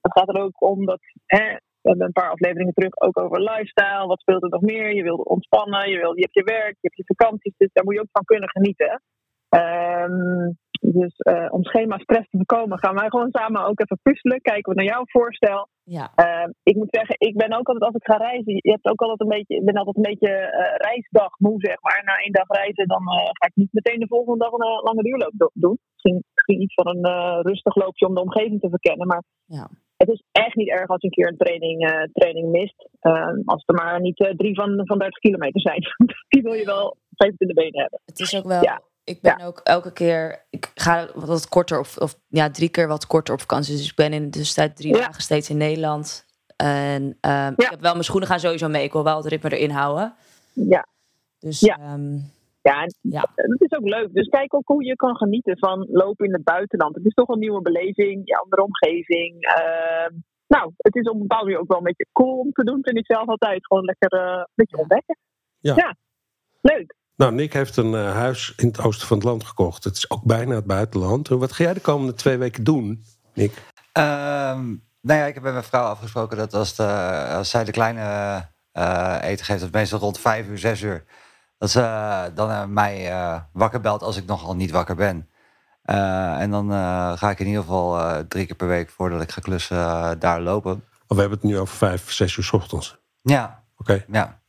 Het 0.00 0.12
gaat 0.18 0.28
er 0.28 0.42
ook 0.42 0.62
om 0.62 0.86
dat, 0.86 1.00
hè, 1.26 1.46
we 1.80 1.88
hebben 1.92 2.06
een 2.06 2.12
paar 2.12 2.30
afleveringen 2.30 2.74
terug 2.74 3.00
ook 3.00 3.18
over 3.20 3.40
lifestyle. 3.40 4.06
Wat 4.06 4.20
speelt 4.20 4.42
er 4.42 4.48
nog 4.48 4.60
meer? 4.60 4.94
Je 4.94 5.02
wil 5.02 5.16
ontspannen, 5.16 5.90
je, 5.90 5.98
wil, 5.98 6.14
je 6.14 6.20
hebt 6.20 6.34
je 6.34 6.44
werk, 6.44 6.76
je 6.80 6.88
hebt 6.88 6.96
je 6.96 7.14
vakanties, 7.14 7.54
dus 7.56 7.72
daar 7.72 7.84
moet 7.84 7.94
je 7.94 8.00
ook 8.00 8.16
van 8.18 8.24
kunnen 8.24 8.50
genieten. 8.50 9.02
Um, 9.48 10.58
dus 10.80 11.16
om 11.50 11.64
schema 11.64 11.98
stress 11.98 12.28
te 12.30 12.36
voorkomen, 12.36 12.78
gaan 12.78 12.94
wij 12.94 13.08
gewoon 13.08 13.30
samen 13.30 13.66
ook 13.66 13.80
even 13.80 13.98
puzzelen. 14.02 14.40
Kijken 14.40 14.72
we 14.72 14.78
naar 14.78 14.92
jouw 14.92 15.02
voorstel. 15.06 15.68
Ja. 15.88 16.06
Uh, 16.26 16.48
ik 16.62 16.76
moet 16.76 16.96
zeggen, 16.98 17.16
ik 17.18 17.36
ben 17.36 17.52
ook 17.58 17.68
altijd 17.68 17.84
als 17.90 18.00
ik 18.00 18.10
ga 18.10 18.16
reizen. 18.16 18.54
Je 18.54 18.70
hebt 18.76 18.90
ook 18.90 19.00
altijd 19.00 19.20
een 19.20 19.36
beetje, 19.36 19.56
ik 19.56 19.64
ben 19.64 19.74
altijd 19.74 19.96
een 19.96 20.10
beetje 20.12 20.32
uh, 20.34 20.74
reisdag 20.88 21.32
moe, 21.38 21.58
zeg 21.58 21.80
maar. 21.80 22.02
Na 22.04 22.14
één 22.16 22.32
dag 22.32 22.48
reizen, 22.48 22.86
dan 22.88 23.02
ga 23.38 23.46
ik 23.46 23.54
niet 23.54 23.72
meteen 23.72 24.00
de 24.00 24.12
volgende 24.14 24.38
dag 24.44 24.52
een 24.52 24.82
lange 24.88 25.02
duurloop 25.02 25.50
doen. 25.52 25.78
Misschien, 25.92 26.24
misschien 26.34 26.62
iets 26.62 26.74
van 26.74 26.86
een 26.88 27.42
rustig 27.42 27.74
loopje 27.74 28.06
om 28.06 28.14
de 28.14 28.26
omgeving 28.28 28.60
te 28.60 28.68
verkennen. 28.68 29.06
Maar 29.06 29.22
ja. 29.44 29.68
het 29.96 30.08
is 30.08 30.22
echt 30.32 30.54
niet 30.54 30.70
erg 30.70 30.88
als 30.88 31.00
je 31.00 31.06
een 31.06 31.18
keer 31.18 31.28
een 31.28 31.44
training, 31.44 32.08
training 32.12 32.50
mist. 32.50 32.88
Ehm, 33.00 33.40
als 33.44 33.62
er 33.66 33.74
maar 33.74 34.00
niet 34.00 34.34
drie 34.36 34.54
van, 34.54 34.70
van 34.84 34.98
30 34.98 35.18
kilometer 35.18 35.60
zijn. 35.60 35.82
Die 36.32 36.42
wil 36.42 36.52
je 36.52 36.64
wel 36.64 36.96
vijf 37.16 37.34
in 37.38 37.46
de 37.46 37.54
benen 37.54 37.80
hebben. 37.80 38.00
Het 38.04 38.20
is 38.20 38.36
ook 38.36 38.46
wel. 38.46 38.62
Ja. 38.62 38.82
Ik 39.06 39.20
ben 39.20 39.38
ja. 39.38 39.46
ook 39.46 39.60
elke 39.64 39.92
keer, 39.92 40.46
ik 40.50 40.70
ga 40.74 41.08
wat 41.14 41.48
korter 41.48 41.78
op, 41.78 41.86
of 41.98 42.18
ja, 42.28 42.50
drie 42.50 42.68
keer 42.68 42.88
wat 42.88 43.06
korter 43.06 43.34
op 43.34 43.40
vakantie. 43.40 43.76
Dus 43.76 43.90
ik 43.90 43.94
ben 43.94 44.12
in 44.12 44.24
de 44.24 44.30
tussentijd 44.30 44.76
drie 44.76 44.94
ja. 44.94 45.00
dagen 45.00 45.22
steeds 45.22 45.50
in 45.50 45.56
Nederland. 45.56 46.24
En 46.56 47.02
um, 47.02 47.14
ja. 47.20 47.54
ik 47.56 47.70
heb 47.70 47.80
wel 47.80 47.92
mijn 47.92 48.04
schoenen 48.04 48.28
gaan 48.28 48.40
sowieso 48.40 48.68
mee. 48.68 48.84
Ik 48.84 48.92
wil 48.92 49.04
wel 49.04 49.16
het 49.16 49.26
ritme 49.26 49.56
erin 49.56 49.70
houden. 49.70 50.14
Ja. 50.52 50.86
Dus 51.38 51.60
ja. 51.60 51.92
Um, 51.92 52.34
ja, 52.62 52.86
ja, 53.00 53.30
het 53.34 53.60
is 53.60 53.78
ook 53.78 53.88
leuk. 53.88 54.12
Dus 54.12 54.28
kijk 54.28 54.54
ook 54.54 54.66
hoe 54.66 54.84
je 54.84 54.96
kan 54.96 55.16
genieten 55.16 55.58
van 55.58 55.86
lopen 55.90 56.26
in 56.26 56.32
het 56.32 56.44
buitenland. 56.44 56.94
Het 56.94 57.04
is 57.04 57.14
toch 57.14 57.28
een 57.28 57.38
nieuwe 57.38 57.60
beleving, 57.60 58.20
ja, 58.24 58.36
andere 58.36 58.62
omgeving. 58.62 59.34
Uh, 59.58 60.18
nou, 60.46 60.72
het 60.76 60.96
is 60.96 61.08
op 61.08 61.14
een 61.14 61.20
bepaalde 61.20 61.44
manier 61.44 61.60
ook 61.60 61.68
wel 61.68 61.78
een 61.78 61.84
beetje 61.84 62.06
cool 62.12 62.38
om 62.38 62.52
te 62.52 62.64
doen, 62.64 62.82
vind 62.82 62.96
ik 62.96 63.06
zelf 63.06 63.28
altijd. 63.28 63.66
Gewoon 63.66 63.84
lekker 63.84 64.18
uh, 64.18 64.36
een 64.36 64.46
beetje 64.54 64.76
ontdekken. 64.76 65.18
Ja. 65.58 65.74
ja, 65.76 65.96
leuk. 66.60 66.94
Nou, 67.16 67.32
Nick 67.32 67.52
heeft 67.52 67.76
een 67.76 67.92
uh, 67.92 68.12
huis 68.12 68.52
in 68.56 68.66
het 68.66 68.80
oosten 68.80 69.06
van 69.06 69.16
het 69.16 69.26
land 69.26 69.44
gekocht. 69.44 69.84
Het 69.84 69.96
is 69.96 70.10
ook 70.10 70.22
bijna 70.24 70.54
het 70.54 70.64
buitenland. 70.64 71.28
Wat 71.28 71.52
ga 71.52 71.64
jij 71.64 71.74
de 71.74 71.80
komende 71.80 72.14
twee 72.14 72.36
weken 72.36 72.64
doen, 72.64 73.04
Nick? 73.34 73.52
Um, 73.92 74.84
nou 75.00 75.20
ja, 75.20 75.24
ik 75.24 75.34
heb 75.34 75.42
met 75.42 75.52
mijn 75.52 75.64
vrouw 75.64 75.84
afgesproken 75.84 76.36
dat 76.36 76.54
als, 76.54 76.74
de, 76.74 76.86
als 77.28 77.50
zij 77.50 77.64
de 77.64 77.72
kleine 77.72 78.00
uh, 78.72 79.16
eten 79.20 79.44
geeft, 79.44 79.60
dat 79.60 79.72
meestal 79.72 79.98
rond 79.98 80.18
vijf 80.18 80.46
uur, 80.46 80.58
zes 80.58 80.80
uur, 80.80 81.04
dat 81.58 81.70
ze 81.70 81.80
uh, 81.80 82.22
dan 82.34 82.72
mij 82.72 83.12
wakker 83.52 83.80
belt 83.80 84.02
als 84.02 84.16
ik 84.16 84.26
nogal 84.26 84.56
niet 84.56 84.70
wakker 84.70 84.96
ben. 84.96 85.28
en 85.82 86.50
dan 86.50 86.70
ga 87.18 87.30
ik 87.30 87.38
in 87.38 87.46
ieder 87.46 87.62
geval 87.62 88.24
drie 88.28 88.46
keer 88.46 88.56
per 88.56 88.68
week 88.68 88.90
voordat 88.90 89.22
ik 89.22 89.30
ga 89.30 89.40
klussen 89.40 90.18
daar 90.18 90.40
lopen. 90.40 90.72
Oh, 90.72 91.16
we 91.16 91.20
hebben 91.20 91.38
het 91.38 91.48
nu 91.48 91.58
over 91.58 91.76
vijf, 91.76 92.12
zes 92.12 92.36
uur 92.36 92.44
s 92.44 92.52
ochtends. 92.52 92.98
Ja. 93.22 93.64
Oké. 93.76 93.92
Okay. 93.92 94.04
Ja. 94.12 94.40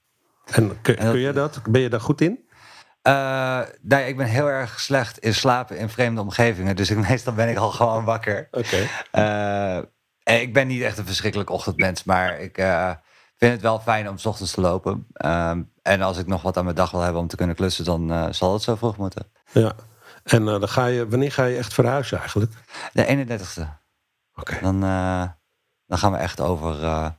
En 0.45 0.81
kun, 0.81 0.95
kun 0.95 1.19
jij 1.19 1.31
dat? 1.31 1.61
Ben 1.69 1.81
je 1.81 1.89
daar 1.89 2.01
goed 2.01 2.21
in? 2.21 2.46
Uh, 3.07 3.61
nee, 3.81 4.07
ik 4.07 4.17
ben 4.17 4.27
heel 4.27 4.47
erg 4.47 4.79
slecht 4.79 5.17
in 5.17 5.33
slapen 5.33 5.77
in 5.77 5.89
vreemde 5.89 6.21
omgevingen. 6.21 6.75
Dus 6.75 6.89
ik, 6.89 6.97
meestal 7.09 7.33
ben 7.33 7.49
ik 7.49 7.57
al 7.57 7.71
gewoon 7.71 8.03
wakker. 8.03 8.47
Oké. 8.51 8.87
Okay. 9.11 9.79
Uh, 10.27 10.41
ik 10.41 10.53
ben 10.53 10.67
niet 10.67 10.81
echt 10.81 10.97
een 10.97 11.05
verschrikkelijk 11.05 11.49
ochtendmens. 11.49 12.03
Maar 12.03 12.39
ik, 12.39 12.57
uh, 12.57 12.91
vind 13.37 13.51
het 13.51 13.61
wel 13.61 13.79
fijn 13.79 14.09
om 14.09 14.17
s 14.17 14.25
ochtends 14.25 14.51
te 14.51 14.61
lopen. 14.61 15.07
Ehm, 15.13 15.61
en 15.81 16.01
als 16.01 16.17
ik 16.17 16.27
nog 16.27 16.41
wat 16.41 16.57
aan 16.57 16.63
mijn 16.63 16.75
dag 16.75 16.91
wil 16.91 17.01
hebben 17.01 17.21
om 17.21 17.27
te 17.27 17.35
kunnen 17.35 17.55
klussen, 17.55 17.85
dan 17.85 18.33
zal 18.33 18.53
het 18.53 18.61
zo 18.61 18.75
vroeg 18.75 18.97
moeten. 18.97 19.31
Ja, 19.51 19.73
en 20.23 20.45
dan 20.45 20.69
ga 20.69 20.85
je, 20.85 21.07
wanneer 21.07 21.31
ga 21.31 21.43
je 21.43 21.57
echt 21.57 21.73
verhuizen 21.73 22.19
eigenlijk? 22.19 22.51
De 22.93 23.05
31ste. 23.05 23.61
Oké. 24.33 24.57
Dan, 24.61 24.79
dan 25.85 25.97
gaan 25.97 26.11
we 26.11 26.17
echt 26.17 26.39
over. 26.39 26.79
Ja. 26.79 27.17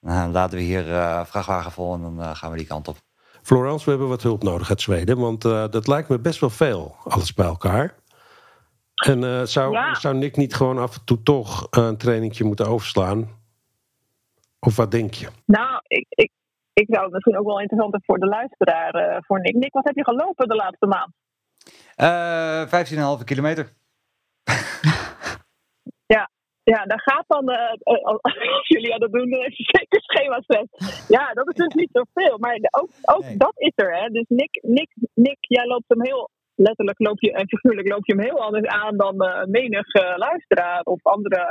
Dan 0.00 0.32
laten 0.32 0.58
we 0.58 0.64
hier 0.64 0.84
vrachtwagen 1.26 1.72
vol 1.72 1.94
en 1.94 2.16
dan 2.16 2.36
gaan 2.36 2.50
we 2.50 2.56
die 2.56 2.66
kant 2.66 2.88
op. 2.88 2.98
Florence, 3.42 3.84
we 3.84 3.90
hebben 3.90 4.08
wat 4.08 4.22
hulp 4.22 4.42
nodig 4.42 4.70
uit 4.70 4.80
Zweden, 4.80 5.18
want 5.18 5.42
dat 5.42 5.86
lijkt 5.86 6.08
me 6.08 6.18
best 6.18 6.40
wel 6.40 6.50
veel, 6.50 6.96
alles 7.04 7.34
bij 7.34 7.46
elkaar. 7.46 7.94
En 8.94 9.48
zou, 9.48 9.72
ja. 9.72 9.94
zou 9.94 10.14
Nick 10.14 10.36
niet 10.36 10.54
gewoon 10.54 10.78
af 10.78 10.94
en 10.94 11.04
toe 11.04 11.22
toch 11.22 11.66
een 11.70 11.96
trainingje 11.96 12.44
moeten 12.44 12.66
overslaan? 12.66 13.28
Of 14.66 14.76
wat 14.76 14.90
denk 14.90 15.14
je? 15.14 15.28
Nou, 15.44 15.80
ik, 15.86 16.06
ik, 16.08 16.30
ik 16.72 16.86
zou 16.88 17.02
het 17.02 17.12
misschien 17.12 17.38
ook 17.38 17.46
wel 17.46 17.60
interessanter 17.60 18.00
voor 18.04 18.18
de 18.18 18.26
luisteraar, 18.26 18.94
uh, 18.94 19.16
voor 19.20 19.40
Nick. 19.40 19.54
Nick, 19.54 19.72
wat 19.72 19.84
heb 19.84 19.96
je 19.96 20.04
gelopen 20.04 20.48
de 20.48 20.54
laatste 20.54 20.86
maand? 20.86 21.12
Uh, 21.96 23.18
15,5 23.18 23.24
kilometer. 23.24 23.72
ja, 26.64 26.84
daar 26.84 27.00
gaat 27.00 27.24
dan, 27.26 27.50
uh, 27.50 27.72
als 28.20 28.68
jullie 28.72 28.98
dat 28.98 29.12
doen, 29.12 29.30
dan 29.30 29.40
even 29.40 29.64
zeker 29.78 30.00
schema 30.02 30.42
zet. 30.46 30.68
Ja, 31.08 31.32
dat 31.32 31.48
is 31.48 31.54
dus 31.54 31.74
niet 31.74 31.90
zoveel. 31.92 32.38
Maar 32.38 32.58
ook, 32.70 32.90
ook 33.02 33.24
nee. 33.24 33.36
dat 33.36 33.52
is 33.56 33.72
er, 33.74 33.96
hè. 33.96 34.08
Dus 34.08 34.24
Nick, 34.28 34.58
Nick, 34.62 34.90
Nick, 35.14 35.36
jij 35.40 35.66
loopt 35.66 35.88
hem 35.88 36.02
heel 36.02 36.30
letterlijk 36.54 36.98
loop 36.98 37.20
je 37.20 37.32
en 37.32 37.48
figuurlijk 37.48 37.88
loop 37.88 38.06
je 38.06 38.14
hem 38.14 38.24
heel 38.24 38.40
anders 38.40 38.66
aan 38.66 38.96
dan 38.96 39.24
uh, 39.24 39.44
menig 39.44 39.94
uh, 39.94 40.16
luisteraar 40.16 40.80
of 40.82 41.02
andere 41.02 41.46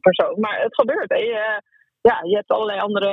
persoon. 0.00 0.40
Maar 0.40 0.62
het 0.62 0.74
gebeurt. 0.74 1.10
Hè 1.10 1.58
ja, 2.02 2.20
je 2.22 2.34
hebt 2.34 2.50
allerlei 2.50 2.80
andere 2.80 3.12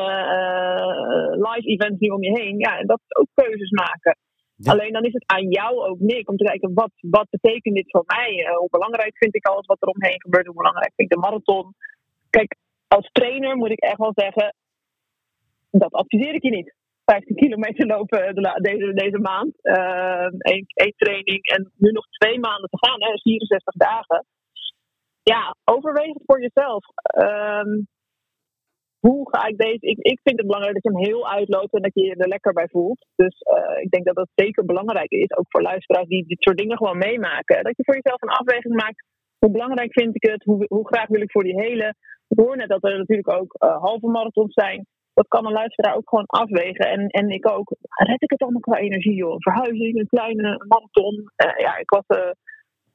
live 1.31 1.67
events 1.67 1.99
nu 1.99 2.09
om 2.09 2.23
je 2.23 2.39
heen. 2.39 2.59
Ja, 2.59 2.77
en 2.77 2.87
dat 2.87 2.99
is 3.07 3.15
ook 3.15 3.27
keuzes 3.33 3.71
maken. 3.71 4.17
Alleen 4.63 4.93
dan 4.93 5.03
is 5.03 5.13
het 5.13 5.23
aan 5.25 5.49
jou 5.49 5.87
ook, 5.87 5.99
Nick, 5.99 6.29
om 6.29 6.37
te 6.37 6.43
kijken 6.43 6.73
wat, 6.73 6.91
wat 6.99 7.27
betekent 7.29 7.75
dit 7.75 7.91
voor 7.91 8.03
mij? 8.05 8.31
Uh, 8.33 8.55
hoe 8.55 8.69
belangrijk 8.69 9.17
vind 9.17 9.35
ik 9.35 9.45
alles 9.45 9.65
wat 9.65 9.81
er 9.81 9.87
omheen 9.87 10.21
gebeurt? 10.21 10.45
Hoe 10.45 10.55
belangrijk 10.55 10.93
vind 10.95 11.11
ik 11.11 11.15
de 11.15 11.21
marathon? 11.21 11.73
Kijk, 12.29 12.55
als 12.87 13.09
trainer 13.11 13.55
moet 13.55 13.71
ik 13.71 13.79
echt 13.79 13.97
wel 13.97 14.11
zeggen, 14.15 14.55
dat 15.71 15.91
adviseer 15.93 16.33
ik 16.33 16.43
je 16.43 16.49
niet. 16.49 16.75
15 17.05 17.35
kilometer 17.43 17.85
lopen 17.85 18.35
de, 18.35 18.59
deze, 18.61 18.93
deze 18.93 19.19
maand. 19.19 19.53
Eén 20.37 20.65
uh, 20.75 20.91
training 20.95 21.45
en 21.45 21.71
nu 21.77 21.91
nog 21.91 22.07
twee 22.07 22.39
maanden 22.39 22.69
te 22.69 22.87
gaan, 22.87 23.01
hè, 23.01 23.19
64 23.19 23.73
dagen. 23.73 24.25
Ja, 25.23 25.55
overweeg 25.63 26.13
het 26.13 26.23
voor 26.25 26.41
jezelf. 26.41 26.85
Uh, 27.17 27.83
hoe 29.07 29.29
ga 29.31 29.41
ik 29.51 29.57
deze. 29.57 29.85
Ik, 29.93 29.97
ik 30.13 30.19
vind 30.23 30.37
het 30.37 30.49
belangrijk 30.49 30.75
dat 30.77 30.87
je 30.87 30.97
hem 30.97 31.07
heel 31.09 31.29
uitloopt 31.37 31.73
en 31.73 31.81
dat 31.81 31.93
je 31.93 32.03
je 32.03 32.15
er 32.15 32.35
lekker 32.35 32.53
bij 32.53 32.67
voelt. 32.67 33.05
Dus 33.15 33.35
uh, 33.55 33.81
ik 33.83 33.89
denk 33.89 34.05
dat 34.05 34.15
dat 34.15 34.29
zeker 34.35 34.65
belangrijk 34.65 35.11
is, 35.11 35.37
ook 35.37 35.49
voor 35.49 35.61
luisteraars 35.61 36.07
die 36.07 36.27
dit 36.27 36.41
soort 36.41 36.57
dingen 36.57 36.77
gewoon 36.77 36.97
meemaken. 36.97 37.63
Dat 37.63 37.77
je 37.77 37.83
voor 37.83 37.99
jezelf 37.99 38.21
een 38.21 38.39
afweging 38.41 38.75
maakt. 38.75 39.05
Hoe 39.39 39.51
belangrijk 39.51 39.91
vind 39.93 40.15
ik 40.15 40.29
het? 40.31 40.43
Hoe, 40.43 40.65
hoe 40.67 40.87
graag 40.87 41.07
wil 41.07 41.21
ik 41.21 41.31
voor 41.31 41.43
die 41.43 41.61
hele. 41.61 41.87
Ik 42.27 42.39
hoor 42.39 42.57
net 42.57 42.69
dat 42.69 42.83
er 42.83 42.97
natuurlijk 42.97 43.31
ook 43.39 43.55
uh, 43.63 43.77
halve 43.77 44.07
marathons 44.07 44.53
zijn. 44.53 44.85
Dat 45.13 45.27
kan 45.27 45.45
een 45.45 45.59
luisteraar 45.61 45.95
ook 45.95 46.09
gewoon 46.09 46.25
afwegen. 46.25 46.85
En, 46.95 47.07
en 47.07 47.29
ik 47.29 47.51
ook. 47.51 47.75
Red 48.09 48.21
ik 48.21 48.29
het 48.29 48.41
allemaal 48.41 48.67
qua 48.69 48.77
energie, 48.77 49.15
joh? 49.15 49.35
Verhuizing, 49.37 49.99
een 49.99 50.07
kleine 50.07 50.65
marathon. 50.67 51.15
Uh, 51.15 51.57
ja, 51.65 51.77
ik 51.77 51.89
was 51.89 52.05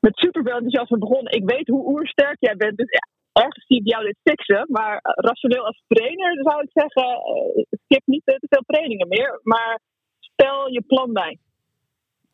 met 0.00 0.16
super 0.16 0.42
veel 0.42 0.58
enthousiasme 0.60 0.98
begonnen. 0.98 1.32
Ik 1.32 1.50
weet 1.50 1.68
hoe 1.68 1.88
oersterk 1.92 2.36
jij 2.38 2.56
bent. 2.56 2.76
Dus 2.76 2.90
ja, 2.90 3.06
ergens 3.32 3.66
zie 3.66 3.80
ik 3.80 3.88
jou 3.88 4.04
dit 4.04 4.18
fixen. 4.22 4.66
Maar 4.68 4.92
uh, 4.92 5.00
rationeel 5.14 5.66
als 5.66 5.82
trainer 5.86 6.40
zou 6.42 6.62
ik 6.62 6.70
zeggen, 6.72 7.04
uh, 7.04 7.64
skip 7.84 8.02
niet 8.04 8.22
te 8.24 8.46
veel 8.48 8.62
trainingen 8.66 9.08
meer. 9.08 9.40
Maar 9.42 9.80
stel 10.18 10.68
je 10.68 10.82
plan 10.82 11.12
bij. 11.12 11.38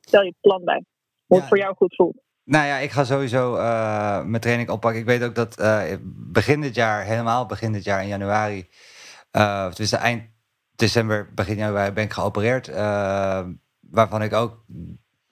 Stel 0.00 0.22
je 0.22 0.34
plan 0.40 0.64
bij. 0.64 0.84
Hoe 1.26 1.36
ja. 1.36 1.42
het 1.42 1.48
voor 1.48 1.58
jou 1.58 1.74
goed 1.74 1.94
voelt. 1.94 2.20
Nou 2.44 2.66
ja, 2.66 2.76
ik 2.76 2.90
ga 2.90 3.04
sowieso 3.04 3.54
uh, 3.56 4.24
mijn 4.24 4.42
training 4.42 4.70
oppakken. 4.70 5.00
Ik 5.00 5.06
weet 5.06 5.22
ook 5.22 5.34
dat 5.34 5.56
begin 6.32 6.60
dit 6.60 6.74
jaar, 6.74 7.04
helemaal 7.04 7.46
begin 7.46 7.72
dit 7.72 7.84
jaar 7.84 8.02
in 8.02 8.08
januari, 8.08 8.68
uh, 9.32 9.72
dus 9.72 9.92
eind 9.92 10.22
december, 10.76 11.34
begin 11.34 11.56
januari 11.56 11.92
ben 11.92 12.04
ik 12.04 12.12
geopereerd. 12.12 12.66
waarvan 13.80 14.22
ik 14.22 14.32
ook 14.32 14.64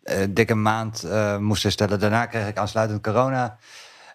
een 0.02 0.34
dikke 0.34 0.54
maand 0.54 1.08
moest 1.40 1.62
herstellen. 1.62 2.00
Daarna 2.00 2.26
kreeg 2.26 2.48
ik 2.48 2.58
aansluitend 2.58 3.02
corona. 3.02 3.58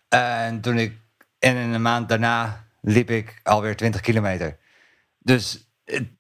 En 0.10 0.62
toen 0.62 0.78
ik 0.78 1.02
en 1.42 1.56
in 1.56 1.74
een 1.74 1.82
maand 1.82 2.10
daarna 2.10 2.68
liep 2.82 3.10
ik 3.10 3.39
alweer 3.44 3.76
20 3.76 4.02
kilometer. 4.02 4.58
Dus 5.20 5.72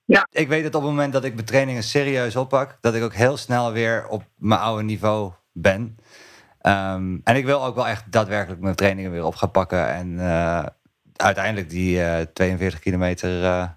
ja. 0.05 0.27
ik 0.31 0.47
weet 0.47 0.63
dat 0.63 0.75
op 0.75 0.81
het 0.81 0.89
moment 0.89 1.13
dat 1.13 1.23
ik 1.23 1.33
mijn 1.33 1.45
trainingen 1.45 1.83
serieus 1.83 2.35
oppak, 2.35 2.77
dat 2.81 2.95
ik 2.95 3.03
ook 3.03 3.13
heel 3.13 3.37
snel 3.37 3.71
weer 3.71 4.07
op 4.07 4.23
mijn 4.35 4.61
oude 4.61 4.83
niveau 4.83 5.31
ben. 5.51 5.97
Um, 6.61 7.21
en 7.23 7.35
ik 7.35 7.45
wil 7.45 7.63
ook 7.65 7.75
wel 7.75 7.87
echt 7.87 8.11
daadwerkelijk 8.11 8.61
mijn 8.61 8.75
trainingen 8.75 9.11
weer 9.11 9.25
op 9.25 9.35
gaan 9.35 9.51
pakken. 9.51 9.87
En 9.87 10.11
uh, 10.11 10.65
uiteindelijk 11.15 11.69
die 11.69 11.97
uh, 11.97 12.19
42 12.33 12.79
kilometer, 12.79 13.41
uh, 13.41 13.69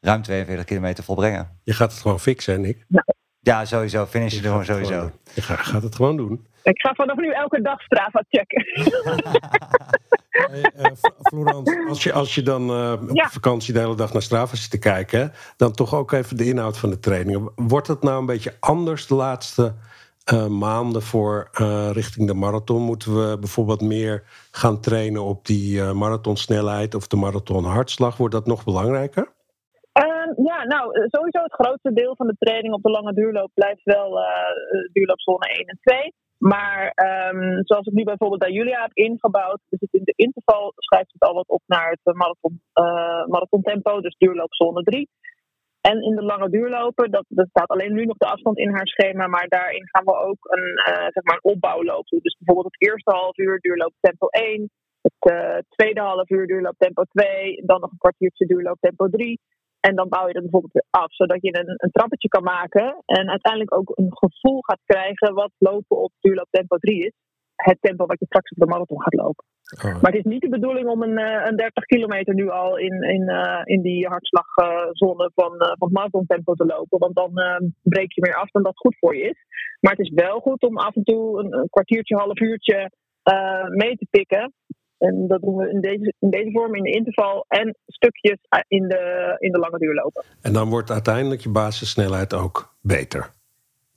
ruim 0.00 0.22
42 0.22 0.66
kilometer 0.66 1.04
volbrengen. 1.04 1.60
Je 1.62 1.72
gaat 1.72 1.92
het 1.92 2.00
gewoon 2.00 2.20
fixen, 2.20 2.60
Nick? 2.60 2.84
Ja, 2.88 3.04
ja 3.40 3.64
sowieso. 3.64 4.06
Finish 4.06 4.34
je 4.34 4.40
gewoon 4.40 4.64
sowieso. 4.64 5.10
Je 5.34 5.42
gaat 5.42 5.82
het 5.82 5.94
gewoon 5.94 6.16
doen. 6.16 6.46
Ik 6.62 6.80
ga 6.80 6.94
vanaf 6.94 7.16
nu 7.16 7.30
elke 7.30 7.62
dag 7.62 7.80
Strava 7.82 8.24
checken. 8.28 8.64
Hey, 10.32 10.72
uh, 10.76 10.92
Florence, 11.22 11.84
als 11.88 12.02
je, 12.02 12.12
als 12.12 12.34
je 12.34 12.42
dan 12.42 12.70
uh, 12.70 12.92
op 12.92 13.16
ja. 13.16 13.28
vakantie 13.28 13.72
de 13.72 13.78
hele 13.78 13.94
dag 13.94 14.12
naar 14.12 14.22
Strava 14.22 14.56
zit 14.56 14.70
te 14.70 14.78
kijken, 14.78 15.32
dan 15.56 15.72
toch 15.72 15.94
ook 15.94 16.12
even 16.12 16.36
de 16.36 16.44
inhoud 16.44 16.78
van 16.78 16.90
de 16.90 16.98
trainingen. 16.98 17.52
Wordt 17.54 17.86
het 17.86 18.02
nou 18.02 18.18
een 18.18 18.26
beetje 18.26 18.54
anders 18.60 19.06
de 19.06 19.14
laatste 19.14 19.74
uh, 20.32 20.46
maanden 20.46 21.02
voor 21.02 21.48
richting 21.92 22.26
de 22.26 22.34
marathon? 22.34 22.82
Moeten 22.82 23.30
we 23.30 23.38
bijvoorbeeld 23.38 23.80
meer 23.80 24.22
gaan 24.50 24.80
trainen 24.80 25.22
op 25.22 25.46
die 25.46 25.82
marathonsnelheid 25.82 26.94
of 26.94 27.06
de 27.06 27.16
marathonhartslag? 27.16 28.16
Wordt 28.16 28.34
dat 28.34 28.46
nog 28.46 28.64
belangrijker? 28.64 29.32
Ehm, 29.92 30.42
ja, 30.44 30.64
nou, 30.64 31.08
sowieso 31.08 31.42
het 31.42 31.54
grootste 31.54 31.92
deel 31.92 32.16
van 32.16 32.26
de 32.26 32.36
training 32.38 32.74
op 32.74 32.82
de 32.82 32.90
lange 32.90 33.12
duurloop 33.12 33.50
blijft 33.54 33.82
wel 33.84 34.18
duurloopzone 34.92 35.46
1 35.46 35.66
en 35.66 35.78
2. 35.80 36.12
Maar 36.50 36.92
um, 37.08 37.60
zoals 37.64 37.86
ik 37.86 37.92
nu 37.92 38.04
bijvoorbeeld 38.04 38.40
bij 38.40 38.52
Julia 38.52 38.80
heb 38.80 38.92
ingebouwd, 38.92 39.60
dus 39.68 39.80
het 39.80 39.92
in 39.92 40.04
de 40.04 40.12
interval 40.16 40.72
schrijft 40.76 41.12
het 41.12 41.22
al 41.22 41.34
wat 41.34 41.48
op 41.48 41.62
naar 41.66 41.90
het 41.90 42.14
marathon, 42.16 42.60
uh, 42.74 43.26
marathontempo, 43.26 44.00
dus 44.00 44.16
duurloopzone 44.18 44.82
3. 44.82 45.08
En 45.80 46.02
in 46.02 46.14
de 46.16 46.22
lange 46.22 46.50
duurlopen, 46.50 47.10
dat, 47.10 47.24
staat 47.28 47.68
alleen 47.68 47.92
nu 47.92 48.04
nog 48.04 48.16
de 48.16 48.26
afstand 48.26 48.58
in 48.58 48.74
haar 48.74 48.86
schema, 48.86 49.26
maar 49.26 49.48
daarin 49.48 49.88
gaan 49.88 50.04
we 50.04 50.16
ook 50.16 50.38
een, 50.40 50.94
uh, 50.94 51.06
zeg 51.14 51.24
maar 51.24 51.38
een 51.40 51.52
opbouwloop 51.52 52.06
doen. 52.06 52.20
Dus 52.22 52.36
bijvoorbeeld 52.38 52.74
het 52.74 52.88
eerste 52.88 53.10
half 53.10 53.38
uur 53.38 53.58
duurloop 53.60 53.94
tempo 54.00 54.26
1, 54.26 54.70
het 55.00 55.64
tweede 55.68 56.00
half 56.00 56.30
uur 56.30 56.46
duurloop 56.46 56.78
tempo 56.78 57.02
2, 57.02 57.62
dan 57.66 57.80
nog 57.80 57.90
een 57.90 57.98
kwartiertje 57.98 58.46
duurloop 58.46 58.80
tempo 58.80 59.08
3. 59.08 59.40
En 59.86 59.94
dan 59.94 60.08
bouw 60.08 60.26
je 60.26 60.32
dat 60.32 60.42
bijvoorbeeld 60.42 60.72
weer 60.72 61.02
af, 61.02 61.14
zodat 61.14 61.42
je 61.42 61.58
een, 61.58 61.74
een 61.76 61.90
trappetje 61.90 62.28
kan 62.28 62.42
maken. 62.42 63.02
En 63.06 63.30
uiteindelijk 63.30 63.74
ook 63.74 63.90
een 63.94 64.10
gevoel 64.10 64.60
gaat 64.60 64.82
krijgen 64.84 65.34
wat 65.34 65.52
lopen 65.58 65.96
op 65.96 66.12
duurloop 66.20 66.48
tempo 66.50 66.76
3 66.76 67.06
is. 67.06 67.12
Het 67.54 67.78
tempo 67.80 68.06
wat 68.06 68.18
je 68.18 68.26
straks 68.26 68.50
op 68.50 68.58
de 68.58 68.66
marathon 68.66 69.02
gaat 69.02 69.14
lopen. 69.14 69.44
Oh. 69.84 70.02
Maar 70.02 70.12
het 70.12 70.24
is 70.24 70.32
niet 70.32 70.40
de 70.40 70.48
bedoeling 70.48 70.88
om 70.88 71.02
een, 71.02 71.18
een 71.48 71.56
30 71.56 71.84
kilometer 71.84 72.34
nu 72.34 72.48
al 72.50 72.78
in, 72.78 73.02
in, 73.02 73.22
uh, 73.22 73.60
in 73.64 73.82
die 73.82 74.06
hartslagzone 74.06 75.30
van, 75.34 75.52
uh, 75.52 75.58
van 75.58 75.88
het 75.88 75.92
marathontempo 75.92 76.54
te 76.54 76.66
lopen. 76.66 76.98
Want 76.98 77.14
dan 77.14 77.30
uh, 77.34 77.56
breek 77.82 78.12
je 78.12 78.20
meer 78.20 78.34
af 78.34 78.50
dan 78.50 78.62
dat 78.62 78.76
goed 78.76 78.96
voor 78.98 79.16
je 79.16 79.22
is. 79.22 79.38
Maar 79.80 79.92
het 79.92 80.06
is 80.06 80.12
wel 80.14 80.40
goed 80.40 80.62
om 80.62 80.78
af 80.78 80.96
en 80.96 81.04
toe 81.04 81.38
een, 81.38 81.52
een 81.58 81.68
kwartiertje, 81.70 82.16
half 82.16 82.40
uurtje 82.40 82.90
mee 83.68 83.96
te 83.96 84.06
pikken. 84.10 84.52
En 85.08 85.26
dat 85.28 85.40
doen 85.40 85.56
we 85.56 85.70
in 85.70 85.80
deze, 85.80 86.14
in 86.18 86.30
deze 86.30 86.50
vorm, 86.50 86.74
in 86.74 86.82
de 86.82 86.90
interval 86.90 87.44
en 87.48 87.76
stukjes 87.86 88.38
in 88.68 88.88
de, 88.88 89.34
in 89.38 89.52
de 89.52 89.58
lange 89.58 89.78
duur 89.78 89.94
lopen. 89.94 90.24
En 90.42 90.52
dan 90.52 90.68
wordt 90.68 90.90
uiteindelijk 90.90 91.40
je 91.40 91.50
basissnelheid 91.50 92.34
ook 92.34 92.76
beter. 92.80 93.30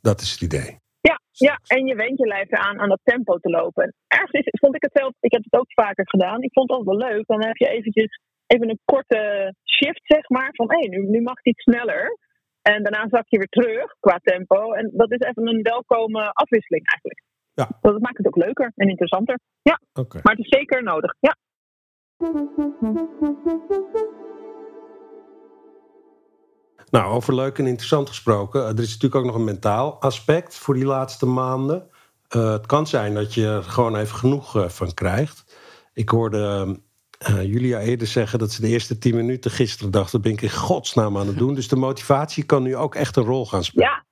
Dat 0.01 0.21
is 0.21 0.31
het 0.31 0.41
idee. 0.41 0.69
Ja, 1.01 1.17
ja, 1.31 1.59
en 1.67 1.85
je 1.85 1.95
went 1.95 2.17
je 2.17 2.27
lijf 2.27 2.49
aan 2.49 2.79
aan 2.79 2.89
dat 2.89 2.99
tempo 3.03 3.37
te 3.37 3.49
lopen. 3.49 3.83
En 3.83 3.93
ergens 4.07 4.45
is, 4.45 4.59
vond 4.59 4.75
ik 4.75 4.83
het 4.83 4.97
zelf, 4.99 5.13
ik 5.19 5.31
heb 5.31 5.43
het 5.43 5.59
ook 5.59 5.73
vaker 5.73 6.09
gedaan. 6.09 6.41
Ik 6.41 6.53
vond 6.53 6.69
het 6.69 6.77
altijd 6.77 6.97
wel 6.97 7.09
leuk. 7.09 7.27
Dan 7.27 7.43
heb 7.45 7.57
je 7.57 7.67
eventjes 7.67 8.19
even 8.47 8.69
een 8.69 8.79
korte 8.85 9.53
shift, 9.75 10.01
zeg 10.03 10.29
maar. 10.29 10.49
Van 10.51 10.71
hé, 10.71 10.79
hey, 10.79 10.87
nu, 10.87 11.09
nu 11.09 11.21
mag 11.21 11.35
het 11.35 11.45
iets 11.45 11.63
sneller. 11.63 12.17
En 12.61 12.83
daarna 12.83 13.07
zak 13.09 13.25
je 13.27 13.37
weer 13.37 13.55
terug 13.59 13.95
qua 13.99 14.19
tempo. 14.23 14.71
En 14.71 14.91
dat 14.93 15.11
is 15.11 15.19
even 15.19 15.47
een 15.47 15.61
welkome 15.61 16.31
afwisseling 16.31 16.85
eigenlijk. 16.93 17.21
Ja. 17.55 17.69
Dat 17.81 17.99
maakt 17.99 18.17
het 18.17 18.27
ook 18.27 18.35
leuker 18.35 18.71
en 18.75 18.89
interessanter. 18.89 19.39
Ja, 19.61 19.79
okay. 19.93 20.21
maar 20.23 20.35
het 20.35 20.45
is 20.45 20.57
zeker 20.57 20.83
nodig. 20.83 21.15
Ja. 21.19 21.35
Nou, 26.89 27.13
over 27.13 27.35
leuk 27.35 27.57
en 27.57 27.67
interessant 27.67 28.07
gesproken. 28.07 28.61
Er 28.61 28.79
is 28.79 28.93
natuurlijk 28.93 29.15
ook 29.15 29.25
nog 29.25 29.35
een 29.35 29.43
mentaal 29.43 30.01
aspect 30.01 30.55
voor 30.55 30.73
die 30.73 30.85
laatste 30.85 31.25
maanden. 31.25 31.89
Uh, 32.35 32.51
het 32.51 32.65
kan 32.65 32.87
zijn 32.87 33.13
dat 33.13 33.33
je 33.33 33.45
er 33.45 33.63
gewoon 33.63 33.95
even 33.95 34.15
genoeg 34.15 34.55
uh, 34.55 34.69
van 34.69 34.93
krijgt. 34.93 35.57
Ik 35.93 36.09
hoorde 36.09 36.75
uh, 37.29 37.43
Julia 37.43 37.79
eerder 37.79 38.07
zeggen 38.07 38.39
dat 38.39 38.51
ze 38.51 38.61
de 38.61 38.67
eerste 38.67 38.97
tien 38.97 39.15
minuten 39.15 39.51
gisteren 39.51 39.91
dacht, 39.91 40.11
dat 40.11 40.21
ben 40.21 40.31
ik 40.31 40.41
in 40.41 40.51
godsnaam 40.51 41.17
aan 41.17 41.27
het 41.27 41.37
doen. 41.37 41.53
Dus 41.53 41.67
de 41.67 41.75
motivatie 41.75 42.43
kan 42.43 42.63
nu 42.63 42.75
ook 42.75 42.95
echt 42.95 43.15
een 43.15 43.23
rol 43.23 43.45
gaan 43.45 43.63
spelen. 43.63 43.87
Ja, 43.87 44.04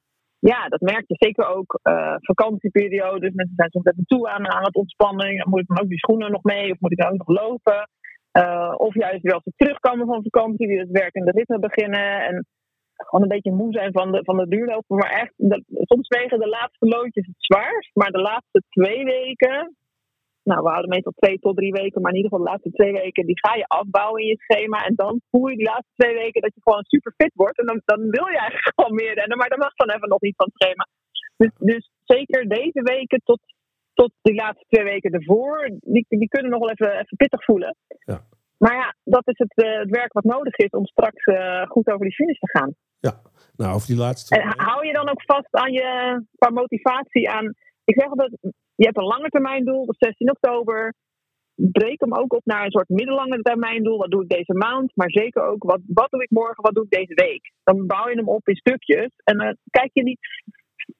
ja 0.51 0.67
dat 0.67 0.81
merk 0.81 1.03
je 1.07 1.15
zeker 1.17 1.45
ook. 1.55 1.79
Uh, 1.83 2.15
vakantieperiodes, 2.17 3.33
mensen 3.33 3.55
zijn 3.55 3.71
soms 3.71 3.85
even 3.85 4.05
toe 4.05 4.29
aan, 4.29 4.51
aan 4.51 4.63
het 4.63 4.75
ontspanning. 4.75 5.45
Moet 5.45 5.59
ik 5.59 5.67
dan 5.67 5.81
ook 5.81 5.89
die 5.89 6.05
schoenen 6.05 6.31
nog 6.31 6.43
mee 6.43 6.71
of 6.71 6.79
moet 6.79 6.91
ik 6.91 6.97
dan 6.97 7.11
ook 7.11 7.25
nog 7.25 7.37
lopen? 7.41 7.89
Uh, 8.37 8.73
of 8.77 8.93
juist 8.93 9.21
weer 9.21 9.33
als 9.33 9.43
ze 9.43 9.53
terugkomen 9.55 10.07
van 10.07 10.23
vakantie, 10.23 10.67
weer 10.67 10.79
het 10.79 10.91
werkende 10.91 11.31
ritme 11.31 11.59
beginnen. 11.59 12.21
En 12.27 12.45
gewoon 12.95 13.21
een 13.21 13.35
beetje 13.35 13.51
moe 13.51 13.71
zijn 13.71 13.91
van 13.91 14.11
de, 14.11 14.23
van 14.23 14.37
de 14.37 14.47
duurlopen. 14.47 14.97
Maar 14.97 15.11
echt, 15.11 15.33
soms 15.91 16.07
wegen 16.07 16.39
de 16.39 16.47
laatste 16.47 16.85
loodjes 16.85 17.25
het 17.25 17.35
zwaarst. 17.37 17.91
Maar 17.93 18.11
de 18.11 18.21
laatste 18.21 18.63
twee 18.69 19.03
weken, 19.03 19.75
nou 20.43 20.61
we 20.63 20.69
houden 20.69 20.89
meestal 20.89 21.13
twee 21.15 21.39
tot 21.39 21.55
drie 21.55 21.71
weken, 21.71 22.01
maar 22.01 22.11
in 22.11 22.17
ieder 22.17 22.31
geval 22.31 22.45
de 22.45 22.51
laatste 22.51 22.71
twee 22.71 22.93
weken, 22.93 23.25
die 23.25 23.39
ga 23.39 23.55
je 23.55 23.67
afbouwen 23.67 24.21
in 24.21 24.27
je 24.27 24.43
schema. 24.45 24.85
En 24.85 24.95
dan 24.95 25.21
voel 25.29 25.47
je 25.47 25.57
die 25.57 25.71
laatste 25.73 25.93
twee 25.95 26.15
weken 26.15 26.41
dat 26.41 26.55
je 26.55 26.61
gewoon 26.63 26.83
super 26.83 27.13
fit 27.17 27.31
wordt. 27.33 27.59
En 27.59 27.65
dan, 27.65 27.81
dan 27.85 28.01
wil 28.09 28.27
je 28.27 28.37
eigenlijk 28.37 28.71
gewoon 28.75 28.95
meer 28.95 29.13
rennen, 29.13 29.37
maar 29.37 29.49
dat 29.49 29.59
mag 29.65 29.73
dan 29.73 29.95
even 29.95 30.09
nog 30.09 30.21
niet 30.21 30.35
van 30.35 30.49
het 30.51 30.61
schema. 30.61 30.87
Dus, 31.37 31.51
dus 31.57 31.89
zeker 32.03 32.47
deze 32.47 32.81
weken 32.81 33.21
tot, 33.23 33.39
tot 33.93 34.11
die 34.21 34.35
laatste 34.35 34.65
twee 34.69 34.83
weken 34.83 35.11
ervoor, 35.11 35.69
die, 35.79 36.05
die 36.09 36.27
kunnen 36.27 36.51
nog 36.51 36.59
wel 36.59 36.69
even, 36.69 36.91
even 36.91 37.17
pittig 37.17 37.43
voelen. 37.43 37.75
Ja. 38.05 38.19
Maar 38.57 38.75
ja, 38.75 38.95
dat 39.03 39.27
is 39.27 39.37
het, 39.37 39.65
uh, 39.65 39.79
het 39.79 39.89
werk 39.89 40.13
wat 40.13 40.23
nodig 40.23 40.55
is 40.55 40.69
om 40.69 40.85
straks 40.85 41.25
uh, 41.25 41.65
goed 41.67 41.87
over 41.87 42.05
die 42.05 42.15
finish 42.15 42.39
te 42.39 42.57
gaan. 42.57 42.75
Ja, 42.99 43.21
nou, 43.55 43.73
over 43.73 43.87
die 43.87 43.97
laatste. 43.97 44.39
En 44.39 44.53
hou 44.55 44.85
je 44.87 44.93
dan 44.93 45.09
ook 45.09 45.21
vast 45.25 45.55
aan 45.55 45.71
je 45.71 46.21
qua 46.35 46.49
motivatie 46.49 47.29
aan. 47.29 47.53
Ik 47.83 47.99
zeg 47.99 48.09
altijd, 48.09 48.37
je 48.75 48.85
hebt 48.85 48.97
een 48.97 49.03
lange 49.03 49.29
termijn 49.29 49.65
doel, 49.65 49.81
op 49.81 49.95
16 49.97 50.29
oktober. 50.29 50.93
Breek 51.55 51.99
hem 51.99 52.13
ook 52.13 52.33
op 52.33 52.45
naar 52.45 52.65
een 52.65 52.71
soort 52.71 52.89
middellange 52.89 53.41
termijn 53.41 53.83
doel. 53.83 53.97
Wat 53.97 54.11
doe 54.11 54.23
ik 54.23 54.29
deze 54.29 54.53
maand? 54.53 54.91
Maar 54.95 55.11
zeker 55.11 55.43
ook, 55.43 55.63
wat, 55.63 55.81
wat 55.87 56.11
doe 56.11 56.23
ik 56.23 56.29
morgen? 56.29 56.63
Wat 56.63 56.73
doe 56.73 56.83
ik 56.83 56.89
deze 56.89 57.13
week? 57.13 57.51
Dan 57.63 57.85
bouw 57.85 58.09
je 58.09 58.15
hem 58.15 58.29
op 58.29 58.47
in 58.47 58.55
stukjes. 58.55 59.11
En 59.23 59.37
dan 59.37 59.57
kijk 59.69 59.89
je 59.93 60.03
niet 60.03 60.19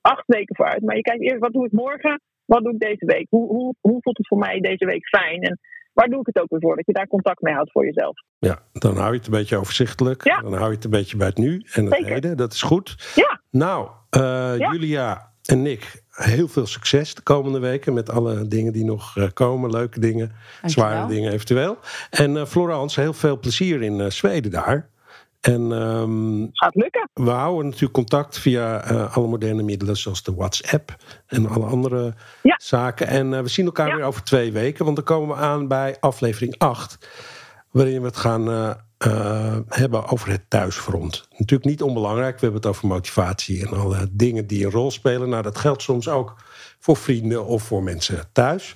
acht 0.02 0.24
weken 0.26 0.56
vooruit. 0.56 0.82
Maar 0.82 0.96
je 0.96 1.02
kijkt 1.02 1.22
eerst, 1.22 1.40
wat 1.40 1.52
doe 1.52 1.66
ik 1.66 1.72
morgen? 1.72 2.22
Wat 2.46 2.64
doe 2.64 2.74
ik 2.74 2.80
deze 2.80 3.06
week? 3.06 3.28
Hoe, 3.30 3.48
hoe, 3.48 3.76
hoe 3.82 4.02
voelt 4.02 4.18
het 4.18 4.28
voor 4.28 4.38
mij 4.38 4.60
deze 4.60 4.86
week 4.86 5.08
fijn? 5.08 5.42
En 5.42 5.60
waar 5.94 6.08
doe 6.08 6.20
ik 6.20 6.26
het 6.26 6.40
ook 6.40 6.50
weer 6.50 6.62
voor? 6.62 6.76
Dat 6.76 6.86
je 6.86 6.94
daar 6.94 7.08
contact 7.08 7.42
mee 7.42 7.54
houdt 7.54 7.72
voor 7.72 7.86
jezelf. 7.86 8.16
Ja, 8.40 8.60
dan 8.74 8.96
hou 8.98 9.12
je 9.12 9.18
het 9.18 9.26
een 9.26 9.32
beetje 9.32 9.58
overzichtelijk. 9.58 10.24
Ja. 10.24 10.42
Dan 10.42 10.54
hou 10.54 10.70
je 10.70 10.76
het 10.76 10.84
een 10.84 10.90
beetje 10.90 11.18
bij 11.18 11.28
het 11.28 11.38
nu 11.38 11.66
en 11.74 11.86
het 11.86 12.06
heden. 12.06 12.38
Dat 12.38 12.54
is 12.54 12.62
goed. 12.62 13.12
Ja. 13.16 13.42
Nou, 13.52 13.90
uh, 14.18 14.58
Julia 14.58 15.33
en 15.44 15.62
Nick, 15.62 16.04
heel 16.10 16.48
veel 16.48 16.66
succes 16.66 17.16
de 17.16 17.22
komende 17.22 17.60
weken 17.60 17.94
met 17.94 18.10
alle 18.10 18.48
dingen 18.48 18.74
die 18.74 18.86
nog 18.86 19.16
uh, 19.16 19.28
komen. 19.34 19.72
Leuke 19.72 20.00
dingen, 20.00 20.32
zware 20.64 21.08
dingen 21.08 21.32
eventueel. 21.32 21.78
En 22.10 22.36
uh, 22.36 22.46
Florence, 22.46 23.02
heel 23.02 23.14
veel 23.14 23.40
plezier 23.40 23.82
in 23.82 24.12
Zweden 24.12 24.52
daar. 24.52 24.92
En, 25.42 25.72
um, 25.72 26.50
Gaat 26.54 26.76
lukken. 26.76 27.10
We 27.14 27.30
houden 27.30 27.66
natuurlijk 27.66 27.94
contact 27.94 28.40
via 28.40 28.92
uh, 28.92 29.18
alle 29.18 29.28
moderne 29.28 29.64
middelen, 29.64 29.98
zoals 29.98 30.24
de 30.24 30.34
WhatsApp 30.34 30.96
en 31.28 31.48
alle 31.50 31.66
andere 31.66 32.14
ja. 32.42 32.56
zaken. 32.62 33.08
En 33.08 33.32
uh, 33.32 33.40
we 33.40 33.48
zien 33.48 33.66
elkaar 33.66 33.88
ja. 33.88 33.96
weer 33.96 34.06
over 34.06 34.24
twee 34.24 34.52
weken, 34.52 34.86
want 34.86 34.96
dan 34.96 35.06
komen 35.06 35.36
we 35.36 35.42
aan 35.42 35.68
bij 35.68 35.98
aflevering 36.00 36.56
8, 36.58 37.10
waarin 37.72 38.00
we 38.00 38.08
het 38.08 38.18
gaan 38.18 38.78
uh, 39.08 39.58
hebben 39.68 40.08
over 40.08 40.30
het 40.30 40.50
thuisfront. 40.50 41.28
Natuurlijk 41.32 41.70
niet 41.70 41.82
onbelangrijk, 41.82 42.34
we 42.34 42.42
hebben 42.42 42.62
het 42.62 42.70
over 42.70 42.88
motivatie 42.88 43.68
en 43.68 43.78
alle 43.78 44.08
dingen 44.12 44.48
die 44.48 44.66
een 44.66 44.72
rol 44.72 44.92
spelen. 44.92 45.30
Nou, 45.30 45.44
dat 45.44 45.58
geldt 45.58 45.82
soms 45.82 46.08
ook 46.08 46.36
voor 46.80 46.98
vrienden 46.98 47.46
of 47.46 47.64
voor 47.64 47.84
mensen 47.84 48.24
thuis. 48.32 48.76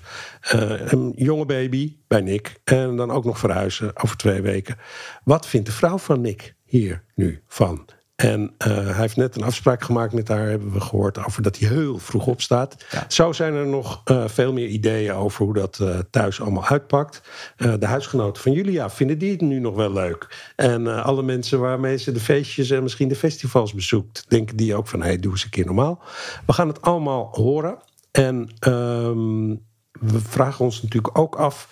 een 0.49 1.13
jonge 1.15 1.45
baby 1.45 1.95
bij 2.07 2.21
Nick 2.21 2.59
en 2.63 2.95
dan 2.95 3.11
ook 3.11 3.25
nog 3.25 3.39
verhuizen 3.39 3.91
over 4.03 4.17
twee 4.17 4.41
weken. 4.41 4.77
Wat 5.23 5.47
vindt 5.47 5.67
de 5.67 5.73
vrouw 5.73 5.97
van 5.97 6.21
Nick? 6.21 6.55
hier 6.67 7.03
nu 7.15 7.41
van. 7.47 7.85
En 8.17 8.41
uh, 8.41 8.67
hij 8.67 8.93
heeft 8.93 9.15
net 9.15 9.35
een 9.35 9.43
afspraak 9.43 9.83
gemaakt 9.83 10.13
met 10.13 10.27
haar, 10.27 10.47
hebben 10.47 10.73
we 10.73 10.81
gehoord, 10.81 11.25
over 11.25 11.41
dat 11.41 11.57
hij 11.57 11.69
heel 11.69 11.97
vroeg 11.97 12.27
opstaat. 12.27 12.85
Ja. 12.91 13.05
Zo 13.07 13.31
zijn 13.31 13.53
er 13.53 13.67
nog 13.67 14.01
uh, 14.05 14.27
veel 14.27 14.53
meer 14.53 14.67
ideeën 14.67 15.13
over 15.13 15.45
hoe 15.45 15.53
dat 15.53 15.79
uh, 15.81 15.99
thuis 16.09 16.41
allemaal 16.41 16.65
uitpakt. 16.65 17.21
de 17.57 17.85
huisgenoten 17.85 18.41
van 18.41 18.51
Julia, 18.51 18.89
vinden 18.89 19.17
die 19.17 19.31
het 19.31 19.41
nu 19.41 19.59
nog 19.59 19.75
wel 19.75 19.93
leuk? 19.93 20.51
En 20.55 21.03
alle 21.03 21.23
mensen 21.23 21.59
waarmee 21.59 21.97
ze 21.97 22.11
de 22.11 22.19
feestjes 22.19 22.69
en 22.69 22.83
misschien 22.83 23.07
de 23.07 23.15
festivals 23.15 23.73
bezoekt, 23.73 24.25
denken 24.27 24.57
die 24.57 24.75
ook 24.75 24.87
van, 24.87 25.01
hé, 25.01 25.07
hey, 25.07 25.19
doe 25.19 25.31
eens 25.31 25.43
een 25.43 25.49
keer 25.49 25.65
normaal. 25.65 26.03
We 26.45 26.53
gaan 26.53 26.67
het 26.67 26.81
allemaal 26.81 27.29
horen. 27.31 27.77
En 28.11 28.49
um, 28.67 29.65
we 29.91 30.19
vragen 30.19 30.65
ons 30.65 30.81
natuurlijk 30.81 31.17
ook 31.17 31.35
af 31.35 31.69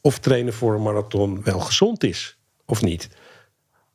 of 0.00 0.18
trainen 0.18 0.52
voor 0.52 0.74
een 0.74 0.82
marathon 0.82 1.42
wel 1.42 1.60
gezond 1.60 2.04
is 2.04 2.38
of 2.64 2.82
niet. 2.82 3.08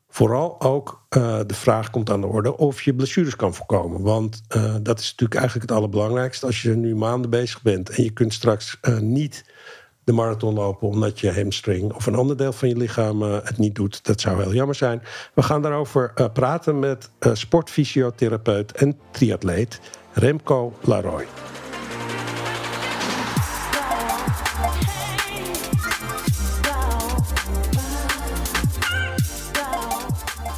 Vooral 0.09 0.61
ook 0.61 1.05
uh, 1.17 1.39
de 1.45 1.53
vraag 1.53 1.89
komt 1.89 2.09
aan 2.09 2.21
de 2.21 2.27
orde 2.27 2.57
of 2.57 2.81
je 2.81 2.93
blessures 2.93 3.35
kan 3.35 3.53
voorkomen. 3.53 4.01
Want 4.01 4.41
uh, 4.55 4.75
dat 4.81 4.99
is 4.99 5.09
natuurlijk 5.09 5.39
eigenlijk 5.39 5.69
het 5.69 5.77
allerbelangrijkste. 5.77 6.45
Als 6.45 6.61
je 6.61 6.75
nu 6.75 6.95
maanden 6.95 7.29
bezig 7.29 7.61
bent 7.61 7.89
en 7.89 8.03
je 8.03 8.11
kunt 8.11 8.33
straks 8.33 8.77
uh, 8.81 8.97
niet 8.97 9.45
de 10.03 10.13
marathon 10.13 10.53
lopen 10.53 10.87
omdat 10.87 11.19
je 11.19 11.33
hamstring 11.33 11.93
of 11.93 12.05
een 12.05 12.15
ander 12.15 12.37
deel 12.37 12.53
van 12.53 12.69
je 12.69 12.77
lichaam 12.77 13.21
het 13.21 13.57
niet 13.57 13.75
doet. 13.75 14.05
Dat 14.05 14.21
zou 14.21 14.41
heel 14.41 14.53
jammer 14.53 14.75
zijn. 14.75 15.01
We 15.33 15.41
gaan 15.41 15.61
daarover 15.61 16.13
praten 16.33 16.79
met 16.79 17.09
sportfysiotherapeut 17.33 18.71
en 18.71 18.99
triatleet 19.11 19.79
Remco 20.13 20.73
Laroy. 20.81 21.25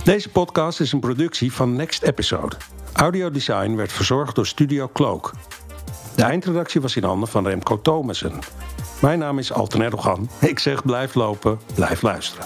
Deze 0.04 0.30
podcast 0.30 0.80
is 0.80 0.91
een 0.91 0.99
productie 0.99 1.54
van 1.54 1.76
Next 1.76 2.04
Episode. 2.04 2.56
Audiodesign 2.93 3.76
werd 3.76 3.91
verzorgd 3.91 4.36
door 4.36 4.47
Studio 4.47 4.89
Cloak. 4.93 5.34
De 6.16 6.24
eindredactie 6.24 6.82
was 6.82 6.95
in 6.95 7.04
handen 7.04 7.28
van 7.28 7.47
Remco 7.47 7.82
Thomassen. 7.82 8.39
Mijn 9.02 9.20
naam 9.20 9.39
is 9.39 9.52
Alten 9.52 9.82
Erdogan. 9.82 10.30
Ik 10.39 10.60
zeg 10.60 10.86
blijf 10.86 11.14
lopen, 11.14 11.60
blijf 11.76 12.02
luisteren. 12.02 12.45